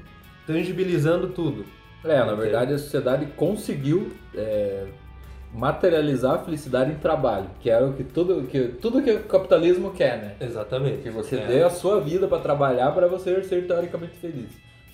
tangibilizando 0.45 1.29
tudo. 1.29 1.65
É, 2.03 2.17
na 2.17 2.34
verdade 2.34 2.73
a 2.73 2.77
sociedade 2.77 3.27
conseguiu 3.38 4.12
é, 4.36 4.88
materializar 5.53 6.35
a 6.35 6.37
felicidade 6.39 6.91
em 6.91 6.95
trabalho, 6.95 7.49
que 7.59 7.69
é 7.69 7.79
o 7.83 7.93
que 7.93 8.03
tudo 8.03 8.43
que, 8.43 8.59
tudo 8.81 9.01
que 9.01 9.11
o 9.11 9.23
capitalismo 9.23 9.91
quer, 9.91 10.17
né? 10.17 10.35
Exatamente. 10.39 11.01
Que 11.03 11.09
você 11.09 11.35
É. 11.37 11.45
dê 11.45 11.63
a 11.63 11.69
sua 11.69 11.99
vida 11.99 12.27
pra 12.27 12.39
trabalhar 12.39 12.91
para 12.93 13.07
você 13.07 13.43
ser 13.43 13.67
teoricamente 13.67 14.13
feliz. 14.17 14.49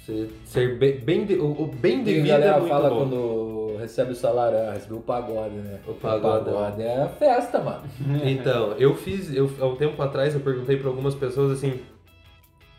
Ser, 0.05 0.29
ser 0.45 0.77
bem, 0.79 0.99
bem 0.99 1.25
de, 1.25 1.35
o, 1.35 1.45
o 1.63 1.67
bem 1.67 2.01
de 2.03 2.11
E 2.11 2.19
a 2.19 2.21
vida 2.23 2.33
é 2.33 2.39
galera 2.39 2.59
muito 2.59 2.69
fala 2.69 2.89
bom. 2.89 2.95
quando 2.99 3.77
recebe 3.77 4.13
o 4.13 4.15
salário, 4.15 4.57
ah, 4.57 4.71
recebeu 4.73 4.97
o 4.97 5.01
pagode, 5.01 5.55
né? 5.55 5.79
O 5.85 5.93
pagode. 5.93 6.81
é 6.81 7.01
a 7.03 7.09
festa, 7.09 7.59
mano. 7.59 7.83
Então, 8.23 8.73
eu 8.79 8.95
fiz, 8.95 9.33
eu, 9.35 9.51
há 9.59 9.65
um 9.65 9.75
tempo 9.75 10.01
atrás 10.01 10.33
eu 10.33 10.39
perguntei 10.39 10.77
para 10.77 10.87
algumas 10.89 11.13
pessoas 11.13 11.51
assim, 11.51 11.79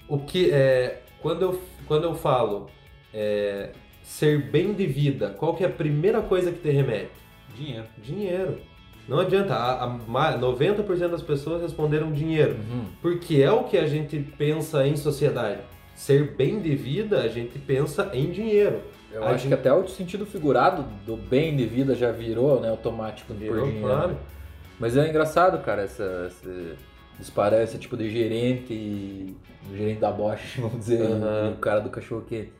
o 0.08 0.18
que 0.18 0.50
é, 0.50 1.00
quando 1.20 1.42
eu, 1.42 1.60
quando 1.86 2.04
eu 2.04 2.14
falo 2.14 2.66
é, 3.12 3.70
ser 4.02 4.50
bem 4.50 4.72
de 4.72 4.86
vida, 4.86 5.28
qual 5.38 5.54
que 5.54 5.62
é 5.62 5.66
a 5.66 5.70
primeira 5.70 6.22
coisa 6.22 6.50
que 6.50 6.58
te 6.60 6.70
remete? 6.70 7.10
Dinheiro. 7.58 7.84
Dinheiro. 8.02 8.58
Não 9.08 9.20
adianta, 9.20 9.54
a, 9.54 9.84
a, 9.84 9.86
ma- 9.86 10.36
90% 10.38 11.08
das 11.08 11.22
pessoas 11.22 11.62
responderam 11.62 12.12
dinheiro, 12.12 12.56
Uhum. 12.56 12.84
porque 13.00 13.36
é 13.36 13.50
o 13.50 13.64
que 13.64 13.78
a 13.78 13.86
gente 13.86 14.18
pensa 14.36 14.86
em 14.86 14.96
sociedade. 14.96 15.60
Ser 15.94 16.36
bem 16.36 16.60
de 16.60 16.74
vida, 16.76 17.20
a 17.22 17.28
gente 17.28 17.58
pensa 17.58 18.10
em 18.12 18.30
dinheiro. 18.30 18.82
Eu 19.10 19.24
A 19.24 19.28
acho 19.30 19.38
gente- 19.44 19.48
que 19.48 19.54
até 19.54 19.72
o 19.72 19.88
sentido 19.88 20.26
figurado 20.26 20.84
do 21.06 21.16
bem 21.16 21.56
de 21.56 21.64
vida 21.64 21.94
já 21.94 22.12
virou, 22.12 22.60
né, 22.60 22.68
automático 22.68 23.32
por 23.32 23.36
Virou, 23.38 23.64
dinheiro. 23.66 23.86
claro. 23.88 24.16
Mas 24.78 24.96
é 24.96 25.08
engraçado, 25.08 25.58
cara, 25.64 25.82
essa, 25.82 26.04
essa 26.26 26.76
disparância 27.18 27.78
tipo 27.78 27.96
de 27.96 28.10
gerente 28.10 28.72
e 28.72 29.36
gerente 29.74 30.00
da 30.00 30.10
Bosch, 30.10 30.56
vamos 30.60 30.78
dizer, 30.80 31.00
e 31.00 31.52
o 31.52 31.56
cara 31.56 31.80
do 31.80 31.88
cachorro 31.90 32.22
quente. 32.28 32.52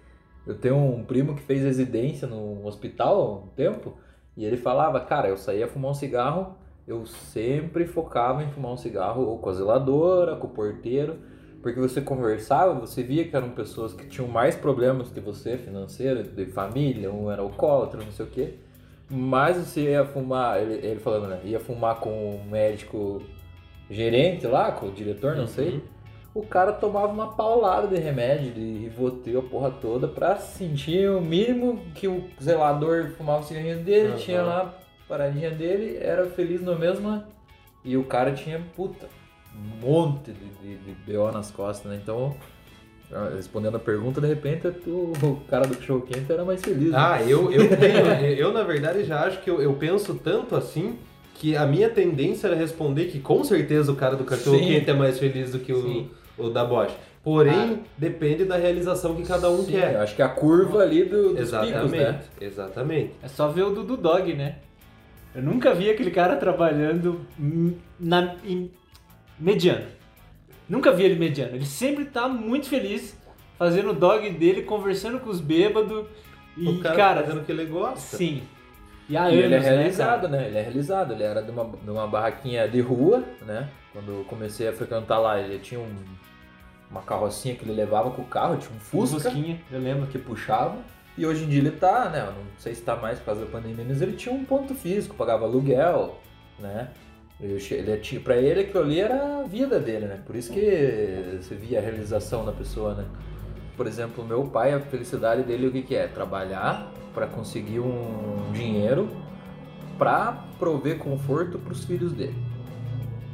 Eu 0.46 0.54
tenho 0.54 0.76
um 0.76 1.04
primo 1.04 1.34
que 1.36 1.42
fez 1.42 1.62
residência 1.62 2.26
no 2.26 2.66
hospital 2.66 3.20
há 3.20 3.34
um 3.44 3.48
tempo 3.48 3.94
e 4.38 4.44
ele 4.44 4.56
falava, 4.56 5.00
cara, 5.00 5.28
eu 5.28 5.36
saía 5.36 5.66
fumar 5.66 5.90
um 5.90 5.94
cigarro, 5.94 6.54
eu 6.86 7.04
sempre 7.04 7.84
focava 7.84 8.40
em 8.44 8.48
fumar 8.52 8.70
um 8.70 8.76
cigarro 8.76 9.26
ou 9.26 9.36
com 9.36 9.50
a 9.50 9.52
zeladora, 9.52 10.36
com 10.36 10.46
o 10.46 10.50
porteiro, 10.50 11.18
porque 11.60 11.80
você 11.80 12.00
conversava, 12.00 12.72
você 12.72 13.02
via 13.02 13.24
que 13.26 13.34
eram 13.34 13.50
pessoas 13.50 13.92
que 13.92 14.06
tinham 14.06 14.28
mais 14.28 14.54
problemas 14.54 15.10
que 15.10 15.18
você, 15.18 15.58
financeiro, 15.58 16.22
de 16.22 16.46
família, 16.46 17.12
um 17.12 17.28
era 17.28 17.42
alcoólatra, 17.42 18.00
não 18.00 18.12
sei 18.12 18.26
o 18.26 18.28
quê. 18.28 18.54
Mas 19.10 19.56
você 19.56 19.90
ia 19.90 20.04
fumar, 20.04 20.62
ele, 20.62 20.86
ele 20.86 21.00
falando, 21.00 21.26
né? 21.26 21.40
Ia 21.42 21.58
fumar 21.58 21.96
com 21.96 22.36
o 22.36 22.44
médico 22.48 23.20
gerente 23.90 24.46
lá, 24.46 24.70
com 24.70 24.86
o 24.86 24.92
diretor, 24.92 25.34
não 25.34 25.48
sei. 25.48 25.82
Uhum. 26.38 26.44
o 26.44 26.46
cara 26.46 26.72
tomava 26.72 27.08
uma 27.08 27.28
paulada 27.28 27.88
de 27.88 28.00
remédio, 28.00 28.52
de 28.52 28.78
Rivotril, 28.78 29.40
a 29.40 29.42
porra 29.42 29.70
toda, 29.70 30.06
pra 30.06 30.36
sentir 30.36 31.10
o 31.10 31.20
mínimo 31.20 31.80
que 31.94 32.06
o 32.06 32.24
zelador 32.40 33.10
fumava 33.16 33.40
o 33.40 33.44
cigarrinho 33.44 33.78
dele, 33.78 34.08
Aham. 34.10 34.16
tinha 34.18 34.42
lá 34.42 34.62
a 34.62 35.08
paradinha 35.08 35.50
dele, 35.50 35.98
era 36.00 36.26
feliz 36.26 36.60
no 36.62 36.78
mesmo, 36.78 37.22
e 37.84 37.96
o 37.96 38.04
cara 38.04 38.32
tinha, 38.32 38.60
puta, 38.76 39.08
um 39.54 39.86
monte 39.86 40.32
de, 40.32 40.76
de, 40.76 40.76
de 40.76 41.12
BO 41.12 41.32
nas 41.32 41.50
costas, 41.50 41.90
né? 41.90 41.98
Então, 42.00 42.36
ah, 43.12 43.30
respondendo 43.34 43.76
a 43.76 43.80
pergunta, 43.80 44.20
de 44.20 44.26
repente 44.26 44.68
o, 44.86 45.12
o 45.22 45.40
cara 45.48 45.66
do 45.66 45.76
cachorro 45.76 46.02
quente 46.02 46.30
era 46.30 46.44
mais 46.44 46.62
feliz. 46.62 46.90
né? 46.90 46.98
Ah, 46.98 47.22
eu, 47.22 47.50
eu 47.50 47.68
tenho. 47.76 48.06
eu, 48.36 48.52
na 48.52 48.62
verdade, 48.62 49.04
já 49.04 49.22
acho 49.22 49.40
que 49.40 49.48
eu, 49.50 49.62
eu 49.62 49.72
penso 49.74 50.14
tanto 50.14 50.54
assim 50.54 50.98
que 51.34 51.56
a 51.56 51.64
minha 51.64 51.88
tendência 51.88 52.48
era 52.48 52.56
responder 52.56 53.06
que 53.06 53.20
com 53.20 53.42
certeza 53.44 53.90
o 53.92 53.96
cara 53.96 54.16
do 54.16 54.24
cachorro 54.24 54.58
Sim. 54.58 54.66
quente 54.66 54.90
é 54.90 54.92
mais 54.94 55.18
feliz 55.18 55.52
do 55.52 55.58
que 55.60 55.72
o, 55.72 55.82
Sim. 55.82 56.10
O 56.38 56.48
da 56.50 56.64
Bosch. 56.64 56.92
Porém, 57.22 57.80
Ah. 57.82 57.88
depende 57.98 58.44
da 58.44 58.56
realização 58.56 59.14
que 59.14 59.22
cada 59.24 59.50
um 59.50 59.58
Sim, 59.64 59.74
eu 59.74 59.80
quer. 59.80 59.96
acho 59.96 60.14
que 60.16 60.22
a 60.22 60.28
curva 60.28 60.82
ali 60.82 61.04
do, 61.04 61.30
dos 61.30 61.40
Exatamente. 61.40 61.74
picos, 61.76 61.90
né? 61.92 62.20
Exatamente. 62.40 63.12
É 63.22 63.28
só 63.28 63.48
ver 63.48 63.62
o 63.64 63.70
Dudu 63.70 63.96
Dog, 63.96 64.32
né? 64.34 64.56
Eu 65.34 65.42
nunca 65.42 65.74
vi 65.74 65.90
aquele 65.90 66.10
cara 66.10 66.36
trabalhando 66.36 67.20
na, 68.00 68.34
em 68.44 68.70
mediano. 69.38 69.84
Nunca 70.68 70.90
vi 70.92 71.04
ele 71.04 71.16
mediano. 71.18 71.54
Ele 71.54 71.66
sempre 71.66 72.04
tá 72.06 72.28
muito 72.28 72.68
feliz 72.68 73.16
fazendo 73.58 73.90
o 73.90 73.94
dog 73.94 74.30
dele, 74.30 74.62
conversando 74.62 75.18
com 75.20 75.28
os 75.30 75.40
bêbados. 75.40 76.06
E, 76.56 76.66
o 76.68 76.80
cara, 76.80 76.96
cara, 76.96 77.20
fazendo 77.22 77.40
o 77.40 77.44
que 77.44 77.52
ele 77.52 77.66
gosta. 77.66 78.16
sim. 78.16 78.42
E 79.08 79.14
E 79.14 79.16
anos, 79.16 79.32
ele 79.32 79.54
é 79.54 79.60
né, 79.60 79.68
realizado, 79.70 80.22
cara? 80.22 80.28
né? 80.28 80.46
Ele 80.48 80.58
é 80.58 80.62
realizado. 80.62 81.12
Ele 81.14 81.22
era 81.22 81.42
de 81.42 81.50
uma, 81.50 81.64
de 81.64 81.90
uma 81.90 82.06
barraquinha 82.06 82.68
de 82.68 82.80
rua, 82.80 83.22
né? 83.46 83.68
Quando 83.92 84.12
eu 84.12 84.24
comecei 84.24 84.68
a 84.68 84.72
frequentar 84.72 85.18
lá, 85.18 85.40
ele 85.40 85.58
tinha 85.58 85.80
um- 85.80 86.04
uma 86.90 87.02
carrocinha 87.02 87.54
que 87.54 87.64
ele 87.64 87.72
levava 87.72 88.10
com 88.10 88.22
o 88.22 88.26
carro, 88.26 88.56
tinha 88.56 88.74
um 88.74 88.80
Fusca 88.80 89.20
Fusquinha, 89.30 89.60
eu 89.70 89.80
lembro. 89.80 90.06
que 90.06 90.18
puxava. 90.18 90.78
E 91.16 91.26
hoje 91.26 91.44
em 91.44 91.48
dia 91.48 91.58
ele 91.58 91.72
tá, 91.72 92.08
né? 92.08 92.20
Eu 92.20 92.32
não 92.32 92.44
sei 92.58 92.74
se 92.74 92.82
tá 92.82 92.94
mais 92.94 93.18
por 93.18 93.26
causa 93.26 93.44
da 93.44 93.50
pandemia, 93.50 93.84
mas 93.86 94.00
ele 94.00 94.12
tinha 94.12 94.34
um 94.34 94.44
ponto 94.44 94.74
físico, 94.74 95.16
pagava 95.16 95.44
aluguel, 95.44 96.16
né? 96.58 96.90
Ele, 97.40 97.58
ele 97.70 97.96
tinha, 97.98 98.20
pra 98.20 98.36
ele 98.36 98.60
aquilo 98.60 98.84
ali 98.84 99.00
era 99.00 99.40
a 99.40 99.42
vida 99.42 99.80
dele, 99.80 100.06
né? 100.06 100.20
Por 100.24 100.36
isso 100.36 100.52
que 100.52 101.38
você 101.40 101.54
via 101.56 101.80
a 101.80 101.82
realização 101.82 102.44
da 102.44 102.52
pessoa, 102.52 102.94
né? 102.94 103.04
Por 103.76 103.86
exemplo, 103.86 104.24
meu 104.24 104.44
pai, 104.44 104.72
a 104.72 104.80
felicidade 104.80 105.42
dele, 105.42 105.66
o 105.66 105.72
que, 105.72 105.82
que 105.82 105.96
é? 105.96 106.06
Trabalhar 106.06 106.92
para 107.12 107.26
conseguir 107.26 107.80
um 107.80 108.52
dinheiro 108.52 109.08
para 109.98 110.44
prover 110.58 110.98
conforto 110.98 111.58
para 111.58 111.72
os 111.72 111.84
filhos 111.84 112.12
dele. 112.12 112.47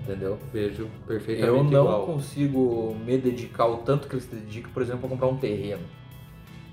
Entendeu? 0.05 0.39
Vejo 0.53 0.87
perfeitamente 1.07 1.57
Eu 1.57 1.65
não 1.65 1.85
igual. 1.85 2.07
consigo 2.07 2.95
me 3.07 3.17
dedicar 3.17 3.67
o 3.67 3.79
tanto 3.79 4.07
que 4.07 4.15
ele 4.15 4.23
se 4.23 4.35
dedica, 4.35 4.69
por 4.73 4.83
exemplo, 4.83 5.07
a 5.07 5.09
comprar 5.09 5.29
um 5.29 5.37
terreno. 5.39 5.83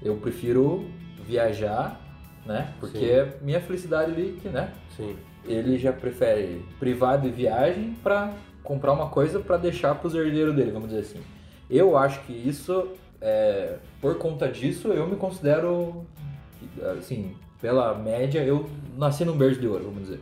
Eu 0.03 0.17
prefiro 0.17 0.85
viajar, 1.25 1.99
né? 2.45 2.73
Porque 2.79 2.99
Sim. 2.99 3.05
é 3.05 3.37
minha 3.41 3.61
felicidade 3.61 4.11
ali, 4.11 4.37
que, 4.41 4.49
né? 4.49 4.73
Sim. 4.97 5.15
Ele 5.45 5.77
já 5.77 5.93
prefere 5.93 6.65
privar 6.77 7.19
de 7.21 7.29
viagem 7.29 7.95
para 8.03 8.33
comprar 8.63 8.91
uma 8.91 9.07
coisa 9.07 9.39
para 9.39 9.55
deixar 9.57 9.95
para 9.95 10.07
os 10.07 10.13
herdeiros 10.13 10.53
dele, 10.53 10.71
vamos 10.71 10.89
dizer 10.89 11.01
assim. 11.01 11.21
Eu 11.69 11.97
acho 11.97 12.21
que 12.23 12.33
isso, 12.33 12.89
é, 13.21 13.77
por 14.01 14.17
conta 14.17 14.49
disso, 14.49 14.89
eu 14.89 15.07
me 15.07 15.15
considero, 15.15 16.05
assim, 16.97 17.33
pela 17.61 17.95
média, 17.95 18.43
eu 18.43 18.69
nasci 18.97 19.23
num 19.23 19.37
berço 19.37 19.59
de 19.59 19.67
ouro, 19.67 19.85
vamos 19.85 20.01
dizer. 20.01 20.19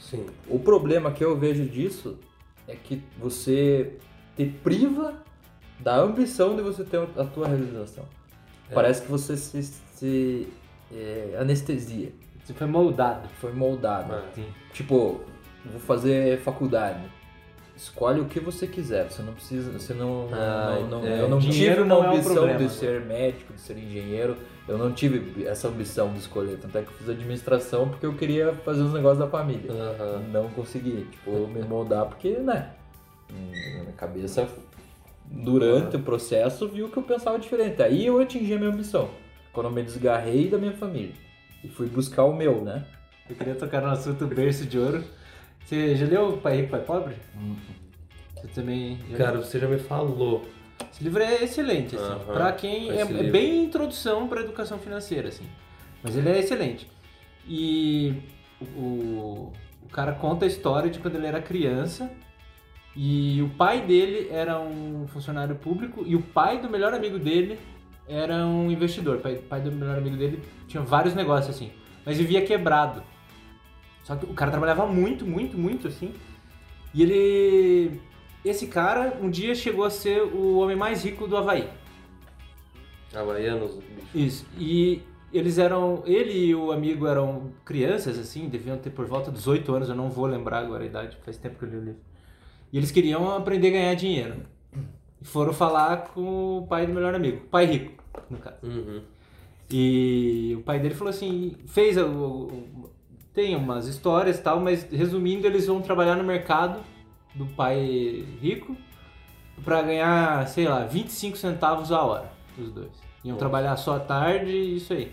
Sim. 0.00 0.26
O 0.48 0.58
problema 0.58 1.12
que 1.12 1.24
eu 1.24 1.36
vejo 1.38 1.64
disso 1.64 2.18
é 2.68 2.76
que 2.76 3.02
você 3.18 3.96
te 4.36 4.44
priva 4.46 5.14
da 5.80 5.96
ambição 5.96 6.54
de 6.54 6.62
você 6.62 6.84
ter 6.84 7.00
a 7.16 7.24
tua 7.24 7.48
realização. 7.48 8.04
É. 8.70 8.74
Parece 8.74 9.02
que 9.02 9.10
você 9.10 9.36
se, 9.36 9.62
se 9.62 10.48
é, 10.92 11.36
anestesia, 11.40 12.12
Você 12.44 12.52
foi 12.54 12.66
moldado. 12.66 13.28
foi 13.40 13.52
moldado. 13.52 14.12
Ah, 14.12 14.22
Tipo, 14.72 15.20
vou 15.64 15.80
fazer 15.80 16.38
faculdade. 16.40 17.00
Escolhe 17.78 18.20
o 18.20 18.24
que 18.24 18.40
você 18.40 18.66
quiser. 18.66 19.08
Você 19.08 19.22
não 19.22 19.32
precisa. 19.32 19.70
Você 19.70 19.94
não. 19.94 20.28
Ah, 20.32 20.78
não- 20.80 21.00
não- 21.00 21.06
é, 21.06 21.20
eu 21.20 21.28
não 21.28 21.38
tive 21.38 21.76
uma 21.76 21.84
não 21.86 22.04
é 22.04 22.08
um 22.08 22.12
ambição 22.12 22.34
problema. 22.34 22.58
de 22.58 22.68
ser 22.72 23.00
médico, 23.02 23.52
de 23.52 23.60
ser 23.60 23.78
engenheiro. 23.78 24.36
Eu 24.66 24.76
não 24.76 24.92
tive 24.92 25.46
essa 25.46 25.68
ambição 25.68 26.12
de 26.12 26.18
escolher. 26.18 26.58
Tanto 26.58 26.76
é 26.76 26.82
que 26.82 26.88
eu 26.88 26.94
fiz 26.94 27.08
administração 27.08 27.88
porque 27.88 28.04
eu 28.04 28.14
queria 28.14 28.52
fazer 28.64 28.82
os 28.82 28.92
negócios 28.92 29.20
da 29.20 29.28
família. 29.28 29.70
Aham. 29.70 30.22
Não 30.32 30.50
consegui, 30.50 31.06
tipo, 31.10 31.30
me 31.46 31.62
moldar 31.62 32.06
porque, 32.06 32.30
né? 32.30 32.70
Minha 33.32 33.92
cabeça, 33.96 34.48
durante 35.24 35.96
o 35.96 36.00
processo, 36.00 36.66
viu 36.68 36.88
que 36.88 36.96
eu 36.96 37.02
pensava 37.02 37.38
diferente. 37.38 37.80
Aí 37.82 38.06
eu 38.06 38.18
atingi 38.20 38.54
a 38.54 38.58
minha 38.58 38.70
ambição. 38.70 39.08
Quando 39.52 39.66
eu 39.66 39.72
me 39.72 39.82
desgarrei 39.84 40.48
da 40.48 40.58
minha 40.58 40.72
família. 40.72 41.14
E 41.62 41.68
fui 41.68 41.86
buscar 41.86 42.24
o 42.24 42.34
meu, 42.34 42.60
né? 42.62 42.84
Eu 43.30 43.36
queria 43.36 43.54
tocar 43.54 43.80
no 43.82 43.88
assunto 43.88 44.26
berço 44.26 44.64
de 44.66 44.78
ouro. 44.78 45.04
Você 45.68 45.94
já 45.96 46.06
leu 46.06 46.38
Pai 46.38 46.56
Rico, 46.56 46.70
Pai 46.70 46.80
Pobre? 46.80 47.14
Você 48.34 48.48
também. 48.54 48.98
já 49.10 49.18
Cara, 49.18 49.32
leu? 49.32 49.42
você 49.42 49.58
já 49.58 49.68
me 49.68 49.78
falou. 49.78 50.48
Esse 50.90 51.04
livro 51.04 51.22
é 51.22 51.44
excelente, 51.44 51.94
assim. 51.94 52.24
Pra 52.24 52.50
quem. 52.52 52.90
É, 52.90 53.02
é 53.02 53.04
livro. 53.04 53.30
bem 53.30 53.64
introdução 53.64 54.26
pra 54.26 54.40
educação 54.40 54.78
financeira, 54.78 55.28
assim. 55.28 55.44
Mas 56.02 56.16
ele 56.16 56.30
é 56.30 56.38
excelente. 56.38 56.88
E 57.46 58.14
o, 58.74 59.52
o 59.82 59.88
cara 59.92 60.12
conta 60.12 60.46
a 60.46 60.48
história 60.48 60.90
de 60.90 61.00
quando 61.00 61.16
ele 61.16 61.26
era 61.26 61.42
criança. 61.42 62.10
E 62.96 63.42
o 63.42 63.50
pai 63.50 63.82
dele 63.82 64.30
era 64.30 64.58
um 64.58 65.06
funcionário 65.08 65.54
público 65.54 66.02
e 66.06 66.16
o 66.16 66.22
pai 66.22 66.62
do 66.62 66.70
melhor 66.70 66.94
amigo 66.94 67.18
dele 67.18 67.58
era 68.08 68.46
um 68.46 68.70
investidor. 68.70 69.18
O 69.18 69.20
pai, 69.20 69.34
pai 69.36 69.60
do 69.60 69.70
melhor 69.70 69.98
amigo 69.98 70.16
dele 70.16 70.42
tinha 70.66 70.82
vários 70.82 71.14
negócios 71.14 71.54
assim, 71.54 71.70
mas 72.06 72.16
vivia 72.16 72.42
quebrado. 72.42 73.02
Só 74.08 74.16
que 74.16 74.24
o 74.24 74.32
cara 74.32 74.50
trabalhava 74.50 74.86
muito, 74.86 75.26
muito, 75.26 75.58
muito 75.58 75.86
assim. 75.86 76.14
E 76.94 77.02
ele. 77.02 78.00
Esse 78.42 78.66
cara 78.68 79.18
um 79.20 79.28
dia 79.28 79.54
chegou 79.54 79.84
a 79.84 79.90
ser 79.90 80.22
o 80.22 80.56
homem 80.60 80.74
mais 80.74 81.04
rico 81.04 81.28
do 81.28 81.36
Havaí. 81.36 81.68
Havaianos, 83.14 83.74
bicho. 83.74 84.08
Isso. 84.14 84.46
E 84.58 85.02
eles 85.30 85.58
eram. 85.58 86.02
Ele 86.06 86.32
e 86.32 86.54
o 86.54 86.72
amigo 86.72 87.06
eram 87.06 87.52
crianças, 87.66 88.18
assim, 88.18 88.48
deviam 88.48 88.78
ter 88.78 88.88
por 88.88 89.04
volta 89.04 89.30
dos 89.30 89.46
8 89.46 89.74
anos, 89.74 89.90
eu 89.90 89.94
não 89.94 90.08
vou 90.08 90.24
lembrar 90.24 90.60
agora 90.60 90.84
a 90.84 90.86
idade, 90.86 91.18
faz 91.22 91.36
tempo 91.36 91.58
que 91.58 91.64
eu 91.66 91.68
li 91.68 91.76
o 91.76 91.80
livro. 91.80 92.00
E 92.72 92.78
eles 92.78 92.90
queriam 92.90 93.36
aprender 93.36 93.68
a 93.68 93.72
ganhar 93.72 93.94
dinheiro. 93.94 94.36
E 95.20 95.24
foram 95.26 95.52
falar 95.52 96.08
com 96.14 96.60
o 96.60 96.66
pai 96.66 96.86
do 96.86 96.94
melhor 96.94 97.14
amigo, 97.14 97.42
pai 97.50 97.66
rico, 97.66 98.02
no 98.30 98.38
caso. 98.38 98.56
Uhum. 98.62 99.02
E 99.70 100.54
o 100.58 100.62
pai 100.62 100.78
dele 100.78 100.94
falou 100.94 101.10
assim, 101.10 101.56
fez 101.66 101.98
o, 101.98 102.06
o- 102.06 102.90
tem 103.34 103.54
umas 103.56 103.86
histórias 103.86 104.38
e 104.38 104.42
tal, 104.42 104.60
mas 104.60 104.84
resumindo, 104.90 105.46
eles 105.46 105.66
vão 105.66 105.80
trabalhar 105.80 106.16
no 106.16 106.24
mercado 106.24 106.80
do 107.34 107.46
pai 107.46 108.26
rico 108.40 108.76
para 109.64 109.82
ganhar, 109.82 110.46
sei 110.48 110.66
lá, 110.68 110.84
25 110.84 111.36
centavos 111.36 111.92
a 111.92 112.02
hora, 112.02 112.32
os 112.58 112.72
dois. 112.72 112.90
Iam 113.24 113.34
Nossa. 113.34 113.38
trabalhar 113.38 113.76
só 113.76 113.96
à 113.96 114.00
tarde 114.00 114.50
e 114.50 114.76
isso 114.76 114.92
aí. 114.92 115.12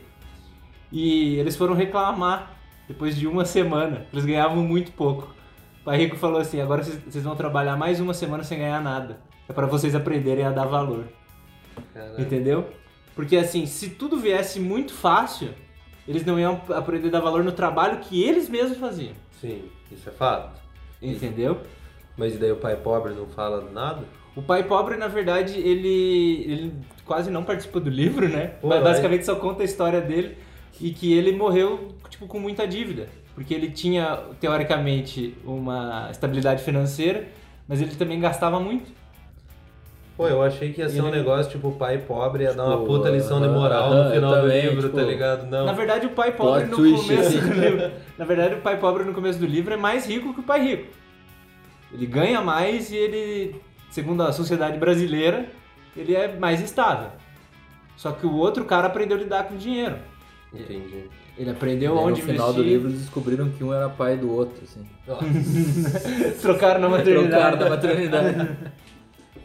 E 0.91 1.36
eles 1.36 1.55
foram 1.55 1.74
reclamar 1.74 2.51
depois 2.88 3.16
de 3.16 3.28
uma 3.28 3.45
semana, 3.45 4.05
eles 4.13 4.26
ganhavam 4.26 4.63
muito 4.63 4.91
pouco. 4.91 5.34
O 5.82 5.84
pai 5.86 5.97
rico 5.97 6.16
falou 6.16 6.39
assim: 6.39 6.61
agora 6.61 6.84
vocês 6.84 7.24
vão 7.24 7.36
trabalhar 7.36 7.76
mais 7.76 7.99
uma 7.99 8.13
semana 8.13 8.43
sem 8.43 8.59
ganhar 8.59 8.82
nada. 8.82 9.20
É 9.47 9.53
para 9.53 9.68
vocês 9.68 9.95
aprenderem 9.95 10.45
a 10.45 10.51
dar 10.51 10.66
valor. 10.66 11.05
Caraca. 11.93 12.22
Entendeu? 12.22 12.70
Porque 13.16 13.38
assim, 13.38 13.66
se 13.66 13.89
tudo 13.89 14.18
viesse 14.18 14.59
muito 14.59 14.93
fácil, 14.93 15.49
eles 16.08 16.26
não 16.26 16.39
iam 16.39 16.62
aprender 16.70 17.08
a 17.08 17.12
dar 17.12 17.20
valor 17.20 17.43
no 17.43 17.51
trabalho 17.51 17.99
que 17.99 18.24
eles 18.24 18.49
mesmos 18.49 18.78
faziam. 18.78 19.14
Sim, 19.41 19.64
isso 19.91 20.08
é 20.10 20.12
fato. 20.12 20.60
Entendeu? 21.01 21.62
Mas 22.18 22.38
daí 22.38 22.51
o 22.51 22.58
pai 22.58 22.76
pobre 22.76 23.14
não 23.14 23.28
fala 23.28 23.70
nada? 23.72 24.03
O 24.36 24.41
pai 24.41 24.64
pobre, 24.64 24.97
na 24.97 25.08
verdade, 25.08 25.60
ele, 25.60 26.43
ele 26.47 26.74
quase 27.06 27.30
não 27.32 27.43
participa 27.43 27.80
do 27.80 27.89
livro, 27.89 28.28
né? 28.28 28.47
Pô, 28.62 28.68
Mas 28.68 28.84
basicamente 28.84 29.26
só 29.26 29.36
conta 29.36 29.62
a 29.62 29.66
história 29.66 30.01
dele 30.01 30.38
e 30.80 30.91
que 30.91 31.14
ele 31.14 31.32
morreu 31.32 31.95
tipo 32.10 32.28
com 32.28 32.39
muita 32.39 32.68
dívida, 32.68 33.08
porque 33.34 33.53
ele 33.53 33.70
tinha 33.72 34.24
teoricamente 34.39 35.36
uma 35.45 36.10
estabilidade 36.12 36.64
financeira, 36.64 37.28
mas 37.68 37.82
ele 37.82 37.95
também 37.95 38.20
gastava 38.20 38.60
muito. 38.60 38.91
Pô, 40.18 40.28
eu 40.30 40.41
achei 40.41 40.72
que 40.72 40.80
ia 40.82 40.88
ser 40.88 41.01
um 41.01 41.11
negócio 41.11 41.51
tipo 41.51 41.72
pai 41.74 41.97
pobre 41.97 42.43
ia 42.45 42.53
dar 42.53 42.63
uma 42.66 42.74
Tipo, 42.78 42.86
puta 42.86 43.09
lição 43.09 43.41
de 43.41 43.49
moral 43.49 43.91
aham, 43.91 44.03
no 44.05 44.11
final 44.13 44.30
eu 44.36 44.41
do 44.41 44.47
também, 44.47 44.61
livro, 44.70 44.82
tipo, 44.84 44.95
tá 44.95 45.03
ligado? 45.03 45.45
Não. 45.49 45.66
Na 45.66 45.74
verdade, 45.74 46.05
o 46.05 46.09
pai 46.11 46.32
pobre 46.32 46.66
Plot 46.68 46.72
no 46.72 46.78
twist, 46.78 47.07
começo 47.07 47.38
assim. 47.38 47.47
do 47.49 47.53
livro, 47.59 47.91
na 48.18 48.26
verdade, 48.26 48.53
o 48.55 48.61
pai 48.61 48.80
pobre 48.80 49.03
no 49.03 49.13
começo 49.13 49.39
do 49.39 49.45
livro 49.45 49.74
é 49.74 49.78
mais 49.78 50.05
rico 50.07 50.34
que 50.34 50.39
o 50.39 50.43
pai 50.43 50.61
rico. 50.66 50.88
Ele 51.93 52.05
ganha 52.05 52.39
mais 52.41 52.91
e 52.91 52.95
ele, 52.95 53.55
segundo 53.89 54.24
a 54.24 54.32
sociedade 54.32 54.78
brasileira, 54.78 55.47
ele 55.97 56.16
é 56.16 56.34
mais 56.38 56.61
estável. 56.61 57.09
Só 57.97 58.11
que 58.11 58.26
o 58.26 58.36
outro 58.36 58.63
cara 58.66 58.88
aprendeu 58.88 59.18
a 59.18 59.20
lidar 59.20 59.43
com 59.45 59.55
dinheiro. 59.57 59.97
Entendi. 60.53 61.09
Ele 61.38 61.49
aprendeu 61.49 61.97
aí, 61.97 62.05
onde 62.05 62.22
no 62.22 62.28
final 62.28 62.47
do 62.53 62.59
investir. 62.61 62.74
livro 62.74 62.89
eles 62.89 63.01
descobriram 63.01 63.49
que 63.49 63.61
um 63.63 63.74
era 63.74 63.89
pai 63.89 64.16
do 64.16 64.32
outro, 64.32 64.63
assim. 64.63 64.86
Trocaram 66.41 66.80
na 66.80 66.88
Trocaram 66.88 66.89
maternidade. 66.89 67.57
da 67.57 67.70
maternidade. 67.70 68.57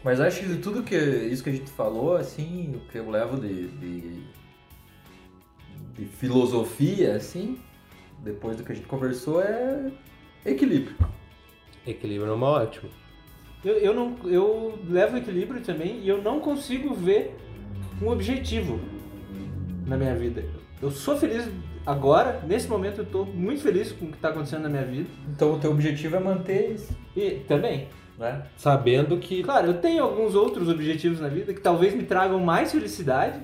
Mas 0.03 0.19
acho 0.19 0.39
que 0.39 0.47
de 0.47 0.57
tudo 0.57 0.83
que 0.83 0.95
isso 0.95 1.43
que 1.43 1.49
a 1.49 1.53
gente 1.53 1.69
falou, 1.71 2.15
assim, 2.15 2.73
o 2.75 2.91
que 2.91 2.97
eu 2.97 3.09
levo 3.09 3.39
de, 3.39 3.67
de, 3.67 4.23
de 5.93 6.05
filosofia, 6.05 7.15
assim, 7.15 7.59
depois 8.19 8.57
do 8.57 8.63
que 8.63 8.71
a 8.71 8.75
gente 8.75 8.87
conversou, 8.87 9.41
é 9.41 9.91
equilíbrio. 10.45 10.95
Equilíbrio 11.85 12.31
é 12.31 12.35
uma 12.35 12.47
ótima. 12.47 12.89
Eu, 13.63 13.73
eu, 13.75 13.93
não, 13.93 14.17
eu 14.25 14.79
levo 14.89 15.17
equilíbrio 15.17 15.61
também 15.61 15.99
e 15.99 16.09
eu 16.09 16.21
não 16.21 16.39
consigo 16.39 16.95
ver 16.95 17.35
um 18.01 18.07
objetivo 18.07 18.79
na 19.85 19.95
minha 19.95 20.15
vida. 20.15 20.43
Eu 20.81 20.89
sou 20.89 21.15
feliz 21.15 21.47
agora, 21.85 22.41
nesse 22.47 22.67
momento 22.67 23.01
eu 23.01 23.05
tô 23.05 23.23
muito 23.23 23.61
feliz 23.61 23.91
com 23.91 24.05
o 24.05 24.11
que 24.11 24.17
tá 24.17 24.29
acontecendo 24.29 24.63
na 24.63 24.69
minha 24.69 24.85
vida. 24.85 25.09
Então 25.29 25.53
o 25.53 25.59
teu 25.59 25.69
objetivo 25.71 26.15
é 26.15 26.19
manter 26.19 26.71
isso, 26.73 26.95
E 27.15 27.41
também, 27.47 27.87
né? 28.21 28.43
Sabendo 28.55 29.17
que 29.17 29.43
claro, 29.43 29.67
eu 29.67 29.73
tenho 29.81 30.03
alguns 30.03 30.35
outros 30.35 30.69
objetivos 30.69 31.19
na 31.19 31.27
vida 31.27 31.53
que 31.53 31.59
talvez 31.59 31.93
me 31.95 32.03
tragam 32.03 32.39
mais 32.39 32.71
felicidade, 32.71 33.39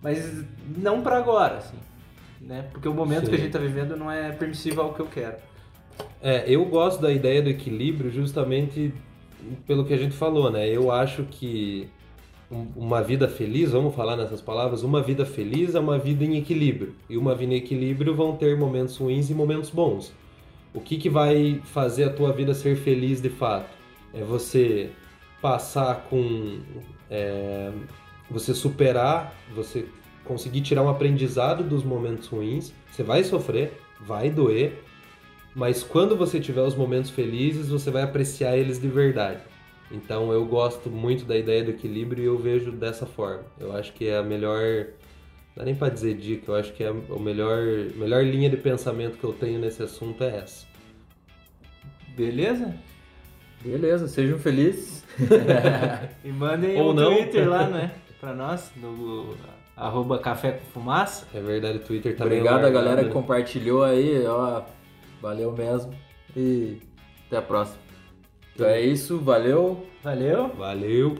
mas 0.00 0.44
não 0.78 1.02
pra 1.02 1.18
agora, 1.18 1.56
assim. 1.56 1.76
Né? 2.40 2.64
Porque 2.72 2.88
o 2.88 2.94
momento 2.94 3.24
Sim. 3.24 3.30
que 3.30 3.34
a 3.36 3.38
gente 3.40 3.52
tá 3.52 3.58
vivendo 3.58 3.96
não 3.96 4.10
é 4.10 4.30
permissível 4.32 4.84
ao 4.84 4.94
que 4.94 5.00
eu 5.00 5.06
quero. 5.06 5.36
É, 6.22 6.44
eu 6.46 6.64
gosto 6.64 7.02
da 7.02 7.12
ideia 7.12 7.42
do 7.42 7.50
equilíbrio 7.50 8.10
justamente 8.10 8.94
pelo 9.66 9.84
que 9.84 9.92
a 9.92 9.96
gente 9.98 10.16
falou, 10.16 10.50
né? 10.50 10.66
Eu 10.68 10.90
acho 10.90 11.24
que 11.24 11.88
um- 12.50 12.66
uma 12.76 13.02
vida 13.02 13.28
feliz, 13.28 13.72
vamos 13.72 13.94
falar 13.94 14.16
nessas 14.16 14.40
palavras, 14.40 14.82
uma 14.82 15.02
vida 15.02 15.26
feliz 15.26 15.74
é 15.74 15.80
uma 15.80 15.98
vida 15.98 16.24
em 16.24 16.36
equilíbrio. 16.38 16.94
E 17.08 17.16
uma 17.18 17.34
vida 17.34 17.52
em 17.52 17.56
equilíbrio 17.56 18.14
vão 18.14 18.36
ter 18.36 18.56
momentos 18.56 18.96
ruins 18.96 19.28
e 19.30 19.34
momentos 19.34 19.68
bons. 19.70 20.12
O 20.72 20.80
que, 20.80 20.96
que 20.96 21.10
vai 21.10 21.60
fazer 21.64 22.04
a 22.04 22.10
tua 22.12 22.32
vida 22.32 22.54
ser 22.54 22.76
feliz 22.76 23.20
de 23.20 23.28
fato? 23.28 23.79
É 24.12 24.22
você 24.22 24.90
passar 25.40 26.06
com. 26.08 26.60
é, 27.10 27.72
você 28.30 28.54
superar, 28.54 29.34
você 29.54 29.86
conseguir 30.24 30.60
tirar 30.60 30.82
um 30.82 30.88
aprendizado 30.88 31.64
dos 31.64 31.82
momentos 31.82 32.28
ruins. 32.28 32.72
Você 32.90 33.02
vai 33.02 33.24
sofrer, 33.24 33.72
vai 34.00 34.30
doer, 34.30 34.82
mas 35.54 35.82
quando 35.82 36.16
você 36.16 36.38
tiver 36.38 36.62
os 36.62 36.74
momentos 36.74 37.10
felizes, 37.10 37.68
você 37.68 37.90
vai 37.90 38.02
apreciar 38.02 38.56
eles 38.56 38.80
de 38.80 38.88
verdade. 38.88 39.40
Então 39.90 40.32
eu 40.32 40.44
gosto 40.44 40.88
muito 40.88 41.24
da 41.24 41.36
ideia 41.36 41.64
do 41.64 41.70
equilíbrio 41.70 42.22
e 42.22 42.26
eu 42.26 42.38
vejo 42.38 42.70
dessa 42.70 43.04
forma. 43.06 43.44
Eu 43.58 43.74
acho 43.74 43.92
que 43.92 44.06
é 44.06 44.18
a 44.18 44.22
melhor. 44.22 44.86
Não 45.48 45.56
dá 45.56 45.64
nem 45.64 45.74
pra 45.74 45.88
dizer 45.88 46.14
dica, 46.14 46.52
eu 46.52 46.54
acho 46.54 46.72
que 46.72 46.84
é 46.84 46.88
a 46.88 47.18
melhor, 47.18 47.58
melhor 47.96 48.24
linha 48.24 48.48
de 48.48 48.56
pensamento 48.56 49.18
que 49.18 49.24
eu 49.24 49.32
tenho 49.32 49.58
nesse 49.58 49.82
assunto 49.82 50.22
é 50.22 50.36
essa. 50.36 50.64
Beleza? 52.16 52.72
Beleza, 53.62 54.08
sejam 54.08 54.38
felizes. 54.38 55.04
E 56.24 56.30
mandem 56.30 56.80
Ou 56.80 56.90
um 56.90 56.94
não. 56.94 57.14
Twitter 57.14 57.48
lá, 57.48 57.66
né? 57.66 57.90
Pra 58.20 58.34
nós, 58.34 58.70
no 58.76 59.34
arroba 59.76 60.18
café 60.18 60.52
com 60.52 60.80
fumaça. 60.80 61.26
É 61.34 61.40
verdade, 61.40 61.78
o 61.78 61.80
Twitter 61.80 62.16
tá 62.16 62.24
Obrigado 62.24 62.64
a 62.64 62.70
galera 62.70 63.04
que 63.04 63.10
compartilhou 63.10 63.82
aí, 63.82 64.24
ó. 64.26 64.62
Valeu 65.20 65.52
mesmo. 65.52 65.94
E 66.36 66.78
até 67.26 67.38
a 67.38 67.42
próxima. 67.42 67.78
Então 68.54 68.66
é 68.66 68.80
isso, 68.80 69.18
valeu. 69.18 69.86
Valeu! 70.02 70.48
Valeu! 70.56 71.18